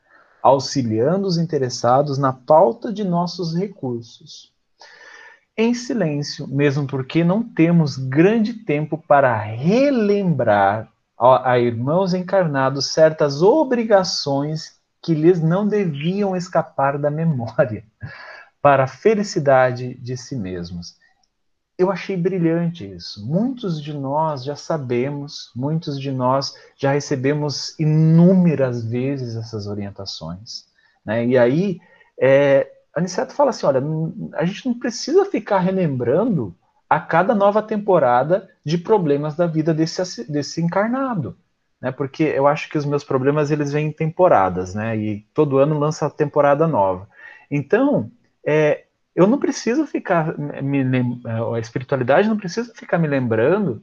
auxiliando 0.43 1.27
os 1.27 1.39
interessados 1.39 2.19
na 2.19 2.33
pauta 2.33 2.93
de 2.93 3.05
nossos 3.05 3.55
recursos 3.55 4.55
em 5.57 5.73
silêncio, 5.73 6.49
mesmo 6.49 6.87
porque 6.87 7.23
não 7.23 7.43
temos 7.43 7.97
grande 7.97 8.55
tempo 8.55 8.99
para 8.99 9.37
relembrar 9.37 10.89
a, 11.17 11.59
irmãos 11.59 12.13
encarnados 12.13 12.93
certas 12.93 13.41
obrigações 13.41 14.74
que 15.05 15.15
lhes 15.15 15.43
não 15.43 15.69
deviam 15.69 16.35
escapar 16.35 16.99
da 16.99 17.11
memória, 17.11 17.85
para 18.63 18.85
a 18.85 18.89
felicidade 18.89 19.95
de 19.97 20.17
si 20.17 20.35
mesmos. 20.35 20.97
Eu 21.77 21.91
achei 21.91 22.17
brilhante 22.17 22.91
isso. 22.91 23.27
Muitos 23.27 23.83
de 23.83 23.93
nós 23.93 24.43
já 24.43 24.57
sabemos, 24.57 25.51
muitos 25.55 26.01
de 26.01 26.11
nós 26.11 26.55
já 26.75 26.93
recebemos 26.93 27.79
inúmeras 27.79 28.83
vezes 28.83 29.37
essas 29.37 29.67
orientações. 29.67 30.65
Né? 31.05 31.27
E 31.27 31.37
aí, 31.37 31.81
é, 32.19 32.71
Aniceto 32.97 33.35
fala 33.35 33.51
assim: 33.51 33.67
olha, 33.67 33.83
a 34.35 34.45
gente 34.47 34.67
não 34.67 34.79
precisa 34.79 35.27
ficar 35.27 35.59
relembrando 35.59 36.57
a 36.89 36.99
cada 36.99 37.35
nova 37.35 37.63
temporada 37.63 38.49
de 38.65 38.79
problemas 38.79 39.35
da 39.35 39.47
vida 39.47 39.75
desse, 39.75 40.31
desse 40.31 40.63
encarnado. 40.63 41.37
Né? 41.85 41.93
Porque 41.93 42.23
eu 42.23 42.47
acho 42.47 42.71
que 42.71 42.79
os 42.79 42.87
meus 42.87 43.05
problemas 43.05 43.51
eles 43.51 43.71
vêm 43.71 43.89
em 43.89 43.93
temporadas, 43.93 44.75
né? 44.75 44.97
E 44.97 45.21
todo 45.35 45.59
ano 45.59 45.79
lança 45.79 46.09
temporada 46.09 46.67
nova. 46.67 47.07
Então, 47.51 48.11
é, 48.43 48.85
eu 49.15 49.27
não 49.27 49.39
preciso 49.39 49.87
ficar 49.87 50.35
me, 50.39 50.83
a 51.55 51.59
espiritualidade 51.59 52.27
não 52.27 52.39
precisa 52.39 52.73
ficar 52.75 52.97
me 52.97 53.07
lembrando 53.07 53.83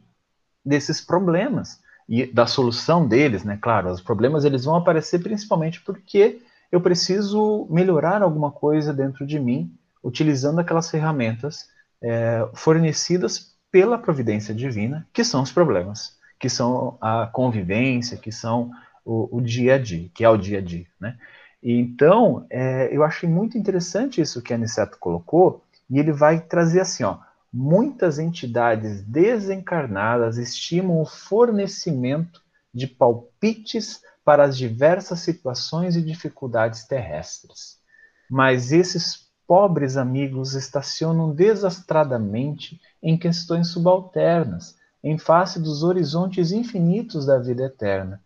desses 0.66 1.00
problemas 1.00 1.80
e 2.10 2.26
da 2.26 2.48
solução 2.48 3.08
deles, 3.08 3.44
né? 3.44 3.60
Claro, 3.62 3.92
os 3.92 4.02
problemas 4.02 4.46
eles 4.46 4.66
vão 4.66 4.76
aparecer 4.76 5.22
principalmente 5.22 5.80
porque 5.82 6.42
eu 6.72 6.82
preciso 6.82 7.68
melhorar 7.70 8.24
alguma 8.24 8.52
coisa 8.52 8.92
dentro 8.92 9.28
de 9.28 9.40
mim, 9.40 9.72
utilizando 10.04 10.58
aquelas 10.58 10.90
ferramentas 10.90 11.70
é, 12.02 12.50
fornecidas 12.56 13.56
pela 13.72 14.00
providência 14.00 14.56
divina, 14.56 15.08
que 15.14 15.24
são 15.24 15.44
os 15.44 15.52
problemas, 15.52 16.20
que 16.42 16.50
são 16.50 16.98
a 17.00 17.28
convivência, 17.28 18.18
que 18.18 18.32
são 18.32 18.72
o, 19.06 19.38
o 19.38 19.42
dia 19.42 19.76
a 19.76 19.78
dia, 19.78 20.10
que 20.12 20.24
é 20.24 20.30
o 20.30 20.36
dia 20.36 20.58
a 20.58 20.62
dia, 20.62 20.88
né? 21.00 21.16
Então, 21.62 22.48
é, 22.50 22.90
eu 22.92 23.04
achei 23.04 23.30
muito 23.30 23.56
interessante 23.56 24.20
isso 24.20 24.42
que 24.42 24.52
a 24.52 24.56
Aniceto 24.56 24.98
colocou, 25.00 25.64
e 25.88 26.00
ele 26.00 26.12
vai 26.12 26.42
trazer 26.42 26.80
assim, 26.80 27.04
ó, 27.04 27.20
muitas 27.54 28.18
entidades 28.18 29.04
desencarnadas 29.04 30.40
estimam 30.40 31.00
o 31.00 31.06
fornecimento 31.06 32.42
de 32.74 32.88
palpites 32.88 34.02
para 34.26 34.44
as 34.44 34.58
diversas 34.58 35.20
situações 35.20 35.96
e 35.96 36.02
dificuldades 36.02 36.88
terrestres. 36.88 37.78
Mas 38.28 38.72
esses 38.72 39.30
pobres 39.46 39.96
amigos 39.96 40.56
estacionam 40.56 41.36
desastradamente 41.36 42.80
em 43.04 43.16
questões 43.16 43.68
subalternas, 43.68 44.81
em 45.04 45.18
face 45.18 45.60
dos 45.60 45.84
horizontes 45.84 46.52
infinitos 46.52 47.26
da 47.26 47.38
vida 47.40 47.64
eterna, 47.64 48.22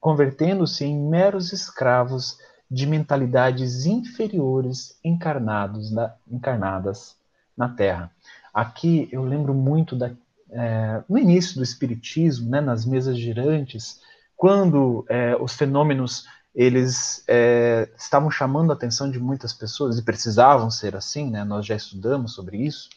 convertendo-se 0.00 0.84
em 0.84 0.98
meros 0.98 1.52
escravos 1.52 2.38
de 2.70 2.86
mentalidades 2.86 3.86
inferiores 3.86 4.98
encarnados 5.04 5.90
na, 5.90 6.14
encarnadas 6.30 7.16
na 7.56 7.68
Terra. 7.68 8.10
Aqui 8.52 9.08
eu 9.12 9.22
lembro 9.22 9.52
muito 9.52 9.94
da, 9.94 10.10
é, 10.50 11.02
no 11.08 11.18
início 11.18 11.56
do 11.56 11.62
Espiritismo, 11.62 12.50
né, 12.50 12.60
nas 12.60 12.84
mesas 12.86 13.18
girantes, 13.18 14.00
quando 14.36 15.04
é, 15.08 15.36
os 15.36 15.54
fenômenos 15.54 16.26
eles 16.54 17.24
é, 17.26 17.88
estavam 17.98 18.30
chamando 18.30 18.70
a 18.70 18.74
atenção 18.74 19.10
de 19.10 19.18
muitas 19.18 19.52
pessoas 19.52 19.98
e 19.98 20.02
precisavam 20.02 20.70
ser 20.70 20.94
assim, 20.94 21.28
né? 21.28 21.42
Nós 21.42 21.66
já 21.66 21.74
estudamos 21.74 22.32
sobre 22.32 22.58
isso. 22.58 22.88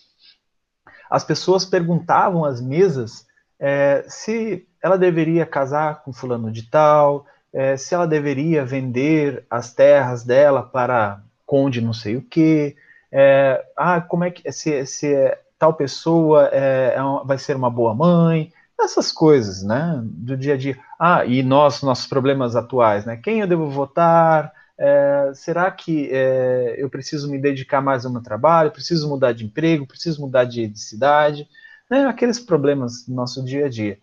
As 1.10 1.24
pessoas 1.24 1.66
perguntavam 1.66 2.46
às 2.46 2.62
mesas 2.62 3.26
é, 3.60 4.06
se 4.08 4.68
ela 4.82 4.98
deveria 4.98 5.46
casar 5.46 6.04
com 6.04 6.14
fulano 6.14 6.52
de 6.52 6.70
tal, 6.70 7.26
é, 7.52 7.76
se 7.76 7.94
ela 7.96 8.08
deveria 8.08 8.66
vender 8.66 9.46
as 9.50 9.74
terras 9.74 10.24
dela 10.24 10.62
para 10.62 11.22
conde 11.46 11.82
não 11.82 11.94
sei 11.94 12.18
o 12.18 12.22
que, 12.22 12.76
é, 13.12 13.66
ah, 13.76 14.02
como 14.02 14.26
é 14.26 14.32
que 14.32 14.52
se, 14.52 14.86
se 14.86 15.38
tal 15.58 15.74
pessoa 15.74 16.50
é, 16.52 16.96
é 16.96 17.26
vai 17.26 17.38
ser 17.38 17.56
uma 17.56 17.70
boa 17.70 17.96
mãe, 17.96 18.52
essas 18.80 19.12
coisas, 19.12 19.64
né, 19.64 20.00
do 20.04 20.38
dia 20.38 20.54
a 20.54 20.58
dia. 20.58 20.78
Ah, 21.00 21.26
e 21.26 21.42
nós, 21.42 21.82
nossos 21.82 22.06
problemas 22.06 22.56
atuais, 22.56 23.06
né, 23.06 23.18
quem 23.18 23.40
eu 23.40 23.48
devo 23.48 23.70
votar? 23.70 24.52
É, 24.80 25.32
será 25.34 25.72
que 25.72 26.10
é, 26.12 26.76
eu 26.78 26.90
preciso 26.90 27.30
me 27.30 27.40
dedicar 27.40 27.82
mais 27.82 28.06
ao 28.06 28.12
meu 28.12 28.22
trabalho? 28.22 28.72
Preciso 28.72 29.10
mudar 29.10 29.34
de 29.34 29.46
emprego? 29.46 29.88
Preciso 29.88 30.22
mudar 30.22 30.46
de, 30.46 30.68
de 30.68 30.80
cidade? 30.80 31.48
Né, 31.90 32.06
aqueles 32.06 32.40
problemas 32.40 33.06
do 33.06 33.14
nosso 33.14 33.44
dia 33.44 33.66
a 33.66 33.70
dia. 33.70 33.98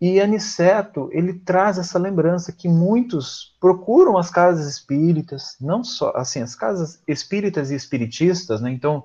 E 0.00 0.18
Aniceto, 0.18 1.10
ele 1.12 1.34
traz 1.34 1.78
essa 1.78 1.98
lembrança 1.98 2.52
que 2.52 2.66
muitos 2.68 3.54
procuram 3.60 4.16
as 4.16 4.30
casas 4.30 4.66
espíritas, 4.66 5.56
não 5.60 5.84
só, 5.84 6.12
assim, 6.16 6.40
as 6.40 6.54
casas 6.54 7.02
espíritas 7.06 7.70
e 7.70 7.74
espiritistas, 7.74 8.62
né? 8.62 8.70
Então, 8.70 9.04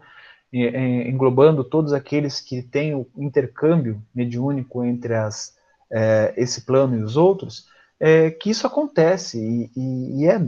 englobando 0.53 1.65
todos 1.65 1.91
aqueles 1.91 2.39
que 2.39 2.61
têm 2.61 2.95
o 2.95 3.07
intercâmbio 3.17 4.01
mediúnico 4.13 4.85
entre 4.85 5.13
as, 5.15 5.53
é, 5.91 6.33
esse 6.37 6.61
plano 6.61 6.97
e 6.97 7.03
os 7.03 7.17
outros, 7.17 7.67
é, 7.99 8.31
que 8.31 8.49
isso 8.49 8.65
acontece 8.65 9.37
e, 9.37 9.71
e, 9.75 10.21
e 10.21 10.27
é 10.27 10.39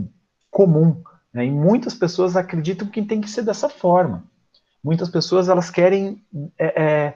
comum. 0.50 1.02
Né? 1.32 1.46
E 1.46 1.50
muitas 1.50 1.94
pessoas 1.94 2.36
acreditam 2.36 2.88
que 2.88 3.02
tem 3.02 3.20
que 3.20 3.30
ser 3.30 3.42
dessa 3.42 3.68
forma. 3.68 4.24
Muitas 4.82 5.08
pessoas 5.08 5.48
elas 5.48 5.70
querem 5.70 6.24
é, 6.58 6.82
é 6.82 7.14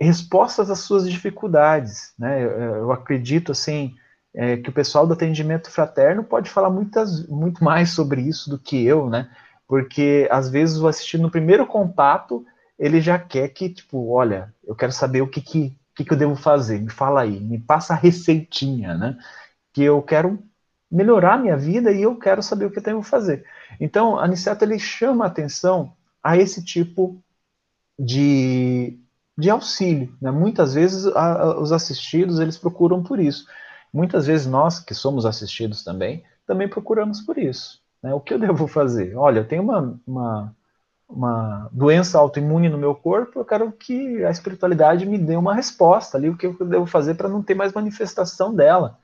respostas 0.00 0.70
às 0.70 0.80
suas 0.80 1.08
dificuldades. 1.08 2.12
Né? 2.18 2.44
Eu, 2.44 2.50
eu 2.50 2.92
acredito 2.92 3.52
assim 3.52 3.94
é, 4.34 4.56
que 4.56 4.70
o 4.70 4.72
pessoal 4.72 5.06
do 5.06 5.14
atendimento 5.14 5.70
fraterno 5.70 6.22
pode 6.22 6.50
falar 6.50 6.70
muitas, 6.70 7.26
muito 7.26 7.62
mais 7.64 7.90
sobre 7.90 8.20
isso 8.20 8.48
do 8.48 8.58
que 8.58 8.84
eu, 8.84 9.08
né? 9.08 9.28
Porque 9.66 10.28
às 10.30 10.48
vezes 10.48 10.78
o 10.78 10.86
assistir 10.86 11.18
no 11.18 11.30
primeiro 11.30 11.66
contato 11.66 12.44
ele 12.78 13.00
já 13.00 13.18
quer 13.18 13.48
que 13.48 13.68
tipo, 13.68 14.10
olha, 14.12 14.54
eu 14.64 14.74
quero 14.74 14.92
saber 14.92 15.20
o 15.22 15.26
que 15.26 15.40
que, 15.40 15.76
que, 15.94 16.04
que 16.04 16.12
eu 16.12 16.16
devo 16.16 16.36
fazer, 16.36 16.80
me 16.80 16.90
fala 16.90 17.22
aí, 17.22 17.40
me 17.40 17.58
passa 17.58 17.94
a 17.94 17.96
receitinha, 17.96 18.94
né? 18.94 19.18
Que 19.72 19.82
eu 19.82 20.00
quero 20.02 20.38
melhorar 20.90 21.38
minha 21.38 21.56
vida 21.56 21.92
e 21.92 22.02
eu 22.02 22.16
quero 22.16 22.42
saber 22.42 22.66
o 22.66 22.70
que 22.70 22.78
eu 22.78 22.82
tenho 22.82 23.02
que 23.02 23.08
fazer. 23.08 23.44
Então, 23.80 24.18
a 24.18 24.24
Aniceto 24.24 24.64
ele 24.64 24.78
chama 24.78 25.24
a 25.24 25.28
atenção 25.28 25.92
a 26.22 26.36
esse 26.36 26.64
tipo 26.64 27.22
de, 27.98 28.98
de 29.36 29.50
auxílio. 29.50 30.14
Né? 30.20 30.30
Muitas 30.30 30.74
vezes 30.74 31.06
a, 31.06 31.42
a, 31.42 31.60
os 31.60 31.72
assistidos 31.72 32.38
eles 32.40 32.56
procuram 32.56 33.02
por 33.02 33.20
isso. 33.20 33.46
Muitas 33.92 34.26
vezes 34.26 34.46
nós 34.46 34.80
que 34.80 34.94
somos 34.94 35.24
assistidos 35.26 35.82
também 35.82 36.24
também 36.48 36.66
procuramos 36.66 37.20
por 37.20 37.36
isso. 37.36 37.80
Né? 38.02 38.14
O 38.14 38.20
que 38.20 38.32
eu 38.32 38.38
devo 38.38 38.66
fazer? 38.66 39.14
Olha, 39.14 39.40
eu 39.40 39.46
tenho 39.46 39.62
uma, 39.62 40.00
uma, 40.06 40.56
uma 41.06 41.68
doença 41.70 42.18
autoimune 42.18 42.70
no 42.70 42.78
meu 42.78 42.94
corpo, 42.94 43.38
eu 43.38 43.44
quero 43.44 43.70
que 43.70 44.24
a 44.24 44.30
espiritualidade 44.30 45.04
me 45.04 45.18
dê 45.18 45.36
uma 45.36 45.54
resposta 45.54 46.16
ali, 46.16 46.30
o 46.30 46.36
que 46.36 46.46
eu 46.46 46.56
devo 46.66 46.86
fazer 46.86 47.14
para 47.14 47.28
não 47.28 47.42
ter 47.42 47.54
mais 47.54 47.72
manifestação 47.72 48.54
dela. 48.54 48.98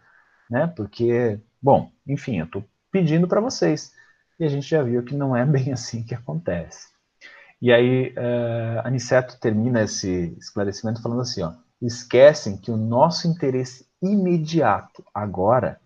Né? 0.50 0.66
Porque, 0.74 1.38
bom, 1.64 1.90
enfim, 2.06 2.38
eu 2.38 2.44
estou 2.44 2.62
pedindo 2.92 3.26
para 3.26 3.40
vocês. 3.40 3.92
E 4.38 4.44
a 4.44 4.48
gente 4.48 4.68
já 4.68 4.82
viu 4.82 5.02
que 5.02 5.16
não 5.16 5.34
é 5.34 5.44
bem 5.46 5.72
assim 5.72 6.02
que 6.02 6.14
acontece. 6.14 6.88
E 7.62 7.72
aí, 7.72 8.10
uh, 8.10 8.86
Aniceto 8.86 9.40
termina 9.40 9.82
esse 9.82 10.36
esclarecimento 10.38 11.00
falando 11.00 11.22
assim: 11.22 11.42
ó, 11.42 11.54
esquecem 11.80 12.58
que 12.58 12.70
o 12.70 12.76
nosso 12.76 13.26
interesse 13.26 13.88
imediato 14.02 15.02
agora 15.14 15.80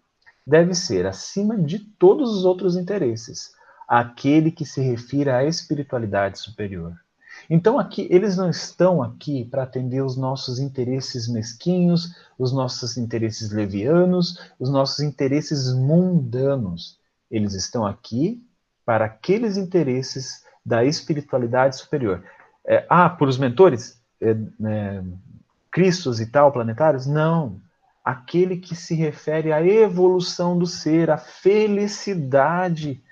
deve 0.44 0.74
ser, 0.74 1.06
acima 1.06 1.56
de 1.56 1.78
todos 1.78 2.34
os 2.34 2.44
outros 2.44 2.74
interesses, 2.74 3.52
aquele 3.86 4.50
que 4.50 4.64
se 4.64 4.80
refira 4.80 5.36
à 5.36 5.44
espiritualidade 5.44 6.38
superior. 6.40 6.96
Então, 7.50 7.78
aqui, 7.78 8.06
eles 8.10 8.36
não 8.36 8.50
estão 8.50 9.02
aqui 9.02 9.44
para 9.44 9.62
atender 9.62 10.02
os 10.02 10.16
nossos 10.16 10.58
interesses 10.58 11.26
mesquinhos, 11.26 12.14
os 12.38 12.52
nossos 12.52 12.98
interesses 12.98 13.50
levianos, 13.50 14.38
os 14.58 14.70
nossos 14.70 15.00
interesses 15.00 15.72
mundanos. 15.72 16.98
Eles 17.30 17.54
estão 17.54 17.86
aqui 17.86 18.44
para 18.84 19.06
aqueles 19.06 19.56
interesses 19.56 20.44
da 20.64 20.84
espiritualidade 20.84 21.78
superior. 21.78 22.22
É, 22.66 22.84
ah, 22.88 23.08
por 23.08 23.28
os 23.28 23.38
mentores? 23.38 23.98
É, 24.20 24.30
é, 24.30 25.02
Cristos 25.70 26.20
e 26.20 26.26
tal, 26.26 26.52
planetários? 26.52 27.06
Não. 27.06 27.60
Aquele 28.04 28.58
que 28.58 28.74
se 28.74 28.94
refere 28.94 29.52
à 29.52 29.64
evolução 29.64 30.58
do 30.58 30.66
ser, 30.66 31.10
à 31.10 31.16
felicidade, 31.16 33.02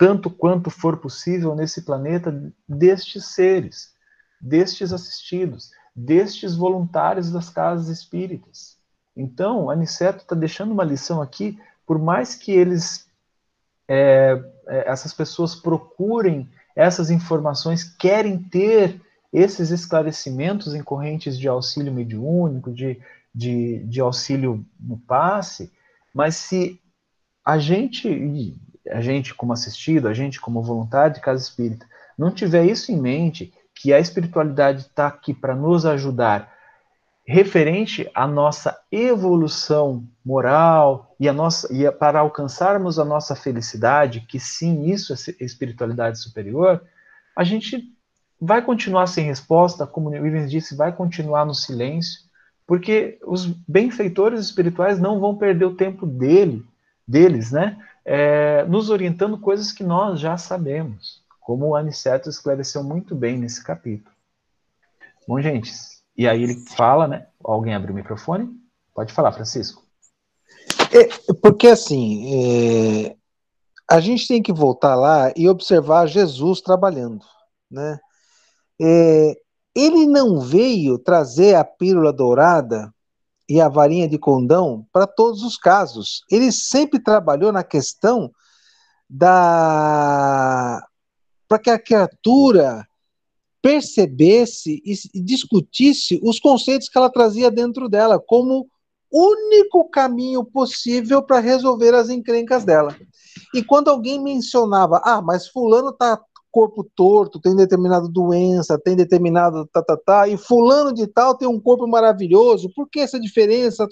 tanto 0.00 0.30
quanto 0.30 0.70
for 0.70 0.96
possível 0.96 1.54
nesse 1.54 1.82
planeta, 1.82 2.32
destes 2.66 3.26
seres, 3.26 3.92
destes 4.40 4.94
assistidos, 4.94 5.72
destes 5.94 6.56
voluntários 6.56 7.30
das 7.30 7.50
casas 7.50 7.88
espíritas. 7.88 8.78
Então, 9.14 9.68
Aniceto 9.68 10.22
está 10.22 10.34
deixando 10.34 10.72
uma 10.72 10.84
lição 10.84 11.20
aqui, 11.20 11.60
por 11.86 11.98
mais 11.98 12.34
que 12.34 12.50
eles, 12.50 13.10
é, 13.86 14.42
é 14.68 14.90
essas 14.90 15.12
pessoas 15.12 15.54
procurem 15.54 16.48
essas 16.74 17.10
informações, 17.10 17.84
querem 17.84 18.38
ter 18.38 18.98
esses 19.30 19.68
esclarecimentos 19.68 20.74
em 20.74 20.82
correntes 20.82 21.38
de 21.38 21.46
auxílio 21.46 21.92
mediúnico, 21.92 22.72
de, 22.72 22.98
de, 23.34 23.84
de 23.84 24.00
auxílio 24.00 24.64
no 24.80 24.96
passe, 24.96 25.70
mas 26.14 26.36
se 26.36 26.80
a 27.44 27.58
gente, 27.58 28.08
a 28.92 29.00
gente 29.00 29.34
como 29.34 29.52
assistido, 29.52 30.08
a 30.08 30.14
gente 30.14 30.40
como 30.40 30.62
voluntário 30.62 31.14
de 31.14 31.20
casa 31.20 31.42
espírita, 31.42 31.86
não 32.16 32.30
tiver 32.30 32.64
isso 32.64 32.92
em 32.92 33.00
mente, 33.00 33.52
que 33.74 33.92
a 33.92 33.98
espiritualidade 33.98 34.82
está 34.82 35.06
aqui 35.06 35.32
para 35.32 35.54
nos 35.54 35.86
ajudar 35.86 36.52
referente 37.30 38.10
à 38.12 38.26
nossa 38.26 38.76
evolução 38.90 40.04
moral 40.24 41.14
e, 41.18 41.28
a 41.28 41.32
nossa, 41.32 41.72
e 41.72 41.88
para 41.92 42.18
alcançarmos 42.18 42.98
a 42.98 43.04
nossa 43.04 43.36
felicidade, 43.36 44.26
que 44.28 44.40
sim, 44.40 44.90
isso 44.90 45.12
é 45.12 45.44
espiritualidade 45.44 46.18
superior, 46.18 46.82
a 47.36 47.44
gente 47.44 47.84
vai 48.40 48.60
continuar 48.62 49.06
sem 49.06 49.24
resposta, 49.24 49.86
como 49.86 50.12
Ivens 50.12 50.50
disse, 50.50 50.74
vai 50.74 50.92
continuar 50.92 51.44
no 51.44 51.54
silêncio, 51.54 52.22
porque 52.66 53.18
os 53.24 53.46
benfeitores 53.46 54.40
espirituais 54.40 54.98
não 54.98 55.20
vão 55.20 55.36
perder 55.36 55.66
o 55.66 55.76
tempo 55.76 56.06
dele, 56.06 56.64
deles, 57.06 57.52
né, 57.52 57.78
é, 58.04 58.64
nos 58.64 58.90
orientando 58.90 59.38
coisas 59.38 59.72
que 59.72 59.84
nós 59.84 60.20
já 60.20 60.36
sabemos, 60.36 61.22
como 61.40 61.68
o 61.68 61.76
Aniceto 61.76 62.28
esclareceu 62.28 62.82
muito 62.82 63.14
bem 63.14 63.38
nesse 63.38 63.62
capítulo. 63.62 64.14
Bom, 65.26 65.40
gente, 65.40 65.72
e 66.16 66.28
aí 66.28 66.42
ele 66.42 66.64
fala, 66.66 67.06
né? 67.06 67.26
Alguém 67.42 67.74
abre 67.74 67.92
o 67.92 67.94
microfone? 67.94 68.50
Pode 68.94 69.12
falar, 69.12 69.32
Francisco. 69.32 69.84
É, 70.92 71.34
porque 71.34 71.68
assim, 71.68 73.06
é, 73.06 73.16
a 73.88 74.00
gente 74.00 74.26
tem 74.26 74.42
que 74.42 74.52
voltar 74.52 74.94
lá 74.94 75.32
e 75.36 75.48
observar 75.48 76.06
Jesus 76.06 76.60
trabalhando, 76.60 77.24
né? 77.70 77.98
É, 78.80 79.36
ele 79.74 80.06
não 80.06 80.40
veio 80.40 80.98
trazer 80.98 81.54
a 81.54 81.64
pílula 81.64 82.12
dourada 82.12 82.92
e 83.50 83.60
a 83.60 83.68
varinha 83.68 84.08
de 84.08 84.16
condão 84.16 84.86
para 84.92 85.08
todos 85.08 85.42
os 85.42 85.56
casos. 85.56 86.22
Ele 86.30 86.52
sempre 86.52 87.00
trabalhou 87.00 87.50
na 87.50 87.64
questão 87.64 88.30
da 89.08 90.86
para 91.48 91.58
que 91.58 91.68
a 91.68 91.78
criatura 91.80 92.86
percebesse 93.60 94.80
e 94.84 95.20
discutisse 95.20 96.20
os 96.22 96.38
conceitos 96.38 96.88
que 96.88 96.96
ela 96.96 97.10
trazia 97.10 97.50
dentro 97.50 97.88
dela 97.88 98.20
como 98.20 98.68
único 99.12 99.90
caminho 99.90 100.44
possível 100.44 101.20
para 101.20 101.40
resolver 101.40 101.92
as 101.92 102.08
encrencas 102.08 102.64
dela. 102.64 102.96
E 103.52 103.64
quando 103.64 103.88
alguém 103.88 104.22
mencionava, 104.22 105.02
ah, 105.04 105.20
mas 105.20 105.48
fulano 105.48 105.92
tá 105.92 106.16
corpo 106.50 106.84
torto, 106.94 107.40
tem 107.40 107.54
determinada 107.56 108.08
doença, 108.08 108.78
tem 108.78 108.96
determinado 108.96 109.66
tá, 109.72 109.82
tá, 109.82 109.96
tá, 109.96 110.28
e 110.28 110.36
fulano 110.36 110.92
de 110.92 111.06
tal 111.06 111.36
tem 111.36 111.48
um 111.48 111.60
corpo 111.60 111.86
maravilhoso, 111.86 112.70
por 112.74 112.88
que 112.88 113.00
essa 113.00 113.20
diferença? 113.20 113.86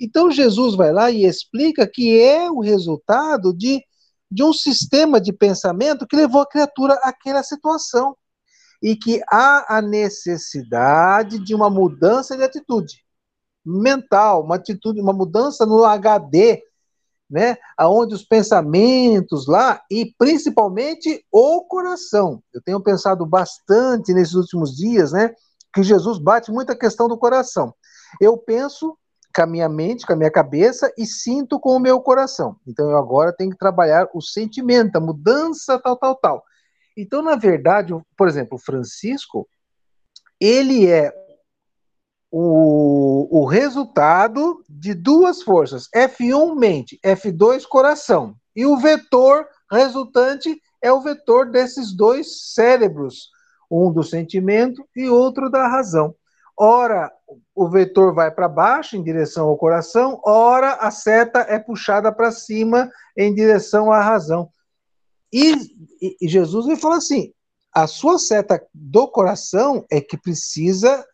Então 0.00 0.30
Jesus 0.30 0.74
vai 0.74 0.92
lá 0.92 1.10
e 1.10 1.24
explica 1.24 1.86
que 1.86 2.20
é 2.20 2.50
o 2.50 2.60
resultado 2.60 3.56
de 3.56 3.82
de 4.32 4.42
um 4.42 4.52
sistema 4.52 5.20
de 5.20 5.30
pensamento 5.30 6.06
que 6.06 6.16
levou 6.16 6.40
a 6.40 6.48
criatura 6.48 6.94
àquela 7.02 7.42
situação. 7.42 8.16
e 8.82 8.96
que 8.96 9.22
há 9.30 9.76
a 9.78 9.80
necessidade 9.80 11.38
de 11.38 11.54
uma 11.54 11.70
mudança 11.70 12.36
de 12.36 12.42
atitude 12.42 13.04
mental, 13.64 14.44
uma 14.44 14.56
atitude, 14.56 15.00
uma 15.00 15.12
mudança 15.12 15.64
no 15.64 15.84
HD, 15.84 16.60
né? 17.32 17.56
Aonde 17.78 18.14
os 18.14 18.22
pensamentos 18.22 19.46
lá 19.48 19.80
e 19.90 20.14
principalmente 20.18 21.24
o 21.32 21.64
coração. 21.64 22.42
Eu 22.52 22.60
tenho 22.62 22.80
pensado 22.80 23.24
bastante 23.24 24.12
nesses 24.12 24.34
últimos 24.34 24.76
dias, 24.76 25.12
né? 25.12 25.34
Que 25.74 25.82
Jesus 25.82 26.18
bate 26.18 26.52
muito 26.52 26.70
a 26.70 26.78
questão 26.78 27.08
do 27.08 27.16
coração. 27.16 27.74
Eu 28.20 28.36
penso 28.36 28.96
com 29.34 29.42
a 29.42 29.46
minha 29.46 29.68
mente, 29.68 30.06
com 30.06 30.12
a 30.12 30.16
minha 30.16 30.30
cabeça 30.30 30.92
e 30.98 31.06
sinto 31.06 31.58
com 31.58 31.70
o 31.70 31.80
meu 31.80 31.98
coração. 32.02 32.56
Então 32.66 32.90
eu 32.90 32.98
agora 32.98 33.34
tenho 33.34 33.50
que 33.50 33.56
trabalhar 33.56 34.06
o 34.12 34.20
sentimento, 34.20 34.96
a 34.96 35.00
mudança, 35.00 35.78
tal, 35.78 35.96
tal, 35.96 36.14
tal. 36.16 36.44
Então, 36.94 37.22
na 37.22 37.34
verdade, 37.34 37.94
por 38.14 38.28
exemplo, 38.28 38.58
Francisco, 38.58 39.48
ele 40.38 40.86
é 40.86 41.10
o, 42.34 43.28
o 43.42 43.44
resultado 43.44 44.64
de 44.66 44.94
duas 44.94 45.42
forças, 45.42 45.86
F1 45.94 46.58
mente, 46.58 46.98
F2 47.04 47.66
coração. 47.66 48.34
E 48.56 48.64
o 48.64 48.78
vetor 48.78 49.46
resultante 49.70 50.58
é 50.80 50.90
o 50.90 51.02
vetor 51.02 51.50
desses 51.50 51.94
dois 51.94 52.54
cérebros, 52.54 53.28
um 53.70 53.92
do 53.92 54.02
sentimento 54.02 54.82
e 54.96 55.08
outro 55.08 55.50
da 55.50 55.68
razão. 55.68 56.14
Ora, 56.56 57.12
o 57.54 57.68
vetor 57.68 58.14
vai 58.14 58.30
para 58.30 58.48
baixo, 58.48 58.96
em 58.96 59.02
direção 59.02 59.48
ao 59.48 59.56
coração, 59.56 60.18
ora, 60.24 60.74
a 60.74 60.90
seta 60.90 61.40
é 61.40 61.58
puxada 61.58 62.10
para 62.10 62.32
cima, 62.32 62.90
em 63.16 63.34
direção 63.34 63.92
à 63.92 64.00
razão. 64.00 64.48
E, 65.30 65.54
e, 66.20 66.28
Jesus 66.28 66.66
vai 66.66 66.76
falar 66.76 66.96
assim: 66.96 67.32
a 67.74 67.86
sua 67.86 68.18
seta 68.18 68.62
do 68.74 69.08
coração 69.08 69.84
é 69.90 70.00
que 70.00 70.16
precisa 70.16 71.04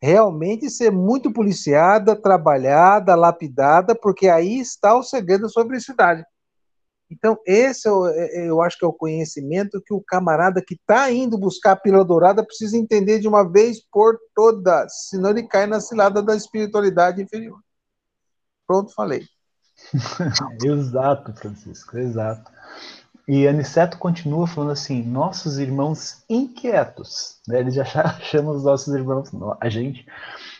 realmente 0.00 0.70
ser 0.70 0.90
muito 0.90 1.32
policiada, 1.32 2.14
trabalhada, 2.14 3.14
lapidada, 3.14 3.94
porque 3.94 4.28
aí 4.28 4.60
está 4.60 4.96
o 4.96 5.02
segredo 5.02 5.42
da 5.42 5.48
sua 5.48 5.66
felicidade. 5.66 6.24
Então, 7.10 7.38
esse 7.46 7.88
eu, 7.88 8.06
é 8.06 8.44
é, 8.44 8.48
eu 8.48 8.60
acho 8.60 8.78
que 8.78 8.84
é 8.84 8.88
o 8.88 8.92
conhecimento 8.92 9.82
que 9.84 9.94
o 9.94 10.02
camarada 10.06 10.62
que 10.62 10.74
está 10.74 11.10
indo 11.10 11.38
buscar 11.38 11.72
a 11.72 11.76
pílula 11.76 12.04
dourada 12.04 12.44
precisa 12.44 12.76
entender 12.76 13.18
de 13.18 13.26
uma 13.26 13.50
vez 13.50 13.82
por 13.90 14.18
todas, 14.34 15.08
senão 15.08 15.30
ele 15.30 15.48
cai 15.48 15.66
na 15.66 15.80
cilada 15.80 16.22
da 16.22 16.36
espiritualidade 16.36 17.22
inferior. 17.22 17.58
Pronto, 18.66 18.92
falei. 18.94 19.24
exato, 20.62 21.32
Francisco, 21.32 21.96
exato. 21.96 22.50
E 23.28 23.46
Aniceto 23.46 23.98
continua 23.98 24.46
falando 24.46 24.72
assim: 24.72 25.02
nossos 25.02 25.58
irmãos 25.58 26.24
inquietos, 26.30 27.42
né? 27.46 27.60
ele 27.60 27.70
já 27.70 27.84
chama 28.24 28.52
os 28.52 28.64
nossos 28.64 28.94
irmãos, 28.94 29.30
a 29.60 29.68
gente, 29.68 30.06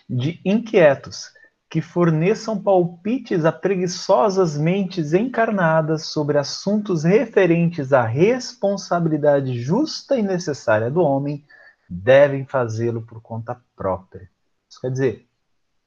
de 0.09 0.39
inquietos, 0.45 1.33
que 1.71 1.81
forneçam 1.81 2.63
palpites 2.63 3.47
a 3.47 3.53
preguiçosas 3.53 4.59
mentes 4.59 5.15
encarnadas 5.15 6.07
sobre 6.07 6.37
assuntos 6.37 7.05
referentes 7.05 7.95
à 7.95 8.03
responsabilidade 8.03 9.59
justa 9.59 10.19
e 10.19 10.23
necessária 10.23 10.91
do 10.91 11.01
homem, 11.01 11.47
devem 11.89 12.45
fazê-lo 12.45 13.01
por 13.01 13.23
conta 13.23 13.59
própria. 13.75 14.29
Isso 14.69 14.79
quer 14.79 14.91
dizer, 14.91 15.27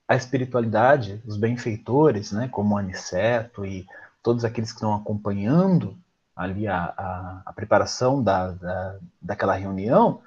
a 0.08 0.15
espiritualidade, 0.15 1.22
os 1.28 1.38
benfeitores, 1.38 2.32
né, 2.32 2.48
como 2.48 2.76
Aniceto 2.76 3.63
e 3.63 3.86
todos 4.24 4.44
aqueles 4.44 4.72
que 4.72 4.78
estão 4.78 4.96
acompanhando 4.96 5.96
ali 6.42 6.68
a, 6.68 6.94
a, 6.98 7.42
a 7.46 7.54
preparação 7.54 8.22
da, 8.24 8.52
da, 8.52 8.98
daquela 9.22 9.54
reunião, 9.54 10.22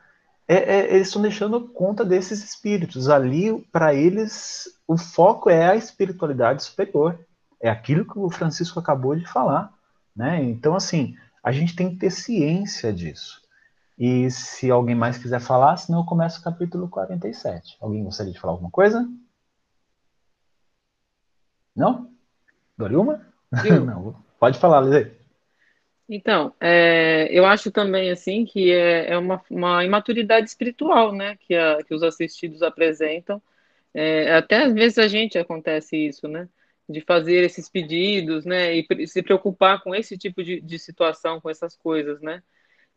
é, 0.46 0.56
é, 0.56 0.94
eles 0.94 1.08
estão 1.08 1.22
deixando 1.22 1.68
conta 1.68 2.04
desses 2.04 2.42
espíritos. 2.44 3.08
Ali, 3.08 3.60
para 3.72 3.94
eles, 3.94 4.68
o 4.86 4.96
foco 4.96 5.50
é 5.50 5.68
a 5.68 5.76
espiritualidade 5.76 6.62
superior. 6.62 7.18
É 7.60 7.68
aquilo 7.68 8.04
que 8.04 8.18
o 8.18 8.30
Francisco 8.30 8.78
acabou 8.78 9.16
de 9.16 9.26
falar. 9.26 9.72
Né? 10.14 10.42
Então, 10.44 10.74
assim, 10.74 11.16
a 11.42 11.50
gente 11.50 11.74
tem 11.74 11.90
que 11.90 11.96
ter 11.96 12.10
ciência 12.10 12.92
disso. 12.92 13.42
E 13.98 14.30
se 14.30 14.70
alguém 14.70 14.94
mais 14.94 15.18
quiser 15.18 15.40
falar, 15.40 15.76
senão 15.76 16.00
eu 16.00 16.04
começo 16.04 16.40
o 16.40 16.44
capítulo 16.44 16.88
47. 16.88 17.76
Alguém 17.80 18.04
gostaria 18.04 18.32
de 18.32 18.38
falar 18.38 18.52
alguma 18.52 18.70
coisa? 18.70 19.08
Não? 21.74 22.10
Dorilma? 22.76 23.20
Não. 23.84 24.16
Pode 24.38 24.58
falar, 24.58 24.80
Liz. 24.80 25.23
Então, 26.08 26.54
é, 26.60 27.28
eu 27.30 27.46
acho 27.46 27.70
também 27.70 28.10
assim 28.10 28.44
que 28.44 28.70
é, 28.70 29.12
é 29.12 29.18
uma, 29.18 29.42
uma, 29.50 29.84
imaturidade 29.84 30.48
espiritual, 30.48 31.12
né, 31.12 31.36
que, 31.40 31.54
a, 31.54 31.82
que 31.82 31.94
os 31.94 32.02
assistidos 32.02 32.62
apresentam. 32.62 33.42
É, 33.94 34.34
até 34.34 34.64
às 34.64 34.74
vezes 34.74 34.98
a 34.98 35.08
gente 35.08 35.38
acontece 35.38 35.96
isso, 35.96 36.28
né, 36.28 36.48
de 36.88 37.00
fazer 37.00 37.44
esses 37.44 37.70
pedidos, 37.70 38.44
né, 38.44 38.74
e 38.74 39.06
se 39.06 39.22
preocupar 39.22 39.82
com 39.82 39.94
esse 39.94 40.18
tipo 40.18 40.44
de, 40.44 40.60
de 40.60 40.78
situação, 40.78 41.40
com 41.40 41.48
essas 41.48 41.76
coisas, 41.76 42.20
né. 42.20 42.42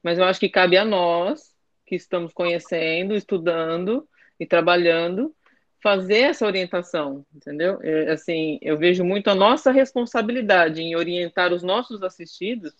Mas 0.03 0.19
eu 0.19 0.25
acho 0.25 0.39
que 0.39 0.49
cabe 0.49 0.77
a 0.77 0.83
nós 0.85 1.55
que 1.85 1.95
estamos 1.95 2.33
conhecendo, 2.33 3.15
estudando 3.15 4.07
e 4.39 4.45
trabalhando 4.45 5.33
fazer 5.81 6.19
essa 6.19 6.45
orientação, 6.45 7.25
entendeu? 7.33 7.79
É, 7.81 8.11
assim, 8.11 8.57
eu 8.61 8.77
vejo 8.77 9.03
muito 9.03 9.29
a 9.29 9.35
nossa 9.35 9.71
responsabilidade 9.71 10.81
em 10.81 10.95
orientar 10.95 11.53
os 11.53 11.63
nossos 11.63 12.03
assistidos 12.03 12.73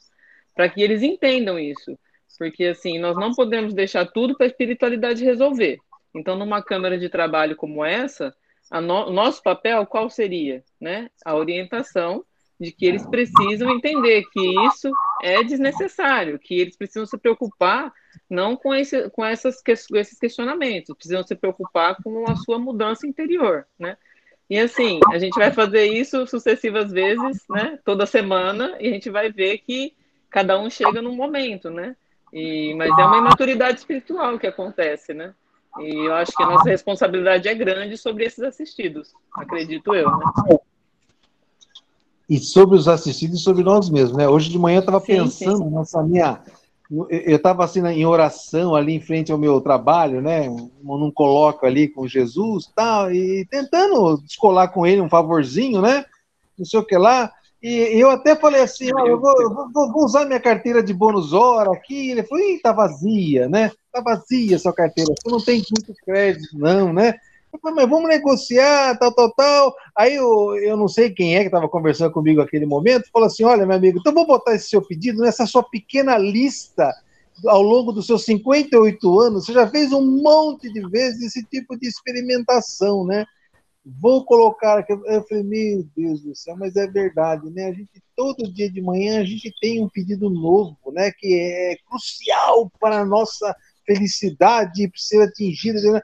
para 0.57 0.67
que 0.67 0.81
eles 0.81 1.03
entendam 1.03 1.59
isso. 1.59 1.97
Porque, 2.37 2.65
assim, 2.65 2.99
nós 2.99 3.15
não 3.15 3.33
podemos 3.33 3.73
deixar 3.73 4.05
tudo 4.07 4.35
para 4.35 4.45
a 4.45 4.49
espiritualidade 4.49 5.23
resolver. 5.23 5.77
Então, 6.13 6.35
numa 6.35 6.61
câmara 6.61 6.97
de 6.97 7.09
trabalho 7.09 7.55
como 7.55 7.85
essa, 7.85 8.35
no, 8.71 9.11
nosso 9.11 9.41
papel 9.41 9.85
qual 9.85 10.09
seria? 10.09 10.63
Né? 10.81 11.09
A 11.23 11.35
orientação 11.35 12.25
de 12.59 12.71
que 12.71 12.85
eles 12.85 13.05
precisam 13.05 13.69
entender 13.69 14.23
que 14.31 14.65
isso 14.65 14.91
é 15.21 15.43
desnecessário, 15.43 16.39
que 16.39 16.59
eles 16.59 16.75
precisam 16.75 17.05
se 17.05 17.17
preocupar 17.17 17.93
não 18.27 18.55
com, 18.55 18.73
esse, 18.73 19.09
com 19.11 19.23
essas, 19.23 19.61
esses 19.67 20.19
questionamentos, 20.19 20.95
precisam 20.95 21.23
se 21.23 21.35
preocupar 21.35 21.95
com 22.03 22.27
a 22.27 22.35
sua 22.35 22.57
mudança 22.57 23.05
interior, 23.05 23.65
né? 23.79 23.95
E 24.49 24.57
assim, 24.57 24.99
a 25.11 25.19
gente 25.19 25.37
vai 25.37 25.51
fazer 25.51 25.85
isso 25.85 26.25
sucessivas 26.25 26.91
vezes, 26.91 27.43
né? 27.49 27.77
Toda 27.85 28.05
semana, 28.05 28.75
e 28.79 28.87
a 28.87 28.91
gente 28.91 29.09
vai 29.09 29.31
ver 29.31 29.59
que 29.59 29.93
cada 30.29 30.59
um 30.59 30.69
chega 30.69 31.01
num 31.01 31.15
momento, 31.15 31.69
né? 31.69 31.95
E, 32.33 32.73
mas 32.75 32.89
é 32.89 33.05
uma 33.05 33.17
imaturidade 33.17 33.79
espiritual 33.79 34.37
que 34.37 34.47
acontece, 34.47 35.13
né? 35.13 35.33
E 35.79 36.07
eu 36.07 36.13
acho 36.15 36.31
que 36.31 36.43
a 36.43 36.47
nossa 36.47 36.69
responsabilidade 36.69 37.47
é 37.47 37.53
grande 37.53 37.97
sobre 37.97 38.25
esses 38.25 38.43
assistidos, 38.43 39.13
acredito 39.33 39.93
eu, 39.93 40.09
né? 40.09 40.25
E 42.29 42.39
sobre 42.39 42.75
os 42.75 42.87
assistidos 42.87 43.39
e 43.39 43.43
sobre 43.43 43.63
nós 43.63 43.89
mesmos, 43.89 44.17
né? 44.17 44.27
Hoje 44.27 44.49
de 44.49 44.59
manhã 44.59 44.77
eu 44.77 44.81
estava 44.81 44.99
pensando 44.99 45.63
sim. 45.63 45.69
nessa 45.69 46.03
minha. 46.03 46.41
Eu 47.09 47.35
estava 47.35 47.63
assim 47.63 47.85
em 47.85 48.05
oração 48.05 48.73
ali 48.73 48.93
em 48.93 49.01
frente 49.01 49.31
ao 49.31 49.37
meu 49.37 49.61
trabalho, 49.61 50.21
né? 50.21 50.49
Num 50.81 51.11
coloco 51.11 51.65
ali 51.65 51.87
com 51.87 52.07
Jesus 52.07 52.69
tal, 52.75 53.11
e 53.11 53.45
tentando 53.49 54.17
descolar 54.21 54.69
com 54.69 54.85
ele 54.85 55.01
um 55.01 55.09
favorzinho, 55.09 55.81
né? 55.81 56.05
Não 56.57 56.65
sei 56.65 56.79
o 56.79 56.85
que 56.85 56.97
lá. 56.97 57.31
E 57.61 57.99
eu 57.99 58.09
até 58.09 58.35
falei 58.35 58.61
assim, 58.61 58.91
ó, 58.93 59.05
eu, 59.05 59.19
vou, 59.19 59.33
vou, 59.73 59.91
vou, 59.91 60.05
usar 60.05 60.25
minha 60.25 60.39
carteira 60.39 60.83
de 60.83 60.93
bônus 60.93 61.33
hora 61.33 61.71
aqui. 61.71 62.11
Ele 62.11 62.23
falou, 62.23 62.43
ih, 62.43 62.59
tá 62.59 62.71
vazia, 62.71 63.49
né? 63.49 63.71
Tá 63.91 63.99
vazia 63.99 64.59
sua 64.59 64.73
carteira, 64.73 65.13
você 65.17 65.29
não 65.29 65.43
tem 65.43 65.63
muito 65.71 65.93
crédito, 66.05 66.57
não, 66.57 66.93
né? 66.93 67.15
Eu 67.51 67.59
falei, 67.59 67.77
mas 67.77 67.89
vamos 67.89 68.09
negociar, 68.09 68.97
tal, 68.99 69.11
tal, 69.11 69.31
tal. 69.33 69.75
Aí 69.95 70.15
eu, 70.15 70.55
eu 70.57 70.77
não 70.77 70.87
sei 70.87 71.09
quem 71.09 71.35
é 71.35 71.39
que 71.39 71.47
estava 71.47 71.67
conversando 71.67 72.11
comigo 72.11 72.41
naquele 72.41 72.65
momento, 72.65 73.09
falou 73.11 73.25
assim: 73.25 73.43
olha, 73.43 73.65
meu 73.65 73.75
amigo, 73.75 73.99
então 73.99 74.13
vou 74.13 74.27
botar 74.27 74.53
esse 74.53 74.69
seu 74.69 74.81
pedido 74.81 75.21
nessa 75.21 75.45
sua 75.45 75.63
pequena 75.63 76.17
lista 76.17 76.93
ao 77.45 77.61
longo 77.61 77.91
dos 77.91 78.05
seus 78.05 78.25
58 78.25 79.19
anos. 79.19 79.45
Você 79.45 79.53
já 79.53 79.67
fez 79.67 79.91
um 79.91 80.05
monte 80.21 80.71
de 80.71 80.81
vezes 80.89 81.23
esse 81.23 81.43
tipo 81.43 81.77
de 81.77 81.87
experimentação, 81.87 83.05
né? 83.05 83.25
Vou 83.99 84.25
colocar 84.25 84.79
aqui. 84.79 84.91
Eu 84.91 85.23
falei, 85.23 85.43
meu 85.43 85.87
Deus 85.95 86.21
do 86.21 86.35
céu, 86.35 86.55
mas 86.57 86.75
é 86.75 86.87
verdade, 86.87 87.49
né? 87.49 87.67
A 87.67 87.73
gente, 87.73 88.01
todo 88.15 88.51
dia 88.51 88.69
de 88.69 88.81
manhã, 88.81 89.21
a 89.21 89.23
gente 89.23 89.53
tem 89.61 89.83
um 89.83 89.89
pedido 89.89 90.29
novo, 90.29 90.77
né? 90.91 91.11
Que 91.11 91.33
é 91.33 91.77
crucial 91.87 92.71
para 92.79 92.99
a 92.99 93.05
nossa 93.05 93.55
felicidade, 93.85 94.91
ser 94.95 95.23
atingida. 95.23 95.79
Né? 95.79 96.01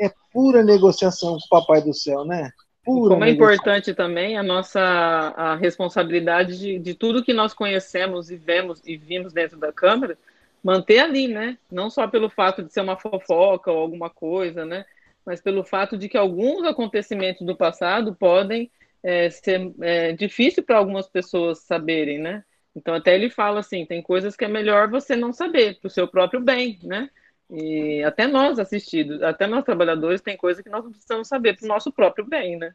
É 0.00 0.10
pura 0.32 0.62
negociação 0.62 1.32
com 1.32 1.44
o 1.44 1.48
Papai 1.60 1.82
do 1.82 1.92
Céu, 1.92 2.24
né? 2.24 2.50
Pura 2.84 3.14
Como 3.14 3.24
é 3.24 3.30
importante 3.30 3.92
também 3.92 4.38
a 4.38 4.42
nossa 4.42 4.80
a 4.80 5.56
responsabilidade 5.56 6.58
de, 6.58 6.78
de 6.78 6.94
tudo 6.94 7.22
que 7.22 7.34
nós 7.34 7.52
conhecemos 7.52 8.30
e 8.30 8.36
vemos 8.36 8.80
e 8.86 8.96
vimos 8.96 9.32
dentro 9.32 9.58
da 9.58 9.70
Câmara, 9.70 10.16
manter 10.64 11.00
ali, 11.00 11.28
né? 11.28 11.58
Não 11.70 11.90
só 11.90 12.08
pelo 12.08 12.30
fato 12.30 12.62
de 12.62 12.72
ser 12.72 12.80
uma 12.80 12.96
fofoca 12.96 13.70
ou 13.70 13.78
alguma 13.78 14.08
coisa, 14.08 14.64
né? 14.64 14.86
Mas 15.28 15.42
pelo 15.42 15.62
fato 15.62 15.98
de 15.98 16.08
que 16.08 16.16
alguns 16.16 16.66
acontecimentos 16.66 17.46
do 17.46 17.54
passado 17.54 18.14
podem 18.14 18.70
é, 19.02 19.28
ser 19.28 19.74
é, 19.82 20.12
difícil 20.14 20.62
para 20.62 20.78
algumas 20.78 21.06
pessoas 21.06 21.58
saberem, 21.58 22.18
né? 22.18 22.42
Então 22.74 22.94
até 22.94 23.14
ele 23.14 23.28
fala 23.28 23.60
assim, 23.60 23.84
tem 23.84 24.00
coisas 24.00 24.34
que 24.34 24.46
é 24.46 24.48
melhor 24.48 24.88
você 24.88 25.14
não 25.14 25.30
saber 25.30 25.78
para 25.78 25.88
o 25.88 25.90
seu 25.90 26.08
próprio 26.08 26.40
bem, 26.40 26.78
né? 26.82 27.10
E 27.50 28.02
até 28.04 28.26
nós 28.26 28.58
assistidos, 28.58 29.22
até 29.22 29.46
nós 29.46 29.66
trabalhadores, 29.66 30.22
tem 30.22 30.34
coisa 30.34 30.62
que 30.62 30.70
nós 30.70 30.82
precisamos 30.88 31.28
saber 31.28 31.54
para 31.58 31.66
o 31.66 31.68
nosso 31.68 31.92
próprio 31.92 32.24
bem, 32.24 32.56
né? 32.56 32.74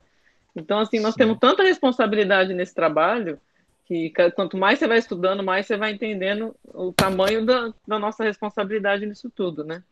Então, 0.56 0.78
assim, 0.78 0.99
nós 0.99 1.16
Sim. 1.16 1.22
temos 1.22 1.39
tanta 1.39 1.64
responsabilidade 1.64 2.54
nesse 2.54 2.76
trabalho 2.76 3.41
que 3.88 4.14
quanto 4.36 4.58
mais 4.58 4.78
você 4.78 4.88
vai 4.88 4.99
estudando, 4.99 5.41
mais 5.41 5.66
você 5.66 5.76
vai 5.76 5.91
entendendo 5.91 6.56
o 6.66 6.93
tamanho 6.93 7.43
da, 7.43 7.74
da 7.88 7.97
nossa 7.97 8.24
responsabilidade 8.24 9.08
nisso 9.08 9.32
tudo, 9.32 9.64
né? 9.64 9.84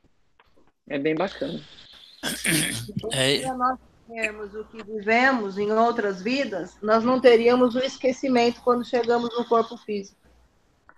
É 0.87 0.99
bem 0.99 1.15
bacana. 1.15 1.59
É... 3.11 3.39
Se 3.39 3.51
nós 3.53 3.79
tivermos 4.07 4.53
o 4.53 4.63
que 4.65 4.83
vivemos 4.83 5.57
em 5.57 5.71
outras 5.71 6.21
vidas, 6.21 6.77
nós 6.81 7.03
não 7.03 7.19
teríamos 7.19 7.75
o 7.75 7.79
esquecimento 7.79 8.61
quando 8.61 8.85
chegamos 8.85 9.29
no 9.37 9.45
corpo 9.45 9.77
físico. 9.77 10.17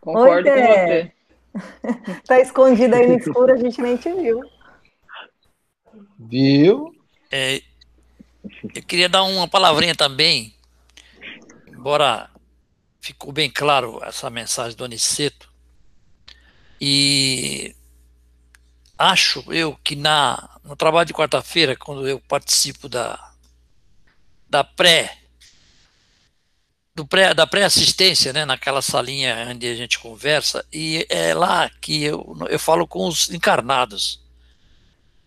Concordo 0.02 0.50
Oi, 0.50 0.56
com 0.56 0.68
você. 0.68 1.12
Tá 2.26 2.40
escondido 2.40 2.96
aí 2.96 3.08
no 3.08 3.18
escuro, 3.18 3.54
a 3.54 3.58
gente 3.58 3.80
nem 3.80 3.96
te 3.96 4.12
viu. 4.12 4.42
Viu? 6.18 6.92
É, 7.32 7.62
eu 8.76 8.84
queria 8.84 9.08
dar 9.08 9.24
uma 9.24 9.48
palavrinha 9.48 9.96
também, 9.96 10.56
embora 11.68 12.30
ficou 13.00 13.32
bem 13.32 13.50
claro 13.50 14.00
essa 14.04 14.30
mensagem 14.30 14.76
do 14.76 14.84
Aniceto. 14.84 15.52
E 16.82 17.76
acho 18.98 19.44
eu 19.52 19.78
que 19.84 19.96
na, 19.96 20.50
no 20.64 20.76
trabalho 20.76 21.06
de 21.06 21.14
quarta-feira, 21.14 21.76
quando 21.76 22.08
eu 22.08 22.20
participo 22.20 22.88
da, 22.88 23.34
da 24.50 24.64
pré 24.64 25.24
do 26.96 27.06
pré, 27.06 27.34
da 27.34 27.48
pré-assistência, 27.48 28.32
né, 28.32 28.46
naquela 28.46 28.82
salinha 28.82 29.48
onde 29.50 29.68
a 29.68 29.76
gente 29.76 30.00
conversa, 30.00 30.64
e 30.72 31.06
é 31.10 31.34
lá 31.34 31.70
que 31.82 32.04
eu, 32.04 32.38
eu 32.50 32.60
falo 32.60 32.88
com 32.88 33.08
os 33.08 33.30
encarnados. 33.30 34.22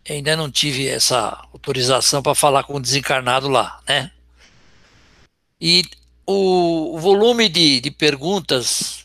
Ainda 0.09 0.37
não 0.37 0.51
tive 0.51 0.87
essa 0.87 1.49
autorização 1.53 2.23
para 2.23 2.35
falar 2.35 2.63
com 2.63 2.75
o 2.75 2.81
desencarnado 2.81 3.49
lá, 3.49 3.83
né? 3.89 4.13
E 5.61 5.83
o, 6.25 6.95
o 6.95 6.99
volume 7.01 7.49
de, 7.49 7.81
de 7.81 7.91
perguntas, 7.91 9.05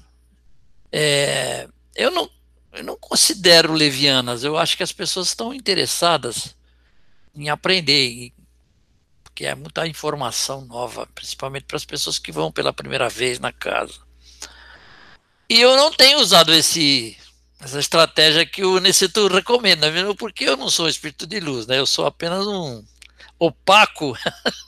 é, 0.91 1.68
eu, 1.95 2.12
não, 2.12 2.30
eu 2.74 2.84
não 2.84 2.98
considero 2.98 3.74
levianas, 3.74 4.44
eu 4.44 4.58
acho 4.58 4.78
que 4.78 4.84
as 4.84 4.92
pessoas 4.92 5.28
estão 5.28 5.54
interessadas 5.54 6.56
em 7.36 7.50
aprender, 7.50 8.34
porque 9.24 9.46
é 9.46 9.56
muita 9.56 9.88
informação 9.88 10.66
nova, 10.66 11.08
principalmente 11.14 11.66
para 11.66 11.78
as 11.78 11.86
pessoas 11.86 12.18
que 12.18 12.32
vão 12.32 12.52
pela 12.52 12.74
primeira 12.74 13.10
vez 13.10 13.40
na 13.40 13.52
casa. 13.52 14.00
E 15.50 15.60
eu 15.60 15.76
não 15.76 15.92
tenho 15.92 16.20
usado 16.20 16.54
esse 16.54 17.18
essa 17.60 17.80
estratégia 17.80 18.46
que 18.46 18.64
o 18.66 18.80
Neceto 18.80 19.28
recomenda, 19.28 19.92
mesmo 19.92 20.16
porque 20.16 20.46
eu 20.46 20.58
não 20.58 20.70
sou 20.70 20.90
espírito 20.90 21.28
de 21.28 21.40
luz, 21.40 21.68
né? 21.68 21.78
Eu 21.78 21.86
sou 21.86 22.08
apenas 22.08 22.48
um 22.48 22.84
opaco 23.38 24.18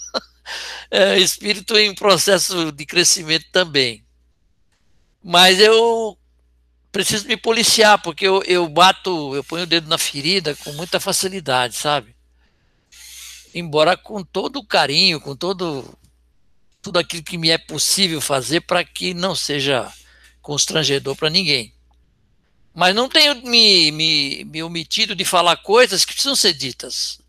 é, 0.91 1.17
espírito 1.17 1.75
em 1.75 1.95
processo 1.95 2.71
de 2.71 2.85
crescimento 2.85 3.45
também. 3.51 4.05
Mas 5.23 5.59
eu 5.59 6.17
preciso 6.93 7.27
me 7.27 7.35
policiar, 7.35 8.01
porque 8.01 8.25
eu, 8.25 8.41
eu 8.43 8.69
bato, 8.69 9.35
eu 9.35 9.43
ponho 9.43 9.63
o 9.63 9.67
dedo 9.67 9.89
na 9.89 9.97
ferida 9.97 10.55
com 10.55 10.71
muita 10.71 10.97
facilidade, 10.97 11.75
sabe? 11.75 12.15
embora 13.53 13.95
com 13.95 14.23
todo 14.23 14.57
o 14.57 14.65
carinho, 14.65 15.21
com 15.21 15.35
todo 15.35 15.97
tudo 16.81 16.99
aquilo 16.99 17.23
que 17.23 17.37
me 17.37 17.49
é 17.49 17.57
possível 17.57 18.19
fazer 18.19 18.61
para 18.61 18.83
que 18.83 19.13
não 19.13 19.33
seja 19.33 19.91
constrangedor 20.41 21.15
para 21.15 21.29
ninguém. 21.29 21.73
Mas 22.73 22.93
não 22.93 23.07
tenho 23.07 23.35
me, 23.35 23.89
me, 23.89 24.43
me 24.43 24.61
omitido 24.61 25.15
de 25.15 25.23
falar 25.23 25.55
coisas 25.57 26.03
que 26.03 26.11
precisam 26.11 26.35
ser 26.35 26.53
ditas, 26.53 27.21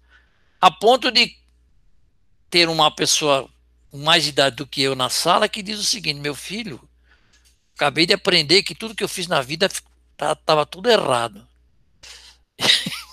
a 0.60 0.72
ponto 0.72 1.12
de 1.12 1.36
ter 2.50 2.68
uma 2.68 2.90
pessoa 2.90 3.48
com 3.92 3.98
mais 3.98 4.26
idade 4.26 4.56
do 4.56 4.66
que 4.66 4.82
eu 4.82 4.96
na 4.96 5.08
sala 5.08 5.48
que 5.48 5.62
diz 5.62 5.78
o 5.78 5.84
seguinte: 5.84 6.18
meu 6.18 6.34
filho, 6.34 6.80
acabei 7.74 8.06
de 8.06 8.14
aprender 8.14 8.62
que 8.62 8.74
tudo 8.74 8.94
que 8.94 9.04
eu 9.04 9.08
fiz 9.08 9.26
na 9.26 9.40
vida 9.42 9.66
estava 9.66 10.36
tá, 10.36 10.66
tudo 10.66 10.90
errado. 10.90 11.46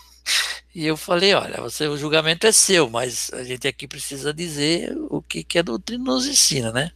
E 0.74 0.86
eu 0.86 0.96
falei, 0.96 1.34
olha, 1.34 1.60
você, 1.60 1.86
o 1.88 1.98
julgamento 1.98 2.48
é 2.48 2.52
seu, 2.52 2.90
mas 2.90 3.30
a 3.34 3.44
gente 3.44 3.68
aqui 3.68 3.86
precisa 3.86 4.34
dizer 4.34 4.98
o 5.10 5.22
que, 5.22 5.44
que 5.44 5.60
a 5.60 5.62
doutrina 5.62 6.02
nos 6.02 6.26
ensina, 6.26 6.72
né? 6.72 6.94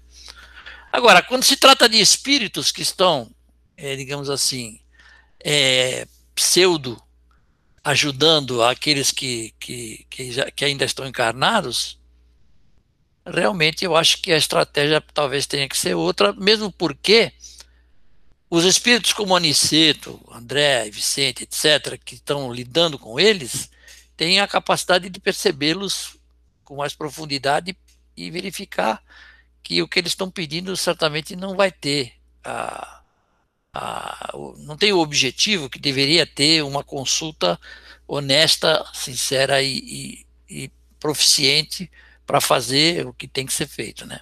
Agora, 0.93 1.21
quando 1.21 1.43
se 1.43 1.57
trata 1.57 1.89
de 1.89 1.99
espíritos 1.99 2.71
que 2.71 2.81
estão, 2.81 3.29
é, 3.75 3.97
digamos 3.97 4.29
assim, 4.29 4.79
é, 5.43 6.07
pseudo 6.33 7.01
ajudando 7.83 8.63
aqueles 8.63 9.11
que, 9.11 9.53
que, 9.59 10.05
que, 10.09 10.31
já, 10.31 10.49
que 10.49 10.63
ainda 10.63 10.85
estão 10.85 11.05
encarnados, 11.05 11.99
realmente 13.25 13.83
eu 13.83 13.93
acho 13.93 14.21
que 14.21 14.31
a 14.31 14.37
estratégia 14.37 15.03
talvez 15.13 15.45
tenha 15.45 15.67
que 15.67 15.77
ser 15.77 15.95
outra, 15.95 16.31
mesmo 16.31 16.71
porque 16.71 17.33
os 18.55 18.63
espíritos 18.63 19.11
como 19.11 19.35
Aniceto, 19.35 20.19
André, 20.31 20.89
Vicente, 20.89 21.43
etc., 21.43 21.99
que 22.03 22.15
estão 22.15 22.53
lidando 22.53 22.97
com 22.97 23.19
eles, 23.19 23.69
têm 24.15 24.39
a 24.39 24.47
capacidade 24.47 25.09
de 25.09 25.19
percebê-los 25.19 26.17
com 26.63 26.77
mais 26.77 26.95
profundidade 26.95 27.77
e 28.15 28.31
verificar 28.31 29.03
que 29.61 29.81
o 29.81 29.87
que 29.87 29.99
eles 29.99 30.13
estão 30.13 30.31
pedindo 30.31 30.75
certamente 30.77 31.35
não 31.35 31.55
vai 31.55 31.69
ter 31.69 32.13
a, 32.43 33.01
a, 33.73 34.31
não 34.59 34.77
tem 34.77 34.93
o 34.93 34.99
objetivo 34.99 35.69
que 35.69 35.79
deveria 35.79 36.25
ter 36.25 36.63
uma 36.63 36.83
consulta 36.83 37.59
honesta, 38.07 38.85
sincera 38.93 39.61
e, 39.61 39.77
e, 39.77 40.25
e 40.49 40.71
proficiente 40.99 41.91
para 42.25 42.39
fazer 42.39 43.05
o 43.05 43.13
que 43.13 43.27
tem 43.27 43.45
que 43.45 43.53
ser 43.53 43.67
feito, 43.67 44.05
né? 44.05 44.21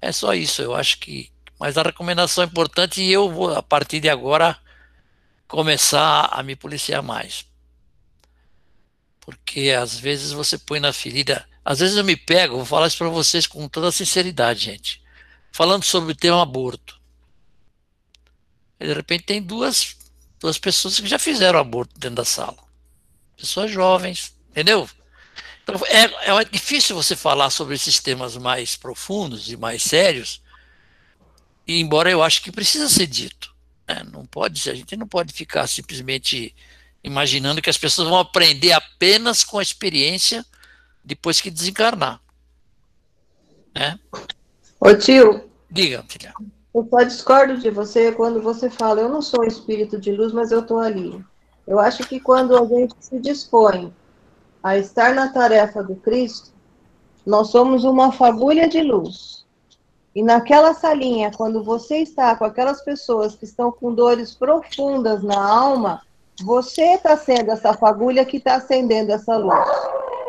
É 0.00 0.12
só 0.12 0.34
isso. 0.34 0.60
Eu 0.60 0.74
acho 0.74 0.98
que 0.98 1.32
mas 1.58 1.78
a 1.78 1.82
recomendação 1.82 2.44
é 2.44 2.46
importante 2.46 3.02
e 3.02 3.10
eu 3.10 3.30
vou, 3.30 3.54
a 3.54 3.62
partir 3.62 4.00
de 4.00 4.08
agora, 4.08 4.58
começar 5.48 6.28
a 6.30 6.42
me 6.42 6.54
policiar 6.54 7.02
mais. 7.02 7.46
Porque 9.20 9.70
às 9.70 9.98
vezes 9.98 10.32
você 10.32 10.58
põe 10.58 10.78
na 10.78 10.92
ferida. 10.92 11.48
Às 11.64 11.80
vezes 11.80 11.96
eu 11.96 12.04
me 12.04 12.16
pego, 12.16 12.56
vou 12.56 12.66
falar 12.66 12.86
isso 12.86 12.98
para 12.98 13.08
vocês 13.08 13.46
com 13.46 13.68
toda 13.68 13.90
sinceridade, 13.90 14.64
gente. 14.64 15.02
Falando 15.50 15.84
sobre 15.84 16.12
o 16.12 16.16
tema 16.16 16.42
aborto. 16.42 17.00
E 18.78 18.86
de 18.86 18.92
repente 18.92 19.24
tem 19.24 19.42
duas, 19.42 19.96
duas 20.38 20.58
pessoas 20.58 21.00
que 21.00 21.08
já 21.08 21.18
fizeram 21.18 21.58
aborto 21.58 21.98
dentro 21.98 22.16
da 22.16 22.24
sala. 22.24 22.58
Pessoas 23.36 23.70
jovens, 23.70 24.36
entendeu? 24.50 24.88
Então 25.62 25.74
é, 25.86 26.40
é 26.40 26.44
difícil 26.44 26.94
você 26.94 27.16
falar 27.16 27.50
sobre 27.50 27.74
esses 27.74 27.98
temas 27.98 28.36
mais 28.36 28.76
profundos 28.76 29.50
e 29.50 29.56
mais 29.56 29.82
sérios 29.82 30.40
e 31.66 31.80
embora 31.80 32.10
eu 32.10 32.22
acho 32.22 32.42
que 32.42 32.52
precisa 32.52 32.88
ser 32.88 33.06
dito. 33.06 33.54
Né? 33.88 34.02
Não 34.12 34.24
pode, 34.24 34.70
a 34.70 34.74
gente 34.74 34.96
não 34.96 35.06
pode 35.06 35.32
ficar 35.32 35.66
simplesmente 35.66 36.54
imaginando 37.02 37.62
que 37.62 37.70
as 37.70 37.78
pessoas 37.78 38.08
vão 38.08 38.18
aprender 38.18 38.72
apenas 38.72 39.44
com 39.44 39.58
a 39.58 39.62
experiência 39.62 40.44
depois 41.04 41.40
que 41.40 41.50
desencarnar. 41.50 42.20
Né? 43.74 43.98
Ô 44.80 44.94
tio. 44.94 45.48
Diga, 45.70 46.04
filha. 46.08 46.32
Eu 46.74 46.86
só 46.90 47.02
discordo 47.02 47.58
de 47.58 47.70
você 47.70 48.12
quando 48.12 48.42
você 48.42 48.68
fala, 48.68 49.00
eu 49.00 49.08
não 49.08 49.22
sou 49.22 49.42
um 49.42 49.46
espírito 49.46 49.98
de 49.98 50.12
luz, 50.12 50.32
mas 50.32 50.52
eu 50.52 50.60
estou 50.60 50.78
ali. 50.78 51.24
Eu 51.66 51.78
acho 51.78 52.06
que 52.06 52.20
quando 52.20 52.56
a 52.56 52.66
gente 52.66 52.94
se 53.00 53.18
dispõe 53.18 53.92
a 54.62 54.76
estar 54.76 55.14
na 55.14 55.32
tarefa 55.32 55.82
do 55.82 55.96
Cristo, 55.96 56.52
nós 57.24 57.50
somos 57.50 57.82
uma 57.84 58.12
fagulha 58.12 58.68
de 58.68 58.82
luz. 58.82 59.45
E 60.16 60.22
naquela 60.22 60.72
salinha, 60.72 61.30
quando 61.30 61.62
você 61.62 61.98
está 61.98 62.34
com 62.34 62.46
aquelas 62.46 62.82
pessoas 62.82 63.34
que 63.34 63.44
estão 63.44 63.70
com 63.70 63.92
dores 63.92 64.34
profundas 64.34 65.22
na 65.22 65.38
alma, 65.38 66.00
você 66.40 66.94
está 66.94 67.18
sendo 67.18 67.50
essa 67.50 67.74
fagulha 67.74 68.24
que 68.24 68.38
está 68.38 68.54
acendendo 68.54 69.12
essa 69.12 69.36
luz. 69.36 69.68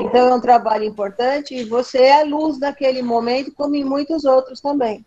Então 0.01 0.27
é 0.27 0.35
um 0.35 0.41
trabalho 0.41 0.83
importante 0.83 1.55
e 1.55 1.63
você 1.63 1.99
é 1.99 2.19
a 2.19 2.25
luz 2.25 2.59
naquele 2.59 3.01
momento, 3.01 3.53
como 3.53 3.75
em 3.75 3.85
muitos 3.85 4.25
outros 4.25 4.59
também. 4.59 5.05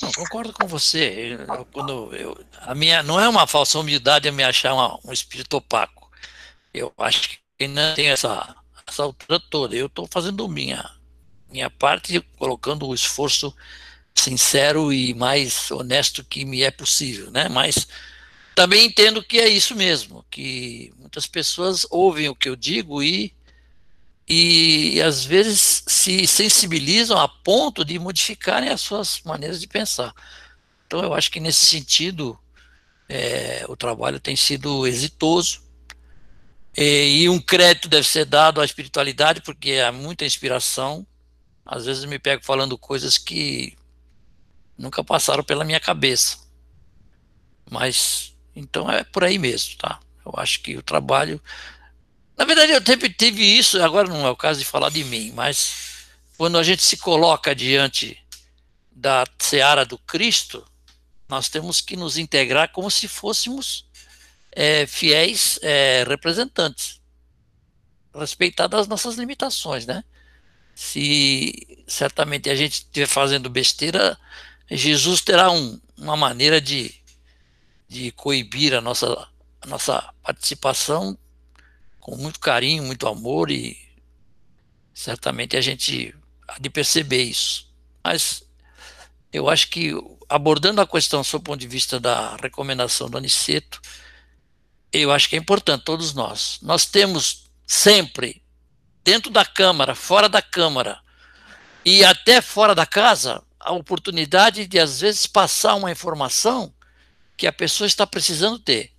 Não, 0.00 0.12
concordo 0.12 0.52
com 0.52 0.68
você. 0.68 1.36
Eu, 1.48 1.66
quando 1.72 2.14
eu, 2.14 2.38
a 2.60 2.76
minha 2.76 3.02
não 3.02 3.18
é 3.18 3.28
uma 3.28 3.44
falsa 3.48 3.76
humildade 3.80 4.28
eu 4.28 4.32
me 4.32 4.44
achar 4.44 4.72
uma, 4.72 5.00
um 5.04 5.12
espírito 5.12 5.56
opaco. 5.56 6.08
Eu 6.72 6.92
acho 6.96 7.40
que 7.58 7.66
não 7.66 7.92
tem 7.96 8.06
essa, 8.06 8.54
essa 8.86 9.02
altura 9.02 9.40
toda. 9.50 9.74
Eu 9.74 9.86
estou 9.86 10.06
fazendo 10.08 10.48
minha 10.48 10.95
minha 11.50 11.70
parte, 11.70 12.20
colocando 12.38 12.86
o 12.86 12.94
esforço 12.94 13.54
sincero 14.14 14.92
e 14.92 15.14
mais 15.14 15.70
honesto 15.70 16.24
que 16.24 16.44
me 16.44 16.62
é 16.62 16.70
possível, 16.70 17.30
né? 17.30 17.48
Mas 17.48 17.86
também 18.54 18.86
entendo 18.86 19.22
que 19.22 19.38
é 19.38 19.48
isso 19.48 19.74
mesmo, 19.74 20.24
que 20.30 20.92
muitas 20.98 21.26
pessoas 21.26 21.86
ouvem 21.90 22.28
o 22.28 22.34
que 22.34 22.48
eu 22.48 22.56
digo 22.56 23.02
e 23.02 23.34
e 24.28 25.00
às 25.02 25.24
vezes 25.24 25.84
se 25.86 26.26
sensibilizam 26.26 27.16
a 27.16 27.28
ponto 27.28 27.84
de 27.84 27.96
modificarem 27.96 28.70
as 28.70 28.80
suas 28.80 29.20
maneiras 29.24 29.60
de 29.60 29.68
pensar. 29.68 30.12
Então 30.86 31.00
eu 31.00 31.14
acho 31.14 31.30
que 31.30 31.38
nesse 31.38 31.66
sentido 31.66 32.36
é, 33.08 33.64
o 33.68 33.76
trabalho 33.76 34.18
tem 34.18 34.34
sido 34.34 34.86
exitoso. 34.86 35.62
E, 36.76 37.22
e, 37.22 37.28
um 37.28 37.40
crédito 37.40 37.88
deve 37.88 38.06
ser 38.06 38.24
dado 38.24 38.60
à 38.60 38.64
espiritualidade, 38.64 39.40
porque 39.40 39.74
há 39.74 39.90
muita 39.92 40.26
inspiração. 40.26 41.06
Às 41.66 41.84
vezes 41.84 42.04
me 42.04 42.18
pego 42.18 42.44
falando 42.44 42.78
coisas 42.78 43.18
que 43.18 43.76
nunca 44.78 45.02
passaram 45.02 45.42
pela 45.42 45.64
minha 45.64 45.80
cabeça. 45.80 46.38
Mas, 47.68 48.32
então 48.54 48.88
é 48.88 49.02
por 49.02 49.24
aí 49.24 49.36
mesmo, 49.36 49.76
tá? 49.76 49.98
Eu 50.24 50.32
acho 50.36 50.62
que 50.62 50.76
o 50.76 50.82
trabalho. 50.82 51.42
Na 52.36 52.44
verdade, 52.44 52.72
eu 52.72 52.84
sempre 52.84 53.12
tive 53.12 53.42
isso, 53.42 53.82
agora 53.82 54.08
não 54.08 54.24
é 54.24 54.30
o 54.30 54.36
caso 54.36 54.60
de 54.60 54.64
falar 54.64 54.90
de 54.90 55.02
mim, 55.02 55.32
mas 55.34 56.06
quando 56.36 56.56
a 56.58 56.62
gente 56.62 56.82
se 56.82 56.96
coloca 56.98 57.54
diante 57.54 58.16
da 58.92 59.24
seara 59.38 59.84
do 59.84 59.98
Cristo, 59.98 60.64
nós 61.28 61.48
temos 61.48 61.80
que 61.80 61.96
nos 61.96 62.16
integrar 62.16 62.70
como 62.70 62.90
se 62.90 63.08
fôssemos 63.08 63.86
é, 64.52 64.86
fiéis 64.86 65.58
é, 65.62 66.04
representantes, 66.06 67.00
respeitadas 68.14 68.82
as 68.82 68.88
nossas 68.88 69.16
limitações, 69.16 69.86
né? 69.86 70.04
Se 70.76 71.82
certamente 71.88 72.50
a 72.50 72.54
gente 72.54 72.74
estiver 72.74 73.06
fazendo 73.06 73.48
besteira, 73.48 74.18
Jesus 74.70 75.22
terá 75.22 75.50
um, 75.50 75.80
uma 75.96 76.16
maneira 76.16 76.60
de, 76.60 76.94
de 77.88 78.12
coibir 78.12 78.74
a 78.74 78.80
nossa, 78.82 79.26
a 79.62 79.66
nossa 79.66 80.12
participação 80.22 81.18
com 81.98 82.14
muito 82.16 82.38
carinho, 82.38 82.82
muito 82.82 83.08
amor 83.08 83.50
e 83.50 83.76
certamente 84.92 85.56
a 85.56 85.60
gente 85.62 86.14
há 86.46 86.58
de 86.58 86.68
perceber 86.68 87.22
isso. 87.22 87.72
Mas 88.04 88.44
eu 89.32 89.48
acho 89.48 89.68
que 89.70 89.92
abordando 90.28 90.80
a 90.80 90.86
questão 90.86 91.24
sob 91.24 91.40
o 91.40 91.44
ponto 91.44 91.60
de 91.60 91.66
vista 91.66 91.98
da 91.98 92.36
recomendação 92.36 93.08
do 93.08 93.16
Aniceto, 93.16 93.80
eu 94.92 95.10
acho 95.10 95.28
que 95.28 95.36
é 95.36 95.38
importante, 95.38 95.84
todos 95.84 96.14
nós. 96.14 96.58
Nós 96.62 96.86
temos 96.86 97.46
sempre, 97.66 98.42
dentro 99.06 99.30
da 99.30 99.44
Câmara, 99.44 99.94
fora 99.94 100.28
da 100.28 100.42
Câmara 100.42 101.00
e 101.84 102.04
até 102.04 102.42
fora 102.42 102.74
da 102.74 102.84
casa, 102.84 103.40
a 103.60 103.72
oportunidade 103.72 104.66
de, 104.66 104.80
às 104.80 105.00
vezes, 105.00 105.28
passar 105.28 105.76
uma 105.76 105.92
informação 105.92 106.74
que 107.36 107.46
a 107.46 107.52
pessoa 107.52 107.86
está 107.86 108.04
precisando 108.04 108.58
ter. 108.58 108.92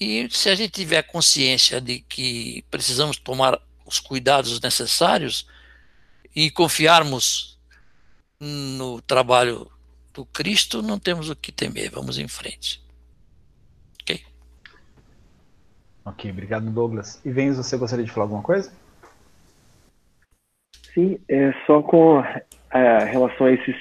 E 0.00 0.28
se 0.28 0.48
a 0.48 0.56
gente 0.56 0.72
tiver 0.72 1.02
consciência 1.04 1.80
de 1.80 2.00
que 2.00 2.64
precisamos 2.68 3.16
tomar 3.16 3.62
os 3.84 4.00
cuidados 4.00 4.60
necessários 4.60 5.46
e 6.34 6.50
confiarmos 6.50 7.60
no 8.40 9.00
trabalho 9.02 9.70
do 10.12 10.26
Cristo, 10.26 10.82
não 10.82 10.98
temos 10.98 11.30
o 11.30 11.36
que 11.36 11.52
temer, 11.52 11.92
vamos 11.92 12.18
em 12.18 12.26
frente. 12.26 12.82
Ok? 14.02 14.26
Ok, 16.06 16.30
obrigado, 16.30 16.70
Douglas. 16.70 17.20
E 17.26 17.30
Vens, 17.30 17.56
você 17.56 17.76
gostaria 17.76 18.04
de 18.04 18.12
falar 18.12 18.26
alguma 18.26 18.42
coisa? 18.42 18.72
Sim, 20.94 21.18
é 21.28 21.52
só 21.66 21.82
com 21.82 22.22
relação 23.10 23.46
a 23.46 23.52
esses 23.52 23.76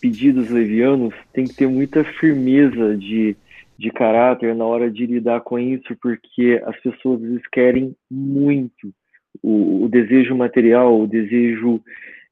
pedidos 0.00 0.48
levianos, 0.48 1.14
tem 1.32 1.46
que 1.46 1.54
ter 1.54 1.66
muita 1.66 2.04
firmeza 2.04 2.96
de, 2.96 3.36
de 3.78 3.90
caráter 3.90 4.54
na 4.54 4.64
hora 4.64 4.90
de 4.90 5.06
lidar 5.06 5.40
com 5.42 5.58
isso, 5.58 5.94
porque 6.00 6.62
as 6.64 6.76
pessoas 6.80 7.22
eles 7.22 7.46
querem 7.52 7.94
muito 8.10 8.92
o, 9.42 9.84
o 9.84 9.88
desejo 9.88 10.34
material, 10.34 11.00
o 11.00 11.06
desejo 11.06 11.82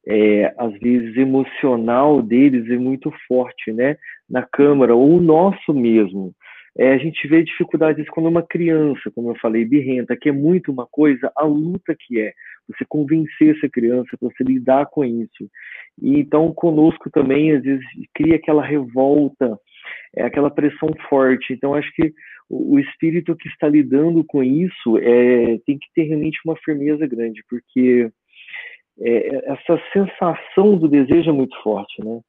é, 0.07 0.55
às 0.57 0.73
vezes 0.79 1.17
emocional 1.17 2.23
deles 2.23 2.71
é 2.71 2.79
muito 2.79 3.13
forte, 3.29 3.73
né? 3.73 3.97
Na 4.31 4.43
câmara 4.43 4.95
ou 4.95 5.17
o 5.17 5.21
nosso 5.21 5.75
mesmo. 5.75 6.33
É, 6.79 6.93
a 6.93 6.99
gente 6.99 7.27
vê 7.27 7.43
dificuldades 7.43 8.07
quando 8.11 8.29
uma 8.29 8.43
criança, 8.43 9.11
como 9.15 9.31
eu 9.31 9.37
falei, 9.37 9.65
birrenta, 9.65 10.17
que 10.17 10.29
é 10.29 10.33
muito 10.33 10.71
uma 10.71 10.87
coisa, 10.87 11.33
a 11.35 11.45
luta 11.45 11.97
que 11.99 12.21
é 12.21 12.33
você 12.69 12.85
convencer 12.87 13.57
essa 13.57 13.69
criança 13.69 14.17
você 14.21 14.45
lidar 14.45 14.87
com 14.87 15.05
isso. 15.05 15.49
E 16.01 16.19
então 16.19 16.53
conosco 16.53 17.11
também 17.11 17.53
às 17.53 17.63
vezes 17.63 17.85
cria 18.15 18.37
aquela 18.37 18.63
revolta, 18.63 19.59
é 20.15 20.25
aquela 20.25 20.51
pressão 20.51 20.91
forte. 21.09 21.53
Então 21.53 21.75
acho 21.75 21.91
que 21.95 22.13
o 22.49 22.79
espírito 22.79 23.35
que 23.37 23.49
está 23.49 23.69
lidando 23.69 24.23
com 24.25 24.43
isso 24.43 24.99
é, 24.99 25.59
tem 25.65 25.79
que 25.79 25.87
ter 25.95 26.05
realmente 26.05 26.39
uma 26.45 26.57
firmeza 26.57 27.07
grande, 27.07 27.43
porque 27.49 28.11
é, 29.01 29.53
essa 29.53 29.81
sensação 29.93 30.77
do 30.77 30.89
desejo 30.89 31.31
é 31.31 31.33
muito 31.33 31.57
forte, 31.63 32.05
né? 32.05 32.21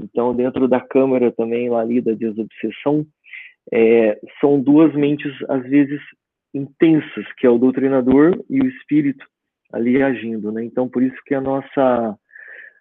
Então, 0.00 0.34
dentro 0.34 0.66
da 0.66 0.80
câmara 0.80 1.30
também, 1.30 1.70
lá 1.70 1.80
ali 1.80 2.00
da 2.00 2.12
desobsessão, 2.12 3.06
é, 3.72 4.18
são 4.40 4.60
duas 4.60 4.94
mentes, 4.94 5.32
às 5.48 5.62
vezes, 5.62 6.00
intensas, 6.52 7.26
que 7.36 7.46
é 7.46 7.50
o 7.50 7.58
doutrinador 7.58 8.42
e 8.48 8.60
o 8.60 8.68
espírito 8.68 9.24
ali 9.72 10.02
agindo, 10.02 10.52
né? 10.52 10.64
Então, 10.64 10.88
por 10.88 11.02
isso 11.02 11.16
que 11.26 11.34
a 11.34 11.40
nossa, 11.40 12.18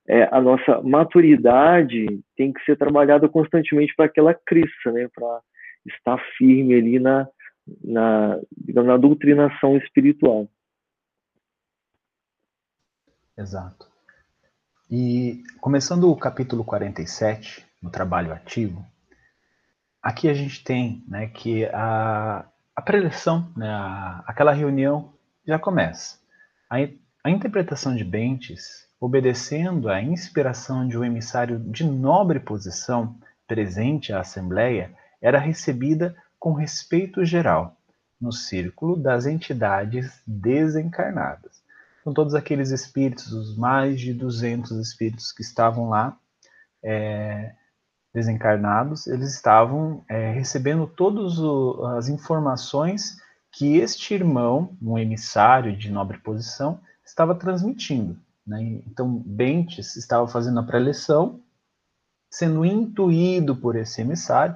é, 0.08 0.24
a 0.32 0.40
nossa 0.40 0.82
maturidade 0.82 2.06
tem 2.36 2.54
que 2.54 2.64
ser 2.66 2.78
trabalhada 2.78 3.28
constantemente 3.28 3.94
para 3.96 4.08
que 4.10 4.20
ela 4.20 4.34
cresça, 4.34 4.92
né? 4.92 5.10
Para 5.14 5.42
estar 5.86 6.18
firme 6.38 6.76
ali 6.76 7.00
na, 7.00 7.28
na, 7.84 8.40
na 8.68 8.98
doutrinação 8.98 9.76
espiritual. 9.78 10.48
Exato. 13.38 13.88
E 14.90 15.42
começando 15.60 16.12
o 16.12 16.16
capítulo 16.16 16.64
47, 16.64 17.66
no 17.82 17.90
trabalho 17.90 18.32
ativo, 18.32 18.86
aqui 20.04 20.30
a 20.30 20.34
gente 20.34 20.64
tem 20.64 21.04
né, 21.08 21.28
que 21.28 21.66
a, 21.68 22.46
a 22.76 22.82
preleção, 22.82 23.52
né, 23.56 23.70
a, 23.70 24.24
aquela 24.28 24.52
reunião 24.52 25.14
já 25.48 25.58
começa. 25.58 26.20
A, 26.70 26.76
a 27.24 27.30
interpretação 27.30 27.96
de 27.96 28.04
Bentes, 28.04 28.88
obedecendo 29.00 29.90
à 29.90 30.02
inspiração 30.02 30.88
de 30.88 30.98
um 30.98 31.04
emissário 31.04 31.58
de 31.58 31.86
nobre 31.86 32.40
posição 32.40 33.18
presente 33.48 34.12
à 34.12 34.20
Assembleia, 34.20 34.94
era 35.22 35.40
recebida 35.40 36.16
com 36.38 36.52
respeito 36.52 37.24
geral 37.24 37.78
no 38.20 38.32
círculo 38.32 38.98
das 38.98 39.26
entidades 39.26 40.22
desencarnadas 40.28 41.64
com 42.04 42.14
todos 42.14 42.36
aqueles 42.36 42.70
espíritos, 42.70 43.32
os 43.32 43.56
mais 43.56 44.00
de 44.00 44.14
200 44.14 44.72
espíritos 44.78 45.32
que 45.32 45.42
estavam 45.42 45.88
lá 45.90 46.18
é, 46.84 47.54
desencarnados, 48.14 49.08
eles 49.08 49.34
estavam 49.34 50.04
é, 50.08 50.32
recebendo 50.32 50.86
todas 50.86 51.40
as 51.98 52.10
informações 52.10 53.18
que 53.52 53.78
este 53.78 54.14
irmão, 54.14 54.78
um 54.82 54.98
emissário 54.98 55.76
de 55.76 55.92
nobre 55.92 56.18
posição, 56.20 56.80
estava 57.06 57.36
transmitindo. 57.36 58.18
Né? 58.46 58.82
Então, 58.88 59.10
Bentes 59.26 59.96
estava 59.96 60.28
fazendo 60.28 60.60
a 60.60 60.64
preleção, 60.64 61.40
sendo 62.30 62.66
intuído 62.66 63.56
por 63.56 63.76
esse 63.76 64.02
emissário. 64.02 64.56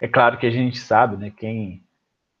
É 0.00 0.08
claro 0.08 0.38
que 0.38 0.46
a 0.46 0.50
gente 0.50 0.78
sabe, 0.78 1.16
né, 1.16 1.30
quem 1.30 1.82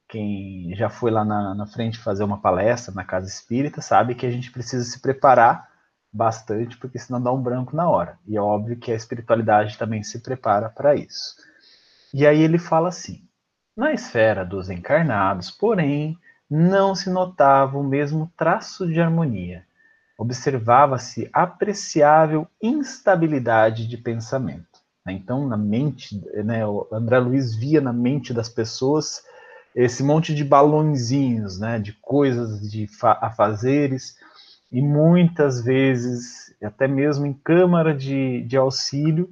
quem 0.06 0.72
já 0.76 0.88
foi 0.88 1.10
lá 1.10 1.24
na, 1.24 1.54
na 1.54 1.66
frente 1.66 1.98
fazer 1.98 2.22
uma 2.22 2.40
palestra 2.40 2.94
na 2.94 3.02
casa 3.02 3.26
espírita 3.26 3.80
sabe 3.80 4.14
que 4.14 4.26
a 4.26 4.30
gente 4.30 4.52
precisa 4.52 4.84
se 4.84 5.00
preparar 5.00 5.73
bastante, 6.14 6.76
porque 6.78 6.98
senão 6.98 7.20
dá 7.20 7.32
um 7.32 7.42
branco 7.42 7.74
na 7.74 7.90
hora. 7.90 8.16
E 8.26 8.36
é 8.36 8.40
óbvio 8.40 8.76
que 8.76 8.92
a 8.92 8.94
espiritualidade 8.94 9.76
também 9.76 10.04
se 10.04 10.20
prepara 10.20 10.70
para 10.70 10.94
isso. 10.94 11.34
E 12.14 12.24
aí 12.24 12.40
ele 12.40 12.58
fala 12.58 12.88
assim: 12.88 13.26
na 13.76 13.92
esfera 13.92 14.44
dos 14.44 14.70
encarnados, 14.70 15.50
porém, 15.50 16.16
não 16.48 16.94
se 16.94 17.10
notava 17.10 17.76
o 17.76 17.82
mesmo 17.82 18.32
traço 18.36 18.86
de 18.86 19.00
harmonia. 19.00 19.64
Observava-se 20.16 21.28
apreciável 21.32 22.46
instabilidade 22.62 23.88
de 23.88 23.96
pensamento. 23.96 24.84
Então, 25.08 25.46
na 25.46 25.56
mente, 25.56 26.22
né, 26.44 26.64
o 26.64 26.86
André 26.92 27.18
Luiz 27.18 27.54
via 27.54 27.80
na 27.80 27.92
mente 27.92 28.32
das 28.32 28.48
pessoas 28.48 29.22
esse 29.74 30.04
monte 30.04 30.32
de 30.32 30.44
balãozinhos, 30.44 31.58
né, 31.58 31.80
de 31.80 31.92
coisas 31.94 32.70
de 32.70 32.86
fa 32.86 33.18
afazeres, 33.20 34.16
e 34.74 34.82
muitas 34.82 35.62
vezes, 35.62 36.52
até 36.60 36.88
mesmo 36.88 37.24
em 37.24 37.32
câmara 37.32 37.94
de, 37.94 38.42
de 38.42 38.56
auxílio, 38.56 39.30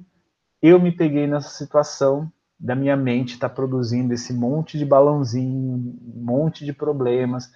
eu 0.61 0.79
me 0.79 0.89
peguei 0.89 1.27
nessa 1.27 1.49
situação 1.49 2.31
da 2.57 2.73
minha 2.73 2.95
mente 2.95 3.33
estar 3.33 3.49
tá 3.49 3.55
produzindo 3.55 4.13
esse 4.13 4.33
monte 4.33 4.77
de 4.77 4.85
balãozinho, 4.85 5.99
um 6.15 6.23
monte 6.23 6.63
de 6.63 6.71
problemas, 6.71 7.51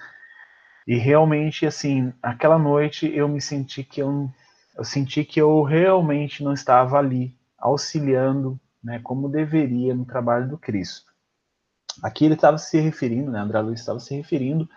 e 0.86 0.98
realmente, 0.98 1.66
assim, 1.66 2.12
aquela 2.22 2.60
noite 2.60 3.10
eu 3.16 3.26
me 3.30 3.40
senti 3.40 3.86
que 3.86 4.02
eu, 4.02 4.30
eu 4.76 4.84
senti 4.84 5.24
que 5.24 5.40
eu 5.40 5.64
realmente 5.64 6.44
não 6.44 6.52
estava 6.52 6.98
ali 6.98 7.38
auxiliando, 7.58 8.60
né, 8.84 9.00
como 9.02 9.30
deveria 9.30 9.96
no 9.96 10.04
trabalho 10.04 10.50
do 10.50 10.58
Cristo. 10.58 11.10
Aqui 12.04 12.26
ele 12.26 12.34
estava 12.34 12.58
se 12.58 12.82
referindo, 12.82 13.32
né, 13.32 13.40
André 13.40 13.62
Luiz 13.62 13.80
estava 13.80 14.02
se 14.02 14.14
referindo 14.14 14.68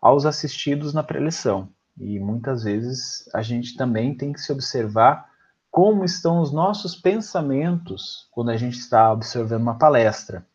aos 0.00 0.24
assistidos 0.24 0.94
na 0.94 1.02
preleção. 1.02 1.68
E 1.98 2.18
muitas 2.18 2.64
vezes 2.64 3.28
a 3.34 3.42
gente 3.42 3.76
também 3.76 4.14
tem 4.14 4.32
que 4.32 4.40
se 4.40 4.52
observar 4.52 5.30
como 5.70 6.04
estão 6.04 6.40
os 6.40 6.52
nossos 6.52 6.94
pensamentos 6.94 8.28
quando 8.30 8.50
a 8.50 8.56
gente 8.56 8.78
está 8.78 9.12
observando 9.12 9.62
uma 9.62 9.78
palestra 9.78 10.46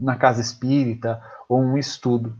na 0.00 0.16
casa 0.16 0.40
espírita 0.40 1.22
ou 1.48 1.60
um 1.60 1.76
estudo. 1.76 2.36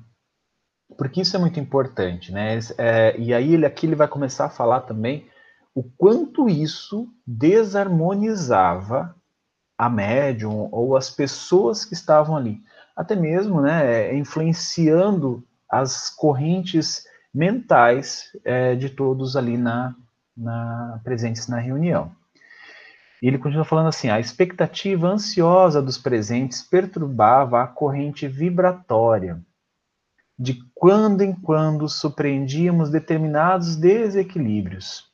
Porque 0.96 1.20
isso 1.20 1.36
é 1.36 1.38
muito 1.38 1.60
importante, 1.60 2.32
né? 2.32 2.58
É, 2.78 3.18
e 3.18 3.32
aí 3.34 3.54
ele 3.54 3.66
aqui 3.66 3.86
ele 3.86 3.94
vai 3.94 4.08
começar 4.08 4.46
a 4.46 4.50
falar 4.50 4.80
também 4.82 5.28
o 5.74 5.82
quanto 5.82 6.48
isso 6.48 7.08
desarmonizava 7.26 9.14
a 9.78 9.88
médium 9.88 10.68
ou 10.72 10.96
as 10.96 11.08
pessoas 11.08 11.84
que 11.84 11.94
estavam 11.94 12.36
ali, 12.36 12.62
até 12.94 13.16
mesmo, 13.16 13.62
né, 13.62 14.14
influenciando 14.14 15.42
as 15.70 16.10
correntes 16.10 17.06
mentais 17.32 18.30
é, 18.44 18.74
de 18.74 18.90
todos 18.90 19.36
ali 19.36 19.56
na, 19.56 19.94
na 20.36 21.00
presentes 21.04 21.48
na 21.48 21.58
reunião. 21.58 22.12
E 23.22 23.28
ele 23.28 23.38
continua 23.38 23.64
falando 23.64 23.88
assim: 23.88 24.08
a 24.08 24.18
expectativa 24.18 25.08
ansiosa 25.08 25.82
dos 25.82 25.98
presentes 25.98 26.62
perturbava 26.62 27.62
a 27.62 27.66
corrente 27.66 28.26
vibratória. 28.26 29.40
De 30.38 30.58
quando 30.74 31.20
em 31.20 31.34
quando 31.34 31.86
surpreendíamos 31.86 32.88
determinados 32.88 33.76
desequilíbrios 33.76 35.10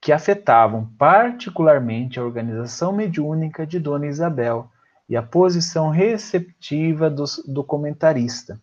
que 0.00 0.12
afetavam 0.12 0.86
particularmente 0.96 2.18
a 2.18 2.24
organização 2.24 2.90
mediúnica 2.90 3.66
de 3.66 3.78
Dona 3.78 4.06
Isabel 4.06 4.70
e 5.06 5.14
a 5.14 5.22
posição 5.22 5.90
receptiva 5.90 7.10
do, 7.10 7.24
do 7.46 7.62
comentarista, 7.62 8.58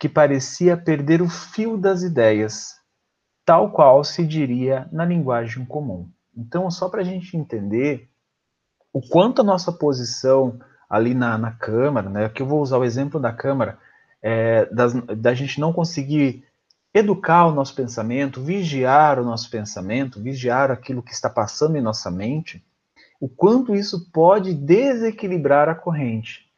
que 0.00 0.08
parecia 0.08 0.78
perder 0.78 1.20
o 1.20 1.28
fio 1.28 1.76
das 1.76 2.02
ideias, 2.02 2.80
tal 3.44 3.70
qual 3.70 4.02
se 4.02 4.26
diria 4.26 4.88
na 4.90 5.04
linguagem 5.04 5.66
comum. 5.66 6.10
Então, 6.34 6.70
só 6.70 6.88
para 6.88 7.02
a 7.02 7.04
gente 7.04 7.36
entender 7.36 8.08
o 8.94 9.02
quanto 9.02 9.42
a 9.42 9.44
nossa 9.44 9.70
posição 9.70 10.58
ali 10.88 11.12
na, 11.12 11.36
na 11.36 11.52
Câmara, 11.52 12.08
né, 12.08 12.28
que 12.30 12.40
eu 12.40 12.46
vou 12.46 12.62
usar 12.62 12.78
o 12.78 12.84
exemplo 12.84 13.20
da 13.20 13.30
Câmara, 13.30 13.78
é, 14.22 14.64
das, 14.74 14.94
da 15.18 15.34
gente 15.34 15.60
não 15.60 15.70
conseguir 15.70 16.44
educar 16.94 17.46
o 17.46 17.54
nosso 17.54 17.74
pensamento, 17.74 18.42
vigiar 18.42 19.20
o 19.20 19.24
nosso 19.24 19.50
pensamento, 19.50 20.20
vigiar 20.20 20.70
aquilo 20.70 21.02
que 21.02 21.12
está 21.12 21.28
passando 21.28 21.76
em 21.76 21.82
nossa 21.82 22.10
mente, 22.10 22.64
o 23.20 23.28
quanto 23.28 23.74
isso 23.74 24.10
pode 24.10 24.54
desequilibrar 24.54 25.68
a 25.68 25.74
corrente. 25.74 26.49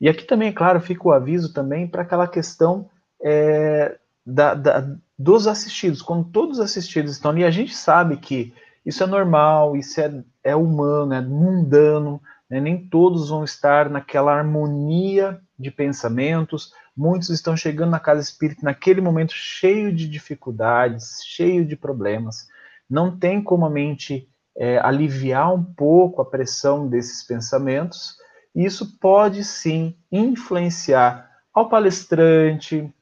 E 0.00 0.08
aqui 0.08 0.24
também, 0.24 0.52
claro, 0.52 0.80
fica 0.80 1.08
o 1.08 1.12
aviso 1.12 1.52
também 1.52 1.86
para 1.86 2.02
aquela 2.02 2.28
questão 2.28 2.88
é, 3.22 3.98
da, 4.24 4.54
da, 4.54 4.96
dos 5.18 5.46
assistidos. 5.46 6.02
Quando 6.02 6.30
todos 6.30 6.58
os 6.58 6.64
assistidos 6.64 7.12
estão 7.12 7.30
ali, 7.30 7.44
a 7.44 7.50
gente 7.50 7.74
sabe 7.74 8.16
que 8.16 8.54
isso 8.86 9.02
é 9.02 9.06
normal, 9.06 9.76
isso 9.76 10.00
é, 10.00 10.24
é 10.44 10.56
humano, 10.56 11.12
é 11.14 11.20
mundano, 11.20 12.20
né? 12.48 12.60
nem 12.60 12.88
todos 12.88 13.28
vão 13.28 13.44
estar 13.44 13.90
naquela 13.90 14.32
harmonia 14.32 15.40
de 15.58 15.70
pensamentos. 15.70 16.72
Muitos 16.96 17.30
estão 17.30 17.56
chegando 17.56 17.90
na 17.90 18.00
casa 18.00 18.20
espírita 18.20 18.62
naquele 18.62 19.00
momento 19.00 19.32
cheio 19.32 19.92
de 19.92 20.08
dificuldades, 20.08 21.20
cheio 21.24 21.64
de 21.64 21.76
problemas. 21.76 22.48
Não 22.88 23.16
tem 23.16 23.42
como 23.42 23.66
a 23.66 23.70
mente 23.70 24.28
é, 24.56 24.78
aliviar 24.78 25.54
um 25.54 25.62
pouco 25.62 26.22
a 26.22 26.24
pressão 26.24 26.88
desses 26.88 27.22
pensamentos. 27.22 28.16
E 28.58 28.64
isso 28.64 28.98
pode 28.98 29.44
sim 29.44 29.94
influenciar 30.10 31.30
ao 31.54 31.68
palestrante, 31.68 32.92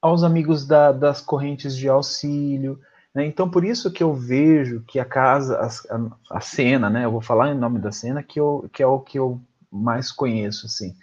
aos 0.00 0.22
amigos 0.22 0.64
da, 0.64 0.92
das 0.92 1.20
correntes 1.20 1.76
de 1.76 1.88
auxílio, 1.88 2.80
né? 3.12 3.26
Então, 3.26 3.50
por 3.50 3.64
isso 3.64 3.92
que 3.92 4.00
eu 4.00 4.14
vejo 4.14 4.84
que 4.86 5.00
a 5.00 5.04
casa, 5.04 5.58
a, 5.58 6.36
a, 6.36 6.40
cena, 6.40 6.88
né? 6.88 7.04
Eu 7.04 7.10
vou 7.10 7.20
falar 7.20 7.50
em 7.50 7.58
nome 7.58 7.80
da 7.80 7.90
cena, 7.90 8.22
que, 8.22 8.38
eu, 8.38 8.70
que 8.72 8.80
é 8.80 8.86
o 8.86 9.00
que 9.00 9.18
eu 9.18 9.40
mais 9.72 10.12
conheço, 10.12 10.66
assim. 10.66 10.94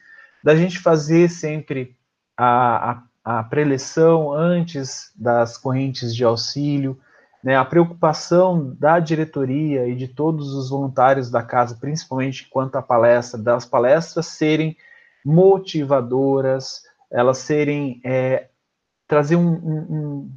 Da 0.41 0.55
gente 0.55 0.79
fazer 0.79 1.29
sempre 1.29 1.93
a, 2.37 3.03
a, 3.25 3.39
a 3.39 3.43
preleção 3.43 4.31
antes 4.31 5.11
das 5.13 5.57
correntes 5.57 6.15
de 6.15 6.23
auxílio, 6.23 6.97
né? 7.43 7.57
A 7.57 7.65
preocupação 7.65 8.73
da 8.79 8.99
diretoria 8.99 9.87
e 9.87 9.95
de 9.95 10.07
todos 10.07 10.53
os 10.53 10.69
voluntários 10.69 11.29
da 11.29 11.43
casa, 11.43 11.75
principalmente 11.75 12.47
quanto 12.49 12.77
à 12.77 12.81
palestra, 12.81 13.39
das 13.39 13.65
palestras 13.65 14.27
serem 14.27 14.77
motivadoras, 15.25 16.83
elas 17.11 17.39
serem 17.39 17.99
é, 18.03 18.47
trazer 19.07 19.35
um, 19.35 19.51
um, 19.51 20.35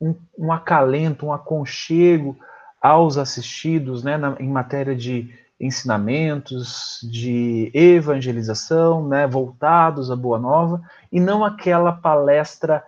um, 0.00 0.14
um 0.38 0.52
acalento, 0.52 1.26
um 1.26 1.32
aconchego 1.32 2.36
aos 2.80 3.18
assistidos, 3.18 4.04
né, 4.04 4.16
na, 4.16 4.36
em 4.38 4.48
matéria 4.48 4.94
de 4.94 5.34
ensinamentos, 5.60 7.00
de 7.02 7.70
evangelização, 7.74 9.06
né, 9.08 9.26
voltados 9.26 10.08
à 10.08 10.14
Boa 10.14 10.38
Nova, 10.38 10.80
e 11.10 11.18
não 11.18 11.44
aquela 11.44 11.90
palestra 11.90 12.84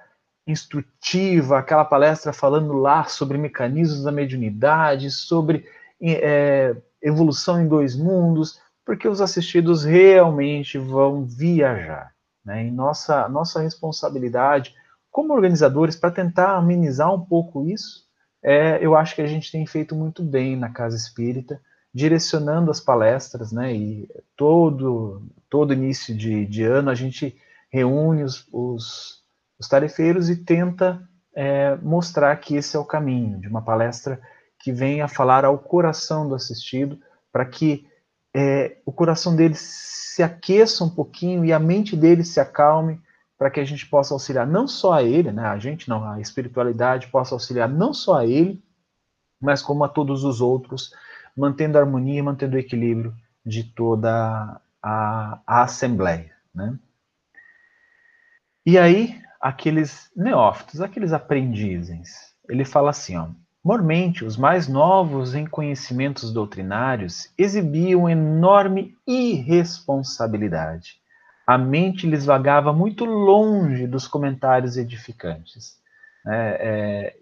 instrutiva, 0.47 1.59
aquela 1.59 1.84
palestra 1.84 2.32
falando 2.32 2.72
lá 2.72 3.05
sobre 3.05 3.38
mecanismos 3.38 4.03
da 4.03 4.12
mediunidade, 4.12 5.11
sobre 5.11 5.64
é, 6.03 6.76
evolução 7.03 7.61
em 7.62 7.68
dois 7.68 7.97
mundos, 7.97 8.61
porque 8.84 9.07
os 9.07 9.20
assistidos 9.20 9.84
realmente 9.84 10.78
vão 10.78 11.24
viajar. 11.24 12.12
Né? 12.45 12.66
E 12.66 12.70
nossa, 12.70 13.28
nossa 13.28 13.61
responsabilidade 13.61 14.74
como 15.11 15.34
organizadores, 15.34 15.97
para 15.97 16.11
tentar 16.11 16.57
amenizar 16.57 17.12
um 17.12 17.20
pouco 17.20 17.68
isso, 17.68 18.05
é, 18.43 18.78
eu 18.84 18.97
acho 18.97 19.14
que 19.14 19.22
a 19.22 19.26
gente 19.26 19.51
tem 19.51 19.66
feito 19.66 19.95
muito 19.95 20.22
bem 20.22 20.57
na 20.57 20.70
Casa 20.70 20.97
Espírita, 20.97 21.61
direcionando 21.93 22.70
as 22.70 22.80
palestras, 22.80 23.51
né? 23.51 23.74
E 23.74 24.09
todo, 24.36 25.22
todo 25.49 25.72
início 25.72 26.16
de, 26.16 26.47
de 26.47 26.62
ano 26.62 26.91
a 26.91 26.95
gente 26.95 27.36
reúne 27.70 28.22
os, 28.22 28.47
os, 28.53 29.20
os 29.61 29.69
tarefeiros 29.69 30.31
e 30.31 30.37
tenta 30.37 31.07
é, 31.35 31.77
mostrar 31.77 32.35
que 32.37 32.57
esse 32.57 32.77
é 32.77 32.81
o 32.81 32.85
caminho 32.85 33.39
de 33.39 33.47
uma 33.47 33.63
palestra 33.63 34.21
que 34.59 34.73
venha 34.73 35.07
falar 35.07 35.45
ao 35.45 35.59
coração 35.59 36.27
do 36.27 36.35
assistido, 36.35 36.99
para 37.31 37.45
que 37.45 37.87
é, 38.35 38.79
o 38.87 38.93
coração 38.93 39.37
dele 39.37 39.55
se 39.55 40.23
aqueça 40.23 40.83
um 40.83 40.89
pouquinho 40.89 41.45
e 41.45 41.53
a 41.53 41.59
mente 41.59 41.95
dele 41.95 42.25
se 42.25 42.41
acalme 42.41 43.01
para 43.39 43.51
que 43.51 43.61
a 43.61 43.65
gente 43.65 43.87
possa 43.87 44.15
auxiliar 44.15 44.47
não 44.47 44.67
só 44.67 44.95
a 44.95 45.03
ele, 45.03 45.31
né, 45.33 45.47
a 45.47 45.59
gente 45.59 45.89
não, 45.89 46.05
a 46.05 46.21
espiritualidade 46.21 47.09
possa 47.09 47.35
auxiliar 47.35 47.69
não 47.69 47.93
só 47.93 48.19
a 48.19 48.27
ele, 48.27 48.63
mas 49.41 49.63
como 49.63 49.85
a 49.85 49.89
todos 49.89 50.25
os 50.25 50.41
outros, 50.41 50.93
mantendo 51.37 51.79
a 51.79 51.81
harmonia, 51.81 52.23
mantendo 52.23 52.57
o 52.57 52.59
equilíbrio 52.59 53.15
de 53.45 53.65
toda 53.65 54.61
a, 54.83 55.41
a 55.47 55.63
assembleia, 55.63 56.33
né? 56.55 56.79
E 58.67 58.79
aí, 58.79 59.21
aqueles 59.41 60.11
neófitos, 60.16 60.80
aqueles 60.80 61.12
aprendizes, 61.12 62.34
ele 62.49 62.64
fala 62.64 62.91
assim, 62.91 63.16
ó, 63.16 63.28
Mormente, 63.62 64.24
os 64.24 64.38
mais 64.38 64.66
novos 64.66 65.34
em 65.34 65.45
conhecimentos 65.45 66.32
doutrinários 66.32 67.30
exibiam 67.36 68.09
enorme 68.09 68.95
irresponsabilidade 69.07 71.01
a 71.51 71.59
mente 71.59 72.07
lhes 72.07 72.24
vagava 72.24 72.72
muito 72.72 73.05
longe 73.05 73.84
dos 73.84 74.07
comentários 74.07 74.76
edificantes. 74.76 75.80
É, 76.24 76.59
é, 76.61 77.16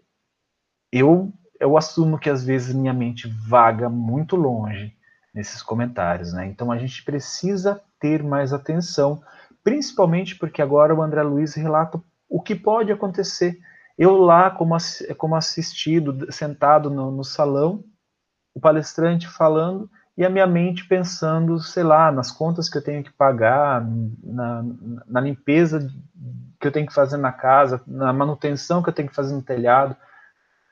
eu, 0.92 1.32
eu 1.58 1.78
assumo 1.78 2.18
que 2.18 2.28
às 2.28 2.44
vezes 2.44 2.74
minha 2.74 2.92
mente 2.92 3.26
vaga 3.26 3.88
muito 3.88 4.36
longe 4.36 4.94
nesses 5.34 5.62
comentários, 5.62 6.34
né? 6.34 6.44
Então 6.44 6.70
a 6.70 6.76
gente 6.76 7.02
precisa 7.04 7.80
ter 7.98 8.22
mais 8.22 8.52
atenção, 8.52 9.22
principalmente 9.64 10.36
porque 10.36 10.60
agora 10.60 10.94
o 10.94 11.00
André 11.00 11.22
Luiz 11.22 11.54
relata 11.54 11.98
o 12.28 12.40
que 12.40 12.54
pode 12.54 12.92
acontecer. 12.92 13.58
Eu 13.96 14.16
lá, 14.16 14.50
como, 14.50 14.76
como 15.16 15.34
assistido, 15.34 16.30
sentado 16.32 16.90
no, 16.90 17.10
no 17.10 17.24
salão, 17.24 17.82
o 18.54 18.60
palestrante 18.60 19.26
falando, 19.28 19.90
e 20.16 20.24
a 20.24 20.30
minha 20.30 20.46
mente 20.46 20.86
pensando, 20.86 21.60
sei 21.60 21.84
lá, 21.84 22.10
nas 22.10 22.32
contas 22.32 22.68
que 22.68 22.76
eu 22.76 22.82
tenho 22.82 23.04
que 23.04 23.12
pagar, 23.12 23.86
na, 24.22 24.64
na, 25.06 25.20
limpeza 25.20 25.88
que 26.60 26.66
eu 26.66 26.72
tenho 26.72 26.88
que 26.88 26.92
fazer 26.92 27.16
na 27.16 27.30
casa, 27.30 27.80
na 27.86 28.12
manutenção 28.12 28.82
que 28.82 28.88
eu 28.88 28.92
tenho 28.92 29.08
que 29.08 29.14
fazer 29.14 29.32
no 29.32 29.42
telhado, 29.42 29.96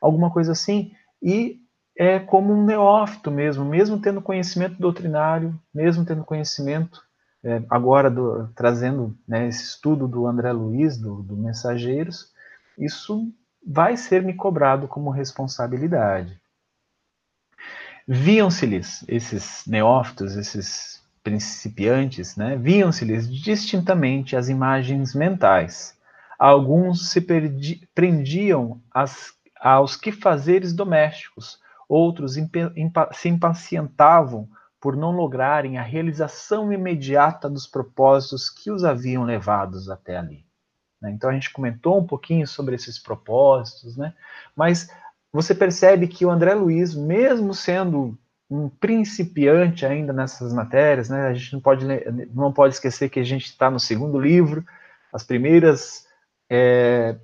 alguma 0.03 0.33
coisa 0.33 0.51
assim. 0.51 0.91
E 1.23 1.61
é 1.97 2.19
como 2.19 2.53
um 2.53 2.65
neófito 2.65 3.31
mesmo, 3.31 3.65
mesmo 3.65 4.01
tendo 4.01 4.21
conhecimento 4.21 4.81
doutrinário, 4.81 5.57
mesmo 5.73 6.05
tendo 6.05 6.25
conhecimento, 6.25 7.06
é, 7.47 7.63
agora 7.71 8.11
do, 8.11 8.49
trazendo 8.57 9.17
né, 9.27 9.47
esse 9.47 9.63
estudo 9.63 10.09
do 10.09 10.27
André 10.27 10.51
Luiz, 10.51 10.99
do, 10.99 11.23
do 11.23 11.37
Mensageiros, 11.37 12.33
isso 12.77 13.33
vai 13.65 13.97
ser 13.97 14.21
me 14.25 14.35
cobrado 14.35 14.89
como 14.89 15.11
responsabilidade. 15.11 16.41
Viam-se-lhes, 18.07 19.05
esses 19.07 19.65
neófitos, 19.65 20.35
esses 20.35 21.01
principiantes, 21.23 22.35
né, 22.37 22.57
viam-se-lhes 22.57 23.33
distintamente 23.33 24.37
as 24.37 24.49
imagens 24.49 25.15
mentais. 25.15 25.97
Alguns 26.37 27.11
se 27.11 27.21
perdi, 27.21 27.89
prendiam 27.95 28.81
as, 28.93 29.33
aos 29.61 29.97
quefazeres 29.97 30.73
domésticos, 30.73 31.61
outros 31.89 32.37
impa 32.37 32.73
impa 32.77 33.09
se 33.13 33.29
impacientavam 33.29 34.49
por 34.87 34.97
não 34.97 35.11
lograrem 35.11 35.79
a 35.79 35.83
realização 35.83 36.73
imediata 36.73 37.51
dos 37.51 37.67
propósitos 37.67 38.49
que 38.49 38.71
os 38.71 38.85
haviam 38.85 39.25
levados 39.25 39.91
até 39.91 40.17
ali. 40.17 40.47
Né? 41.03 41.11
Então 41.11 41.29
a 41.29 41.33
gente 41.33 41.53
comentou 41.53 41.99
um 41.99 42.07
pouquinho 42.07 42.47
sobre 42.47 42.77
esses 42.77 42.97
propósitos, 42.97 43.97
né? 43.97 44.15
mas 44.55 44.89
você 45.33 45.57
percebe 45.57 46.07
que 46.07 46.25
o 46.25 46.31
André 46.31 46.55
Luiz, 46.55 46.95
mesmo 46.95 47.53
sendo 47.53 48.17
um 48.49 48.69
principiante 48.69 49.85
ainda 49.85 50.13
nessas 50.13 50.53
matérias, 50.53 51.09
né? 51.09 51.27
A 51.27 51.35
gente 51.35 51.55
não 51.55 51.61
pode, 51.61 51.85
não 52.33 52.53
pode 52.53 52.75
esquecer 52.75 53.11
que 53.11 53.19
a 53.19 53.25
gente 53.25 53.47
está 53.47 53.69
no 53.69 53.81
segundo 53.81 54.21
livro, 54.21 54.65
as 55.13 55.25
primeiras 55.25 56.07
é, 56.49 57.17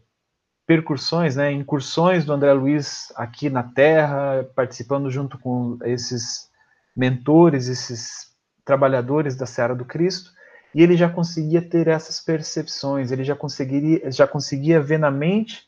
né, 1.37 1.53
incursões 1.53 2.25
do 2.25 2.33
André 2.33 2.53
Luiz 2.55 3.13
aqui 3.15 3.49
na 3.49 3.63
Terra, 3.63 4.51
participando 4.53 5.09
junto 5.13 5.39
com 5.39 5.79
esses 5.85 6.51
mentores, 6.95 7.69
esses 7.69 8.33
trabalhadores 8.65 9.37
da 9.37 9.47
Seara 9.47 9.75
do 9.75 9.85
Cristo, 9.85 10.31
e 10.75 10.83
ele 10.83 10.97
já 10.97 11.09
conseguia 11.09 11.61
ter 11.61 11.89
essas 11.89 12.21
percepções, 12.21 13.11
ele 13.11 13.25
já 13.25 13.37
conseguiria, 13.37 14.11
já 14.11 14.27
conseguia 14.27 14.81
ver 14.81 14.99
na 14.99 15.11
mente 15.11 15.67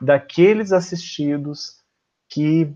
daqueles 0.00 0.72
assistidos 0.72 1.78
que 2.28 2.74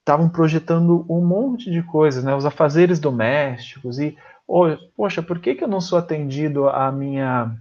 estavam 0.00 0.28
projetando 0.28 1.04
um 1.08 1.24
monte 1.24 1.70
de 1.70 1.82
coisas, 1.82 2.24
né? 2.24 2.34
Os 2.34 2.46
afazeres 2.46 2.98
domésticos 2.98 3.98
e, 3.98 4.16
oh, 4.46 4.64
poxa, 4.96 5.22
por 5.22 5.38
que, 5.38 5.54
que 5.54 5.64
eu 5.64 5.68
não 5.68 5.82
sou 5.82 5.98
atendido 5.98 6.68
a 6.68 6.90
minha, 6.90 7.54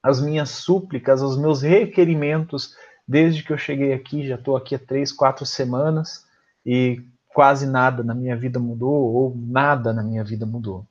as 0.00 0.20
minhas 0.20 0.50
súplicas, 0.50 1.20
os 1.20 1.36
meus 1.36 1.62
requerimentos 1.62 2.76
desde 3.08 3.42
que 3.42 3.52
eu 3.52 3.58
cheguei 3.58 3.92
aqui? 3.92 4.26
Já 4.26 4.36
estou 4.36 4.56
aqui 4.56 4.76
há 4.76 4.78
três, 4.78 5.10
quatro 5.10 5.44
semanas 5.44 6.24
e 6.64 7.02
quase 7.34 7.66
nada 7.66 8.04
na 8.04 8.14
minha 8.14 8.36
vida 8.36 8.60
mudou 8.60 9.12
ou 9.12 9.36
nada 9.36 9.92
na 9.92 10.02
minha 10.02 10.22
vida 10.22 10.46
mudou. 10.46 10.86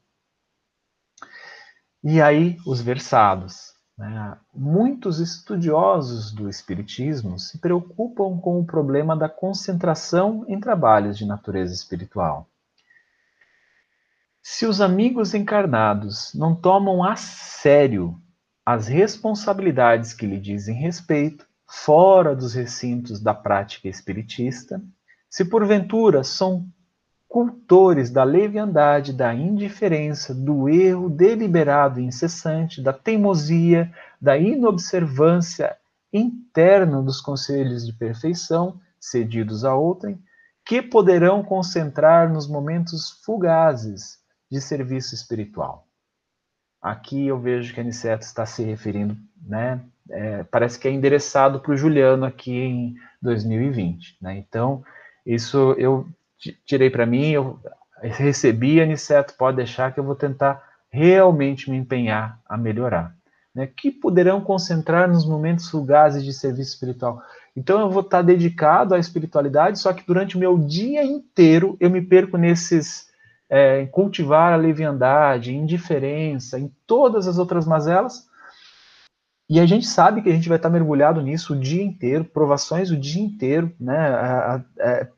E 2.04 2.22
aí 2.22 2.58
os 2.68 2.82
versados. 2.82 3.74
Né? 3.98 4.38
Muitos 4.54 5.20
estudiosos 5.20 6.32
do 6.32 6.50
Espiritismo 6.50 7.40
se 7.40 7.58
preocupam 7.60 8.38
com 8.40 8.60
o 8.60 8.66
problema 8.66 9.16
da 9.16 9.30
concentração 9.30 10.44
em 10.48 10.60
trabalhos 10.60 11.18
de 11.18 11.26
natureza 11.26 11.74
espiritual. 11.74 12.50
Se 14.42 14.66
os 14.66 14.82
amigos 14.82 15.34
encarnados 15.34 16.34
não 16.34 16.54
tomam 16.54 17.02
a 17.04 17.16
sério 17.16 18.20
as 18.66 18.88
responsabilidades 18.88 20.14
que 20.14 20.26
lhe 20.26 20.40
dizem 20.40 20.76
respeito, 20.76 21.48
fora 21.66 22.36
dos 22.36 22.54
recintos 22.54 23.22
da 23.22 23.34
prática 23.34 23.88
espiritista, 23.88 24.82
se 25.34 25.44
porventura 25.44 26.24
são 26.24 26.68
cultores 27.28 28.12
da 28.12 28.24
leviandade, 28.24 29.12
da 29.12 29.34
indiferença, 29.34 30.32
do 30.32 30.70
erro 30.70 31.10
deliberado 31.10 32.00
e 32.00 32.04
incessante, 32.04 32.80
da 32.80 32.94
teimosia, 32.94 33.92
da 34.22 34.38
inobservância 34.38 35.76
interna 36.14 37.02
dos 37.02 37.20
conselhos 37.20 37.84
de 37.84 37.94
perfeição 37.94 38.80
cedidos 39.00 39.66
a 39.66 39.74
outrem, 39.74 40.22
que 40.64 40.84
poderão 40.84 41.44
concentrar 41.44 42.32
nos 42.32 42.48
momentos 42.48 43.20
fugazes 43.26 44.20
de 44.52 44.62
serviço 44.62 45.16
espiritual. 45.16 45.88
Aqui 46.80 47.26
eu 47.26 47.40
vejo 47.40 47.74
que 47.74 47.80
Aniceto 47.80 48.24
está 48.24 48.46
se 48.46 48.64
referindo, 48.64 49.18
né? 49.42 49.84
É, 50.12 50.44
parece 50.44 50.78
que 50.78 50.88
é 50.88 50.92
endereçado 50.92 51.60
para 51.60 51.72
o 51.72 51.78
Juliano 51.78 52.24
aqui 52.24 52.54
em 52.54 52.96
2020, 53.20 54.18
né? 54.22 54.38
Então, 54.38 54.84
isso 55.26 55.76
eu 55.78 56.08
tirei 56.66 56.90
para 56.90 57.06
mim, 57.06 57.30
eu 57.30 57.60
recebi, 58.02 58.82
Aniceto, 58.82 59.34
pode 59.38 59.58
deixar 59.58 59.94
que 59.94 60.00
eu 60.00 60.04
vou 60.04 60.16
tentar 60.16 60.62
realmente 60.90 61.72
me 61.72 61.78
empenhar 61.78 62.40
a 62.48 62.58
melhorar. 62.58 63.16
Né? 63.56 63.68
Que 63.68 63.92
poderão 63.92 64.42
concentrar 64.42 65.08
nos 65.08 65.26
momentos 65.26 65.70
fugazes 65.70 66.24
de 66.24 66.34
serviço 66.34 66.74
espiritual. 66.74 67.22
Então 67.56 67.80
eu 67.80 67.90
vou 67.90 68.02
estar 68.02 68.22
dedicado 68.22 68.96
à 68.96 69.00
espiritualidade, 69.00 69.80
só 69.80 69.94
que 69.94 70.06
durante 70.06 70.36
o 70.36 70.40
meu 70.40 70.58
dia 70.58 71.04
inteiro 71.04 71.78
eu 71.80 71.90
me 71.90 72.02
perco 72.02 72.38
nesses 72.38 73.12
é, 73.50 73.86
cultivar 73.86 74.54
a 74.54 74.58
leviandade, 74.58 75.54
indiferença, 75.54 76.60
em 76.60 76.72
todas 76.88 77.28
as 77.28 77.38
outras 77.38 77.68
mazelas. 77.68 78.28
E 79.54 79.60
a 79.60 79.68
gente 79.68 79.86
sabe 79.86 80.24
que 80.24 80.30
a 80.30 80.34
gente 80.34 80.50
vai 80.50 80.58
estar 80.58 80.68
mergulhado 80.68 81.22
nisso 81.22 81.54
o 81.54 81.60
dia 81.60 81.84
inteiro, 81.84 82.26
provações 82.26 82.90
o 82.90 82.98
dia 82.98 83.22
inteiro, 83.22 83.72
né? 83.80 83.96
A, 83.96 84.64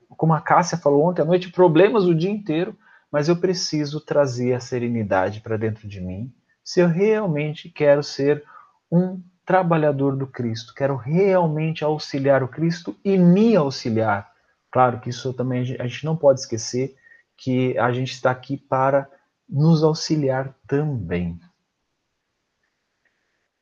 como 0.09 0.33
a 0.33 0.41
Cássia 0.41 0.77
falou 0.77 1.05
ontem 1.05 1.21
à 1.21 1.25
noite, 1.25 1.49
problemas 1.49 2.03
o 2.03 2.13
dia 2.13 2.29
inteiro, 2.29 2.77
mas 3.09 3.29
eu 3.29 3.37
preciso 3.37 4.01
trazer 4.01 4.51
a 4.51 4.59
serenidade 4.59 5.39
para 5.39 5.55
dentro 5.55 5.87
de 5.87 6.01
mim, 6.01 6.33
se 6.61 6.81
eu 6.81 6.89
realmente 6.89 7.69
quero 7.69 8.03
ser 8.03 8.43
um 8.91 9.23
trabalhador 9.45 10.17
do 10.17 10.27
Cristo, 10.27 10.73
quero 10.73 10.97
realmente 10.97 11.85
auxiliar 11.85 12.43
o 12.43 12.49
Cristo 12.49 12.93
e 13.05 13.17
me 13.17 13.55
auxiliar. 13.55 14.29
Claro 14.69 14.99
que 14.99 15.11
isso 15.11 15.31
também 15.31 15.61
a 15.79 15.87
gente 15.87 16.03
não 16.03 16.17
pode 16.17 16.41
esquecer 16.41 16.93
que 17.37 17.77
a 17.77 17.89
gente 17.93 18.11
está 18.11 18.31
aqui 18.31 18.57
para 18.57 19.07
nos 19.47 19.81
auxiliar 19.81 20.53
também. 20.67 21.39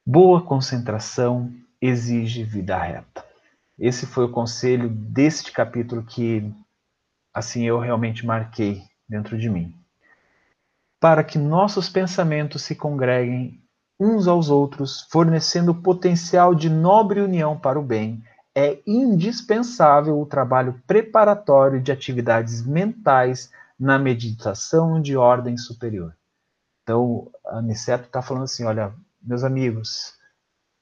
Boa 0.05 0.41
concentração 0.41 1.53
exige 1.81 2.43
vida 2.43 2.77
reta. 2.77 3.25
Esse 3.79 4.05
foi 4.05 4.25
o 4.25 4.31
conselho 4.31 4.89
deste 4.89 5.53
capítulo 5.53 6.03
que, 6.03 6.53
assim, 7.33 7.63
eu 7.63 7.79
realmente 7.79 8.25
marquei 8.25 8.83
dentro 9.07 9.37
de 9.37 9.49
mim. 9.49 9.73
Para 10.99 11.23
que 11.23 11.37
nossos 11.37 11.87
pensamentos 11.87 12.63
se 12.63 12.75
congreguem 12.75 13.63
uns 13.97 14.27
aos 14.27 14.49
outros, 14.49 15.07
fornecendo 15.09 15.73
potencial 15.73 16.53
de 16.53 16.69
nobre 16.69 17.21
união 17.21 17.57
para 17.57 17.79
o 17.79 17.83
bem, 17.83 18.21
é 18.53 18.81
indispensável 18.85 20.19
o 20.19 20.25
trabalho 20.25 20.81
preparatório 20.85 21.81
de 21.81 21.93
atividades 21.93 22.61
mentais 22.61 23.49
na 23.79 23.97
meditação 23.97 25.01
de 25.01 25.15
ordem 25.15 25.55
superior. 25.57 26.13
Então, 26.81 27.31
Aniceto 27.45 28.05
está 28.07 28.21
falando 28.21 28.43
assim: 28.43 28.65
olha, 28.65 28.93
meus 29.23 29.43
amigos, 29.43 30.13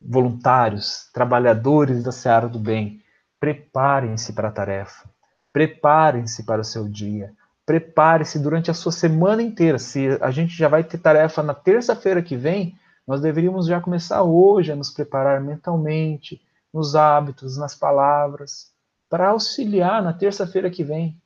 voluntários, 0.02 1.10
trabalhadores 1.14 2.04
da 2.04 2.12
seara 2.12 2.50
do 2.50 2.60
bem, 2.60 3.04
preparem-se 3.40 4.34
para 4.34 4.48
a 4.48 4.52
tarefa, 4.52 5.10
preparem-se 5.54 6.44
para 6.44 6.62
o 6.62 6.66
seu 6.66 6.88
dia, 6.88 7.34
prepare-se 7.66 8.40
durante 8.40 8.72
a 8.72 8.74
sua 8.74 8.92
semana 8.92 9.42
inteira. 9.42 9.78
Se 9.78 10.18
a 10.22 10.32
gente 10.32 10.56
já 10.56 10.68
vai 10.68 10.84
ter 10.84 10.98
tarefa 10.98 11.44
na 11.44 11.54
terça-feira 11.54 12.22
que 12.22 12.36
vem, 12.36 12.76
nós 13.08 13.22
deveríamos 13.22 13.68
já 13.68 13.80
começar 13.80 14.24
hoje 14.24 14.72
a 14.72 14.76
nos 14.76 14.90
preparar 14.90 15.42
mentalmente, 15.42 16.42
nos 16.74 16.96
hábitos, 16.96 17.58
nas 17.58 17.76
palavras, 17.76 18.72
para 19.10 19.30
auxiliar 19.30 20.02
na 20.02 20.14
terça-feira 20.14 20.70
que 20.70 20.84
vem. 20.84 21.22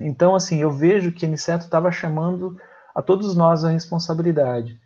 Então, 0.00 0.34
assim, 0.34 0.58
eu 0.58 0.70
vejo 0.70 1.12
que 1.12 1.26
Aniceto 1.26 1.64
estava 1.64 1.90
chamando 1.90 2.58
a 2.94 3.02
todos 3.02 3.34
nós 3.34 3.64
a 3.64 3.70
responsabilidade. 3.70 4.80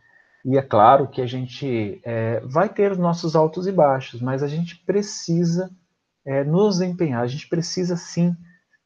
E 0.45 0.57
é 0.57 0.62
claro 0.62 1.09
que 1.09 1.20
a 1.20 1.26
gente 1.26 2.01
é, 2.05 2.41
vai 2.41 2.68
ter 2.68 2.93
os 2.93 2.99
nossos 2.99 3.36
altos 3.36 3.66
e 3.66 3.72
baixos, 3.72 4.20
mas 4.20 4.43
a 4.43 4.49
gente 4.49 4.76
precisa 4.84 5.70
é, 6.24 6.43
nos 6.45 6.80
empenhar, 6.80 7.22
a 7.22 7.26
gente 7.26 7.49
precisa 7.49 7.97
sim 7.97 8.34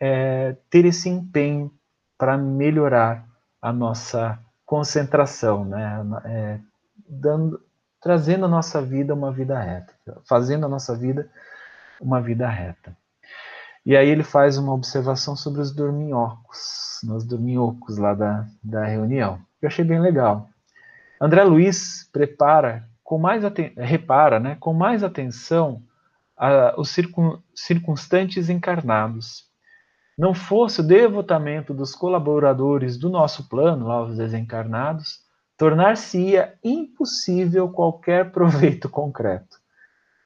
é, 0.00 0.56
ter 0.68 0.84
esse 0.84 1.08
empenho 1.08 1.70
para 2.18 2.36
melhorar 2.36 3.26
a 3.62 3.72
nossa 3.72 4.38
concentração, 4.66 5.64
né? 5.64 6.04
É, 6.24 6.60
dando, 7.08 7.60
trazendo 8.00 8.44
a 8.46 8.48
nossa 8.48 8.82
vida 8.82 9.14
uma 9.14 9.32
vida 9.32 9.58
reta, 9.58 9.94
fazendo 10.28 10.66
a 10.66 10.68
nossa 10.68 10.96
vida 10.96 11.30
uma 12.00 12.20
vida 12.20 12.48
reta. 12.48 12.96
E 13.86 13.96
aí 13.96 14.08
ele 14.08 14.22
faz 14.22 14.56
uma 14.56 14.72
observação 14.72 15.36
sobre 15.36 15.60
os 15.60 15.70
dorminhocos, 15.70 17.02
os 17.02 17.24
dorminhocos 17.24 17.98
lá 17.98 18.14
da, 18.14 18.46
da 18.62 18.84
reunião. 18.84 19.38
Eu 19.60 19.68
achei 19.68 19.84
bem 19.84 20.00
legal. 20.00 20.48
André 21.20 21.44
Luiz 21.44 22.08
prepara 22.12 22.88
com 23.02 23.18
mais 23.18 23.42
repara, 23.76 24.40
né, 24.40 24.56
com 24.58 24.72
mais 24.72 25.04
atenção 25.04 25.82
a, 26.36 26.74
os 26.78 26.90
circun 26.90 27.38
circunstantes 27.54 28.48
encarnados. 28.48 29.44
Não 30.16 30.32
fosse 30.32 30.80
o 30.80 30.86
devotamento 30.86 31.74
dos 31.74 31.94
colaboradores 31.94 32.96
do 32.96 33.10
nosso 33.10 33.48
plano, 33.48 33.86
lá 33.86 34.02
os 34.02 34.16
desencarnados, 34.16 35.20
tornar-se-ia 35.56 36.54
impossível 36.62 37.68
qualquer 37.68 38.30
proveito 38.32 38.88
concreto. 38.88 39.58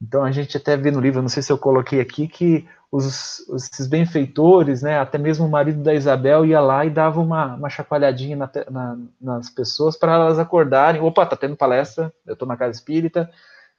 Então 0.00 0.22
a 0.24 0.30
gente 0.30 0.56
até 0.56 0.76
vê 0.76 0.90
no 0.90 1.00
livro, 1.00 1.20
não 1.20 1.28
sei 1.28 1.42
se 1.42 1.50
eu 1.50 1.58
coloquei 1.58 2.00
aqui, 2.00 2.28
que 2.28 2.68
os, 2.90 3.46
esses 3.50 3.86
benfeitores, 3.86 4.82
né, 4.82 4.98
até 4.98 5.18
mesmo 5.18 5.46
o 5.46 5.50
marido 5.50 5.82
da 5.82 5.94
Isabel 5.94 6.44
ia 6.46 6.60
lá 6.60 6.86
e 6.86 6.90
dava 6.90 7.20
uma, 7.20 7.54
uma 7.54 7.68
chacoalhadinha 7.68 8.36
na, 8.36 8.50
na, 8.70 8.98
nas 9.20 9.50
pessoas 9.50 9.96
para 9.96 10.14
elas 10.14 10.38
acordarem. 10.38 11.02
Opa, 11.02 11.26
tá 11.26 11.36
tendo 11.36 11.56
palestra, 11.56 12.12
eu 12.26 12.32
estou 12.32 12.48
na 12.48 12.56
casa 12.56 12.72
espírita, 12.72 13.30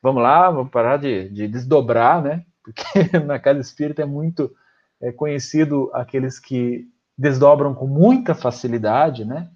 vamos 0.02 0.22
lá, 0.22 0.50
vamos 0.52 0.72
parar 0.72 0.98
de, 0.98 1.28
de 1.30 1.48
desdobrar, 1.48 2.22
né? 2.22 2.46
Porque 2.64 3.20
na 3.26 3.40
casa 3.40 3.60
espírita 3.60 4.04
é 4.04 4.06
muito 4.06 4.52
é 5.02 5.12
conhecido 5.12 5.90
aqueles 5.94 6.40
que 6.40 6.86
desdobram 7.18 7.74
com 7.74 7.88
muita 7.88 8.36
facilidade, 8.36 9.26
né? 9.26 9.50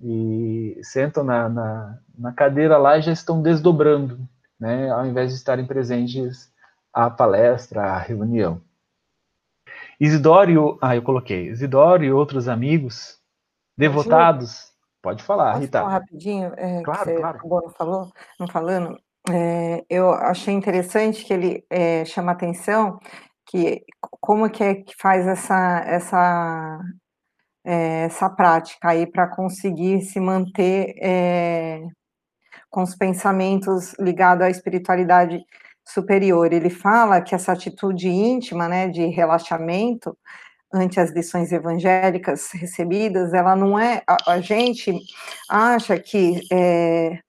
E 0.00 0.78
sentam 0.82 1.22
na, 1.22 1.48
na, 1.48 1.98
na 2.18 2.32
cadeira 2.32 2.76
lá 2.76 2.98
e 2.98 3.02
já 3.02 3.12
estão 3.12 3.40
desdobrando, 3.40 4.18
né? 4.58 4.90
Ao 4.90 5.06
invés 5.06 5.30
de 5.30 5.36
estarem 5.36 5.66
presentes 5.66 6.50
à 6.92 7.08
palestra, 7.08 7.82
à 7.82 7.98
reunião. 7.98 8.60
Isidoro, 10.00 10.78
ah, 10.80 10.94
eu 10.94 11.02
coloquei, 11.02 11.48
Isidoro 11.48 12.04
e 12.04 12.12
outros 12.12 12.48
amigos 12.48 13.18
devotados. 13.76 14.72
Pode 15.02 15.22
falar, 15.22 15.52
Posso 15.52 15.62
Rita. 15.62 15.80
falar 15.80 15.92
rapidinho? 15.92 16.52
É, 16.56 16.82
Claro, 16.82 17.04
que 17.04 17.16
claro. 17.16 17.38
não, 17.44 17.70
falou, 17.70 18.12
não 18.40 18.48
falando. 18.48 18.98
É, 19.30 19.84
eu 19.88 20.12
achei 20.12 20.54
interessante 20.54 21.24
que 21.24 21.32
ele 21.32 21.64
é, 21.70 22.04
chama 22.04 22.32
atenção 22.32 22.98
que 23.46 23.84
como 24.20 24.50
que 24.50 24.62
é 24.62 24.74
que 24.74 24.94
faz 24.96 25.26
essa 25.26 25.82
essa 25.86 26.80
é, 27.64 28.04
essa 28.04 28.30
prática 28.30 28.90
aí 28.90 29.06
para 29.06 29.28
conseguir 29.28 30.00
se 30.02 30.20
manter 30.20 30.94
é, 31.00 31.80
com 32.70 32.82
os 32.82 32.94
pensamentos 32.94 33.94
ligados 33.98 34.44
à 34.44 34.50
espiritualidade 34.50 35.44
superior. 35.86 36.52
Ele 36.52 36.70
fala 36.70 37.20
que 37.20 37.34
essa 37.34 37.52
atitude 37.52 38.08
íntima, 38.08 38.68
né, 38.68 38.88
de 38.88 39.06
relaxamento 39.06 40.16
ante 40.72 41.00
as 41.00 41.10
lições 41.10 41.52
evangélicas 41.52 42.50
recebidas, 42.52 43.32
ela 43.32 43.54
não 43.54 43.78
é 43.78 44.02
a, 44.06 44.32
a 44.32 44.40
gente 44.40 44.92
acha 45.48 45.98
que 45.98 46.40
é, 46.52 47.20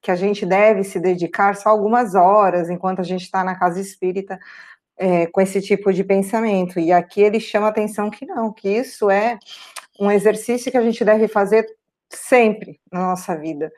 que 0.00 0.10
a 0.10 0.16
gente 0.16 0.46
deve 0.46 0.82
se 0.82 0.98
dedicar 0.98 1.54
só 1.56 1.68
algumas 1.68 2.14
horas 2.14 2.70
enquanto 2.70 3.00
a 3.00 3.04
gente 3.04 3.22
está 3.22 3.44
na 3.44 3.54
casa 3.54 3.80
espírita 3.80 4.38
é, 4.96 5.26
com 5.26 5.40
esse 5.40 5.60
tipo 5.60 5.92
de 5.92 6.02
pensamento. 6.02 6.80
E 6.80 6.92
aqui 6.92 7.20
ele 7.20 7.38
chama 7.38 7.68
atenção 7.68 8.10
que 8.10 8.24
não, 8.24 8.52
que 8.52 8.68
isso 8.68 9.10
é 9.10 9.38
um 10.00 10.10
exercício 10.10 10.70
que 10.72 10.78
a 10.78 10.82
gente 10.82 11.04
deve 11.04 11.28
fazer 11.28 11.66
sempre 12.16 12.80
na 12.90 13.08
nossa 13.08 13.36
vida. 13.36 13.72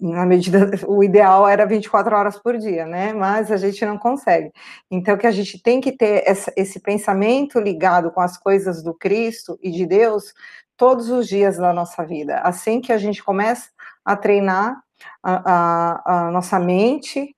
Na 0.00 0.26
medida, 0.26 0.70
o 0.86 1.02
ideal 1.02 1.48
era 1.48 1.66
24 1.66 2.14
horas 2.16 2.38
por 2.38 2.56
dia, 2.58 2.86
né? 2.86 3.12
Mas 3.12 3.50
a 3.50 3.56
gente 3.56 3.84
não 3.84 3.98
consegue. 3.98 4.52
Então, 4.90 5.16
que 5.16 5.26
a 5.26 5.30
gente 5.30 5.62
tem 5.62 5.80
que 5.80 5.92
ter 5.92 6.22
essa, 6.26 6.52
esse 6.56 6.80
pensamento 6.80 7.58
ligado 7.58 8.10
com 8.10 8.20
as 8.20 8.36
coisas 8.36 8.82
do 8.82 8.94
Cristo 8.94 9.58
e 9.62 9.70
de 9.70 9.86
Deus 9.86 10.32
todos 10.76 11.10
os 11.10 11.28
dias 11.28 11.56
da 11.56 11.72
nossa 11.72 12.04
vida. 12.04 12.38
Assim 12.38 12.80
que 12.80 12.92
a 12.92 12.98
gente 12.98 13.22
começa 13.22 13.70
a 14.04 14.16
treinar 14.16 14.82
a, 15.22 15.52
a, 15.52 16.26
a 16.28 16.30
nossa 16.30 16.58
mente 16.58 17.34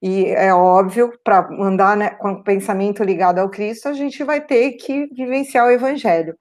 e 0.00 0.26
é 0.26 0.52
óbvio, 0.54 1.12
para 1.24 1.48
andar 1.60 1.96
né, 1.96 2.10
com 2.10 2.32
o 2.32 2.44
pensamento 2.44 3.02
ligado 3.02 3.38
ao 3.38 3.48
Cristo, 3.48 3.88
a 3.88 3.92
gente 3.92 4.22
vai 4.22 4.40
ter 4.40 4.72
que 4.72 5.06
vivenciar 5.06 5.66
o 5.66 5.70
Evangelho. 5.70 6.36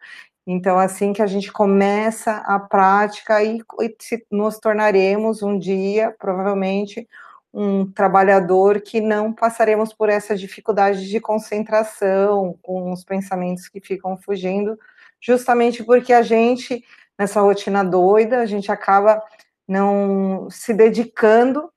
Então, 0.48 0.78
assim 0.78 1.12
que 1.12 1.22
a 1.22 1.28
gente 1.28 1.52
começa 1.52 2.38
a 2.46 2.60
prática, 2.60 3.44
e, 3.44 3.60
e 3.82 4.26
nos 4.32 4.60
tornaremos 4.60 5.42
um 5.42 5.58
dia, 5.58 6.16
provavelmente, 6.20 7.08
um 7.54 7.90
trabalhador 7.92 8.82
que 8.82 9.02
não 9.02 9.34
passaremos 9.34 9.94
por 9.94 10.10
essa 10.10 10.36
dificuldade 10.36 11.10
de 11.10 11.20
concentração, 11.20 12.60
com 12.62 12.92
os 12.92 13.04
pensamentos 13.04 13.68
que 13.70 13.82
ficam 13.82 14.18
fugindo, 14.18 14.78
justamente 15.22 15.84
porque 15.84 16.14
a 16.14 16.22
gente, 16.22 16.84
nessa 17.18 17.42
rotina 17.42 17.84
doida, 17.84 18.40
a 18.40 18.46
gente 18.46 18.72
acaba 18.72 19.24
não 19.68 20.50
se 20.52 20.74
dedicando 20.74 21.72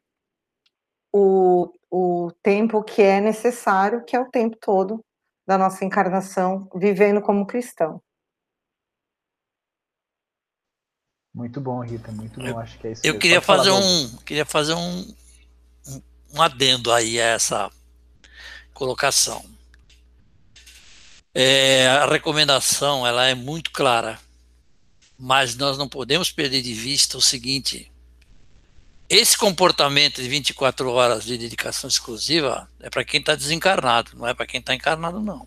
o, 1.13 1.73
o 1.91 2.31
tempo 2.43 2.83
que 2.83 3.01
é 3.03 3.21
necessário, 3.21 4.05
que 4.05 4.17
é 4.17 4.21
o 4.21 4.31
tempo 4.31 4.57
todo 4.61 5.03
da 5.47 5.57
nossa 5.57 5.85
encarnação, 5.85 6.69
vivendo 6.75 7.23
como 7.23 7.47
cristão. 7.47 8.03
Muito 11.39 11.61
bom, 11.61 11.79
Rita, 11.79 12.11
muito 12.11 12.41
bom. 12.41 12.59
Acho 12.59 12.77
que 12.81 12.89
é 12.89 12.91
isso. 12.91 13.03
Eu 13.05 13.17
queria 13.17 13.41
fazer 13.41 13.71
um, 13.71 14.17
queria 14.27 14.45
fazer 14.45 14.75
um, 14.75 15.15
um, 15.87 16.03
um 16.35 16.43
adendo 16.43 16.93
aí 16.93 17.21
a 17.21 17.27
essa 17.27 17.71
colocação. 18.75 19.45
É, 21.33 21.87
a 21.87 22.07
recomendação 22.07 23.07
ela 23.07 23.25
é 23.25 23.37
muito 23.37 23.71
clara, 23.71 24.19
mas 25.17 25.55
nós 25.55 25.79
não 25.79 25.89
podemos 25.89 26.33
perder 26.33 26.61
de 26.61 26.75
vista 26.75 27.17
o 27.17 27.23
seguinte: 27.23 27.89
esse 29.09 29.39
comportamento 29.39 30.21
de 30.21 30.29
24 30.29 30.91
horas 30.91 31.23
de 31.23 31.39
dedicação 31.39 31.87
exclusiva 31.87 32.69
é 32.81 32.91
para 32.91 33.05
quem 33.05 33.21
está 33.21 33.37
desencarnado, 33.37 34.11
não 34.17 34.27
é 34.27 34.35
para 34.35 34.45
quem 34.45 34.59
está 34.59 34.75
encarnado, 34.75 35.21
não. 35.21 35.47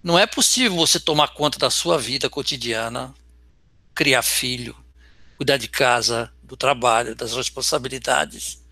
Não 0.00 0.16
é 0.16 0.24
possível 0.24 0.76
você 0.76 1.00
tomar 1.00 1.34
conta 1.34 1.58
da 1.58 1.68
sua 1.68 1.98
vida 1.98 2.30
cotidiana, 2.30 3.12
criar 3.94 4.22
filho, 4.22 4.76
cuidar 5.36 5.56
de 5.56 5.68
casa, 5.68 6.32
do 6.42 6.56
trabalho, 6.56 7.14
das 7.14 7.32
responsabilidades, 7.32 8.62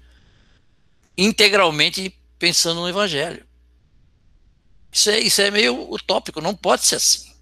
integralmente 1.16 2.18
pensando 2.38 2.80
no 2.80 2.88
Evangelho. 2.88 3.46
Isso 4.90 5.10
é, 5.10 5.20
isso 5.20 5.40
é 5.40 5.50
meio 5.50 5.90
utópico, 5.92 6.40
não 6.40 6.54
pode 6.54 6.84
ser 6.84 6.96
assim. 6.96 7.32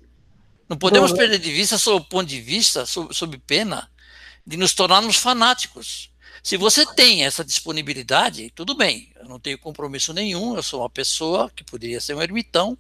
Não 0.68 0.76
podemos 0.76 1.10
Bom, 1.10 1.16
perder 1.16 1.38
de 1.38 1.50
vista, 1.50 1.76
sob 1.76 2.04
o 2.04 2.08
ponto 2.08 2.28
de 2.28 2.40
vista, 2.40 2.86
sob, 2.86 3.12
sob 3.12 3.36
pena 3.38 3.90
de 4.46 4.56
nos 4.56 4.72
tornarmos 4.72 5.16
fanáticos. 5.16 6.10
Se 6.42 6.56
você 6.56 6.86
tem 6.94 7.24
essa 7.24 7.44
disponibilidade, 7.44 8.52
tudo 8.54 8.74
bem, 8.74 9.12
eu 9.16 9.26
não 9.26 9.40
tenho 9.40 9.58
compromisso 9.58 10.12
nenhum, 10.12 10.54
eu 10.54 10.62
sou 10.62 10.80
uma 10.80 10.88
pessoa 10.88 11.50
que 11.50 11.64
poderia 11.64 12.00
ser 12.00 12.14
um 12.14 12.22
ermitão, 12.22 12.78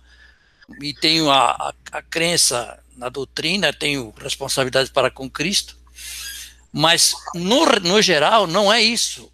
e 0.80 0.94
tenho 0.94 1.28
a, 1.30 1.50
a, 1.50 1.74
a 1.92 2.02
crença 2.02 2.80
na 3.00 3.08
doutrina, 3.08 3.72
tenho 3.72 4.10
responsabilidade 4.18 4.90
para 4.90 5.10
com 5.10 5.28
Cristo, 5.28 5.74
mas 6.70 7.14
no, 7.34 7.64
no 7.80 8.02
geral 8.02 8.46
não 8.46 8.70
é 8.70 8.82
isso. 8.82 9.32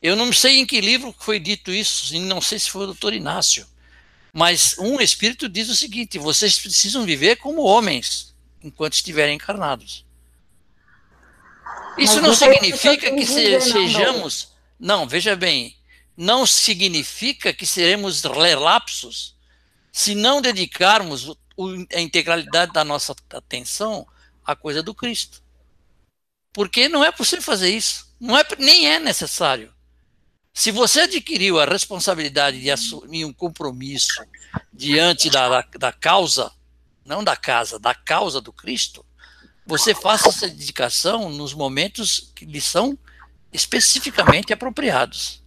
Eu 0.00 0.14
não 0.14 0.32
sei 0.32 0.60
em 0.60 0.66
que 0.66 0.80
livro 0.80 1.12
foi 1.18 1.40
dito 1.40 1.72
isso, 1.72 2.14
e 2.14 2.20
não 2.20 2.40
sei 2.40 2.60
se 2.60 2.70
foi 2.70 2.84
o 2.84 2.86
doutor 2.86 3.12
Inácio, 3.12 3.66
mas 4.32 4.78
um 4.78 5.00
espírito 5.00 5.48
diz 5.48 5.68
o 5.68 5.74
seguinte: 5.74 6.16
vocês 6.16 6.60
precisam 6.60 7.04
viver 7.04 7.36
como 7.36 7.62
homens 7.62 8.32
enquanto 8.62 8.92
estiverem 8.94 9.34
encarnados. 9.34 10.04
Isso 11.98 12.20
Mas 12.20 12.22
não 12.22 12.34
significa 12.34 13.10
que 13.10 13.26
se- 13.26 13.60
sejamos. 13.60 14.48
Não, 14.78 15.08
veja 15.08 15.34
bem, 15.34 15.74
não 16.16 16.46
significa 16.46 17.52
que 17.52 17.66
seremos 17.66 18.22
relapsos 18.22 19.34
se 19.90 20.14
não 20.14 20.40
dedicarmos 20.40 21.34
a 21.94 22.00
integralidade 22.00 22.72
da 22.72 22.84
nossa 22.84 23.14
atenção 23.30 24.06
à 24.44 24.54
coisa 24.54 24.82
do 24.82 24.94
Cristo. 24.94 25.42
Porque 26.52 26.88
não 26.88 27.04
é 27.04 27.12
possível 27.12 27.42
fazer 27.42 27.70
isso. 27.70 28.14
Não 28.18 28.36
é, 28.36 28.44
nem 28.58 28.88
é 28.88 28.98
necessário. 28.98 29.72
Se 30.54 30.70
você 30.70 31.00
adquiriu 31.00 31.60
a 31.60 31.66
responsabilidade 31.66 32.60
de 32.60 32.70
assumir 32.70 33.26
um 33.26 33.32
compromisso 33.32 34.24
diante 34.72 35.28
da, 35.28 35.48
da, 35.48 35.68
da 35.78 35.92
causa, 35.92 36.50
não 37.04 37.22
da 37.22 37.36
casa, 37.36 37.78
da 37.78 37.94
causa 37.94 38.40
do 38.40 38.52
Cristo, 38.52 39.04
você 39.66 39.94
faça 39.94 40.28
essa 40.28 40.48
dedicação 40.48 41.28
nos 41.28 41.52
momentos 41.52 42.32
que 42.34 42.46
lhe 42.46 42.60
são 42.60 42.98
especificamente 43.52 44.52
apropriados. 44.52 45.42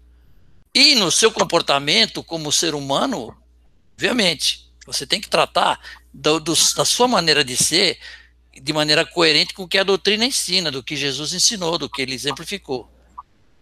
E 0.74 0.94
no 0.96 1.12
seu 1.12 1.32
comportamento 1.32 2.24
como 2.24 2.52
ser 2.52 2.76
humano, 2.76 3.36
obviamente, 3.94 4.70
você 4.86 5.08
tem 5.08 5.20
que 5.20 5.30
tratar 5.30 5.80
do, 6.14 6.40
do, 6.40 6.54
da 6.76 6.86
sua 6.86 7.08
maneira 7.08 7.44
de 7.44 7.56
ser 7.56 7.98
de 8.62 8.74
maneira 8.74 9.06
coerente 9.06 9.54
com 9.54 9.64
o 9.64 9.68
que 9.68 9.78
a 9.78 9.84
doutrina 9.84 10.26
ensina, 10.26 10.70
do 10.70 10.84
que 10.84 10.96
Jesus 10.96 11.34
ensinou, 11.34 11.78
do 11.78 11.90
que 11.90 12.02
ele 12.02 12.14
exemplificou. 12.14 12.90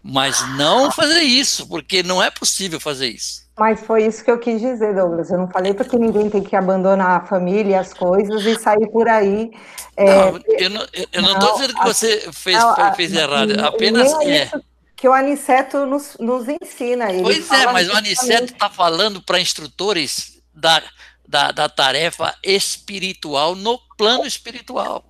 Mas 0.02 0.40
não 0.56 0.90
fazer 0.90 1.20
isso, 1.22 1.68
porque 1.68 2.02
não 2.02 2.22
é 2.22 2.30
possível 2.30 2.80
fazer 2.80 3.08
isso. 3.08 3.46
Mas 3.58 3.80
foi 3.80 4.06
isso 4.06 4.24
que 4.24 4.30
eu 4.30 4.38
quis 4.38 4.60
dizer, 4.60 4.94
Douglas. 4.94 5.30
Eu 5.30 5.38
não 5.38 5.48
falei 5.50 5.74
porque 5.74 5.96
ninguém 5.96 6.30
tem 6.30 6.42
que 6.42 6.54
abandonar 6.54 7.22
a 7.22 7.26
família 7.26 7.72
e 7.72 7.74
as 7.74 7.92
coisas 7.92 8.44
e 8.46 8.58
sair 8.58 8.88
por 8.90 9.08
aí. 9.08 9.50
é, 9.96 10.68
não, 10.68 10.86
eu 11.12 11.22
não 11.22 11.32
estou 11.32 11.48
não, 11.48 11.54
dizendo 11.54 11.74
que 11.74 11.80
a- 11.80 11.84
você 11.84 12.32
fez, 12.32 12.58
não, 12.58 12.70
a- 12.70 12.94
fez 12.94 13.12
errado, 13.12 13.60
apenas 13.60 14.12
é 14.20 14.30
é. 14.30 14.44
isso 14.44 14.62
que 14.96 15.08
o 15.08 15.12
Aniceto 15.12 15.86
nos, 15.86 16.16
nos 16.18 16.46
ensina. 16.48 17.12
Ele 17.12 17.22
Pois 17.22 17.50
é, 17.52 17.66
mas 17.72 17.88
o 17.88 17.92
Aniceto 17.92 18.52
está 18.52 18.68
falando 18.70 19.22
para 19.22 19.40
instrutores 19.40 20.40
da, 20.54 20.82
da, 21.28 21.52
da 21.52 21.68
tarefa 21.68 22.34
espiritual 22.42 23.54
no 23.54 23.78
plano 23.98 24.26
espiritual. 24.26 25.04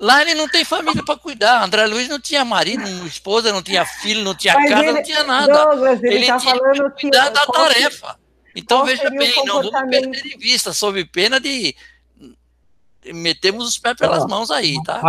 Lá 0.00 0.20
ele 0.20 0.34
não 0.34 0.48
tem 0.48 0.64
família 0.64 1.02
para 1.04 1.16
cuidar. 1.16 1.62
André 1.64 1.86
Luiz 1.86 2.08
não 2.08 2.20
tinha 2.20 2.44
marido, 2.44 2.80
não 2.80 2.88
tinha 2.88 3.06
esposa, 3.06 3.52
não 3.52 3.62
tinha 3.62 3.86
filho, 3.86 4.22
não 4.22 4.34
tinha 4.34 4.54
Mas 4.54 4.70
casa, 4.70 4.84
ele, 4.84 4.92
não 4.92 5.02
tinha 5.02 5.24
nada. 5.24 5.64
Douglas, 5.64 6.02
ele 6.02 6.18
está 6.18 6.40
falando 6.40 6.90
que 6.92 7.02
cuidar 7.02 7.30
da 7.30 7.46
tarefa. 7.46 8.18
Então 8.54 8.84
veja 8.84 9.08
bem, 9.10 9.44
não 9.44 9.62
vamos 9.62 9.90
perder 9.90 10.22
de 10.22 10.36
vista, 10.36 10.72
sob 10.72 11.04
pena 11.04 11.38
de 11.38 11.74
metemos 13.14 13.66
os 13.66 13.78
pés 13.78 13.96
pelas 13.96 14.26
mãos 14.26 14.50
aí, 14.50 14.76
tá? 14.84 15.00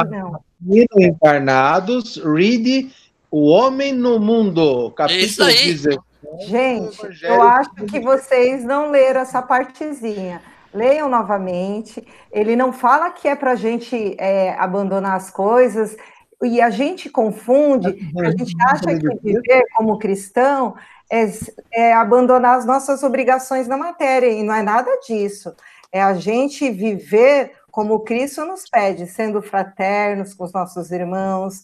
Encarnados, 0.95 2.17
read 2.17 2.91
O 3.31 3.47
Homem 3.47 3.93
no 3.93 4.19
Mundo, 4.19 4.89
é 4.93 4.97
capítulo 4.97 5.47
19. 5.47 6.08
Gente, 6.39 6.99
eu 7.23 7.41
acho 7.41 7.73
que 7.87 7.99
vocês 7.99 8.63
não 8.63 8.91
leram 8.91 9.21
essa 9.21 9.41
partezinha. 9.41 10.41
Leiam 10.73 11.09
novamente. 11.09 12.05
Ele 12.31 12.55
não 12.55 12.71
fala 12.71 13.09
que 13.11 13.27
é 13.27 13.35
para 13.35 13.51
a 13.51 13.55
gente 13.55 14.15
é, 14.19 14.53
abandonar 14.59 15.15
as 15.15 15.29
coisas, 15.29 15.95
e 16.41 16.61
a 16.61 16.69
gente 16.69 17.09
confunde, 17.09 18.11
a 18.17 18.31
gente 18.31 18.55
acha 18.63 18.85
que 18.97 19.15
viver 19.21 19.65
como 19.75 19.99
cristão 19.99 20.73
é, 21.11 21.29
é, 21.73 21.93
abandonar 21.93 22.57
as 22.57 22.65
nossas 22.65 23.03
obrigações 23.03 23.67
na 23.67 23.75
matéria, 23.75 24.27
e 24.27 24.43
não 24.43 24.53
é 24.53 24.61
nada 24.61 24.89
disso. 25.05 25.53
É 25.91 26.01
a 26.01 26.13
gente 26.13 26.69
viver 26.69 27.51
como 27.71 27.99
Cristo 28.01 28.45
nos 28.45 28.69
pede, 28.69 29.07
sendo 29.07 29.41
fraternos 29.41 30.33
com 30.33 30.43
os 30.45 30.53
nossos 30.53 30.91
irmãos, 30.91 31.63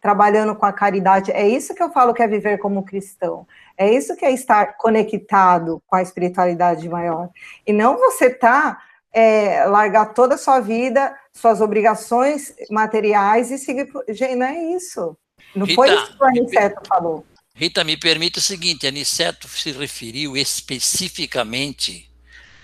trabalhando 0.00 0.54
com 0.56 0.66
a 0.66 0.72
caridade. 0.72 1.30
É 1.32 1.46
isso 1.46 1.74
que 1.74 1.82
eu 1.82 1.90
falo 1.90 2.14
que 2.14 2.22
é 2.22 2.26
viver 2.26 2.58
como 2.58 2.84
cristão. 2.84 3.46
É 3.78 3.94
isso 3.94 4.16
que 4.16 4.24
é 4.24 4.32
estar 4.32 4.76
conectado 4.76 5.80
com 5.86 5.94
a 5.94 6.02
espiritualidade 6.02 6.88
maior. 6.88 7.30
E 7.64 7.72
não 7.72 7.96
você 7.96 8.28
tá 8.28 8.82
é, 9.12 9.64
largar 9.66 10.12
toda 10.14 10.34
a 10.34 10.38
sua 10.38 10.58
vida, 10.58 11.16
suas 11.32 11.60
obrigações 11.60 12.52
materiais 12.68 13.52
e 13.52 13.58
seguir. 13.58 13.88
Gente, 14.08 14.34
não 14.34 14.46
é 14.46 14.74
isso. 14.74 15.16
Não 15.54 15.64
Rita, 15.64 15.76
foi 15.76 15.94
isso 15.94 16.16
que 16.16 16.22
o 16.22 16.26
Aniceto 16.26 16.80
falou. 16.88 17.26
Rita, 17.54 17.84
me 17.84 17.96
permite 17.96 18.38
o 18.38 18.42
seguinte: 18.42 18.86
Aniceto 18.86 19.48
se 19.48 19.70
referiu 19.70 20.36
especificamente 20.36 22.10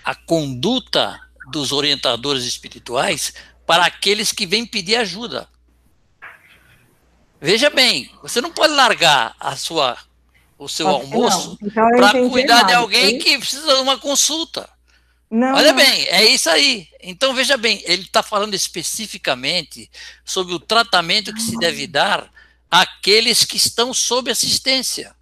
à 0.03 0.13
conduta 0.13 1.19
dos 1.49 1.71
orientadores 1.71 2.43
espirituais 2.43 3.33
para 3.65 3.85
aqueles 3.85 4.31
que 4.31 4.45
vêm 4.45 4.65
pedir 4.65 4.97
ajuda. 4.97 5.47
Veja 7.39 7.69
bem, 7.69 8.11
você 8.21 8.41
não 8.41 8.51
pode 8.51 8.73
largar 8.73 9.35
a 9.39 9.55
sua, 9.55 9.97
o 10.57 10.69
seu 10.69 10.87
almoço 10.87 11.57
então, 11.61 11.89
para 11.91 12.11
cuidar 12.29 12.63
de 12.63 12.73
alguém 12.73 13.19
que 13.19 13.37
precisa 13.37 13.75
de 13.75 13.81
uma 13.81 13.97
consulta. 13.97 14.69
Não, 15.29 15.53
Olha 15.55 15.73
não. 15.73 15.75
bem, 15.75 16.05
é 16.07 16.23
isso 16.25 16.49
aí. 16.49 16.87
Então 17.01 17.33
veja 17.33 17.57
bem, 17.57 17.81
ele 17.85 18.03
está 18.03 18.23
falando 18.23 18.53
especificamente 18.53 19.89
sobre 20.23 20.53
o 20.53 20.59
tratamento 20.59 21.33
que 21.33 21.41
se 21.41 21.57
deve 21.57 21.87
dar 21.87 22.29
àqueles 22.69 23.43
que 23.43 23.57
estão 23.57 23.93
sob 23.93 24.31
assistência. 24.31 25.15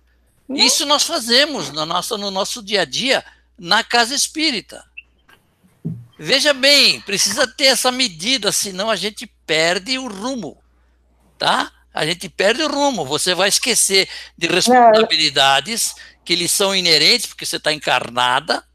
Não. 0.47 0.57
Isso 0.57 0.85
nós 0.85 1.03
fazemos 1.03 1.71
no 1.71 1.85
nosso, 1.85 2.17
no 2.17 2.29
nosso 2.29 2.61
dia 2.61 2.81
a 2.81 2.85
dia 2.85 3.23
na 3.57 3.83
casa 3.83 4.13
espírita. 4.13 4.83
Veja 6.17 6.53
bem, 6.53 7.01
precisa 7.01 7.47
ter 7.47 7.65
essa 7.65 7.91
medida, 7.91 8.51
senão 8.51 8.89
a 8.89 8.95
gente 8.95 9.25
perde 9.45 9.97
o 9.97 10.07
rumo, 10.07 10.57
tá? 11.37 11.71
A 11.93 12.05
gente 12.05 12.27
perde 12.27 12.63
o 12.63 12.67
rumo. 12.67 13.05
Você 13.05 13.35
vai 13.35 13.49
esquecer 13.49 14.09
de 14.37 14.47
responsabilidades 14.47 15.93
que 16.25 16.35
lhe 16.35 16.47
são 16.47 16.75
inerentes, 16.75 17.27
porque 17.27 17.45
você 17.45 17.57
está 17.57 17.71
encarnada, 17.71 18.65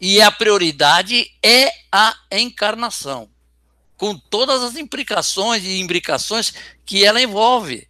e 0.00 0.20
a 0.20 0.30
prioridade 0.30 1.26
é 1.42 1.70
a 1.90 2.14
encarnação, 2.32 3.30
com 3.96 4.16
todas 4.16 4.62
as 4.62 4.76
implicações 4.76 5.64
e 5.64 5.80
imbricações 5.80 6.52
que 6.84 7.04
ela 7.04 7.22
envolve. 7.22 7.88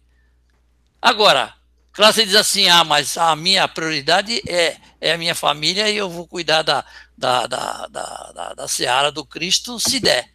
Agora, 1.01 1.53
você 1.95 2.25
diz 2.25 2.35
assim, 2.35 2.67
ah, 2.69 2.83
mas 2.83 3.17
a 3.17 3.35
minha 3.35 3.67
prioridade 3.67 4.41
é, 4.47 4.77
é 4.99 5.13
a 5.13 5.17
minha 5.17 5.35
família 5.35 5.89
e 5.89 5.97
eu 5.97 6.09
vou 6.09 6.27
cuidar 6.27 6.61
da, 6.61 6.85
da, 7.17 7.47
da, 7.47 7.87
da, 7.87 8.31
da, 8.33 8.53
da 8.53 8.67
seara 8.67 9.11
do 9.11 9.25
Cristo 9.25 9.79
se 9.79 9.99
der. 9.99 10.34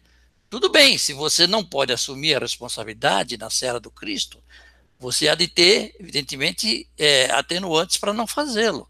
Tudo 0.51 0.69
bem, 0.69 0.97
se 0.97 1.13
você 1.13 1.47
não 1.47 1.63
pode 1.63 1.93
assumir 1.93 2.35
a 2.35 2.39
responsabilidade 2.39 3.37
na 3.37 3.49
seara 3.49 3.79
do 3.79 3.89
Cristo, 3.89 4.37
você 4.99 5.29
há 5.29 5.33
de 5.33 5.47
ter, 5.47 5.95
evidentemente, 5.97 6.85
é, 6.99 7.31
atenuantes 7.31 7.95
para 7.95 8.11
não 8.11 8.27
fazê-lo. 8.27 8.85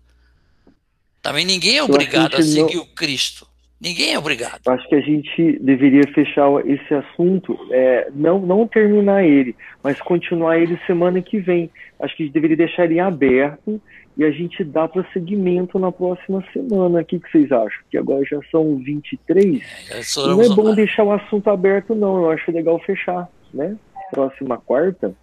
Também 1.22 1.46
ninguém 1.46 1.78
é 1.78 1.84
obrigado 1.84 2.36
a 2.36 2.42
seguir 2.42 2.78
não... 2.78 2.82
o 2.82 2.88
Cristo. 2.88 3.48
Ninguém 3.80 4.14
é 4.14 4.18
obrigado. 4.18 4.62
Acho 4.68 4.90
que 4.90 4.96
a 4.96 5.02
gente 5.02 5.60
deveria 5.60 6.12
fechar 6.16 6.50
esse 6.66 6.96
assunto, 6.96 7.56
é, 7.70 8.10
não, 8.12 8.40
não 8.40 8.68
terminar 8.68 9.24
ele, 9.24 9.56
mas 9.84 10.02
continuar 10.02 10.58
ele 10.58 10.80
semana 10.88 11.22
que 11.22 11.40
vem. 11.40 11.70
Acho 12.00 12.18
que 12.18 12.24
a 12.24 12.26
gente 12.26 12.34
deveria 12.34 12.58
deixar 12.58 12.86
ele 12.86 13.00
aberto 13.00 13.80
e 14.18 14.24
a 14.24 14.32
gente 14.32 14.64
dá 14.64 14.88
prosseguimento 14.88 15.80
na 15.80 15.92
próxima 15.92 16.44
semana. 16.52 17.02
O 17.02 17.06
que, 17.06 17.20
que 17.20 17.32
vocês 17.32 17.52
acham? 17.52 17.82
Que 17.90 17.98
agora 17.98 18.24
já 18.26 18.40
são 18.52 18.78
23. 18.78 19.62
É, 19.90 20.28
não 20.28 20.42
é 20.42 20.50
bom 20.50 20.76
deixar 20.76 21.04
o 21.04 21.14
assunto 21.14 21.50
aberto, 21.50 21.96
não. 21.96 22.24
Eu 22.24 22.32
acho 22.32 22.52
legal 22.52 22.80
fechar, 22.80 23.28
né? 23.54 23.76
Próxima 24.12 24.58
quarta. 24.58 25.14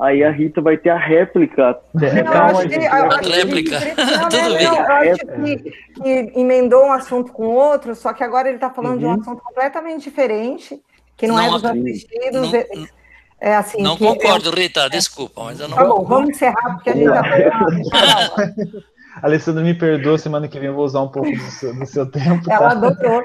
Aí 0.00 0.22
a 0.22 0.30
Rita 0.30 0.60
vai 0.60 0.76
ter 0.76 0.90
a 0.90 0.96
réplica. 0.96 1.76
a 1.94 3.20
réplica. 3.20 3.80
Tudo 4.30 4.54
bem. 4.54 4.64
Eu 4.64 4.80
acho 4.80 5.26
que, 5.26 5.70
que, 6.00 6.40
emendou 6.40 6.86
um 6.86 6.92
assunto 6.92 7.32
com 7.32 7.46
outro, 7.48 7.96
só 7.96 8.12
que 8.12 8.22
agora 8.22 8.46
ele 8.46 8.58
está 8.58 8.70
falando 8.70 8.92
uhum. 8.92 8.98
de 8.98 9.04
um 9.06 9.08
uhum. 9.08 9.20
assunto 9.20 9.42
completamente 9.42 10.04
diferente, 10.04 10.80
que 11.16 11.26
não, 11.26 11.34
não 11.34 11.42
é 11.42 11.50
dos 11.50 11.64
assistidos. 11.64 12.52
Não, 12.52 12.97
é 13.40 13.54
assim, 13.54 13.82
não 13.82 13.96
concordo, 13.96 14.50
Rita, 14.50 14.80
é, 14.80 14.88
desculpa, 14.88 15.44
mas 15.44 15.60
eu 15.60 15.68
não. 15.68 15.76
Tá 15.76 15.84
bom, 15.84 16.04
vamos 16.04 16.30
encerrar, 16.30 16.74
porque 16.74 16.90
a 16.90 16.94
gente 16.94 17.08
está. 17.08 18.36
Alessandra, 19.22 19.64
me 19.64 19.74
perdoa, 19.74 20.16
semana 20.16 20.46
que 20.46 20.58
vem 20.58 20.68
eu 20.68 20.74
vou 20.74 20.84
usar 20.84 21.00
um 21.02 21.08
pouco 21.08 21.30
do 21.30 21.50
seu, 21.50 21.74
do 21.74 21.86
seu 21.86 22.10
tempo. 22.10 22.44
Tá? 22.44 22.54
Ela 22.54 22.70
adotou. 22.72 23.22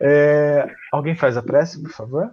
é, 0.00 0.68
alguém 0.92 1.14
faz 1.14 1.36
a 1.36 1.42
prece, 1.42 1.82
por 1.82 1.90
favor? 1.92 2.30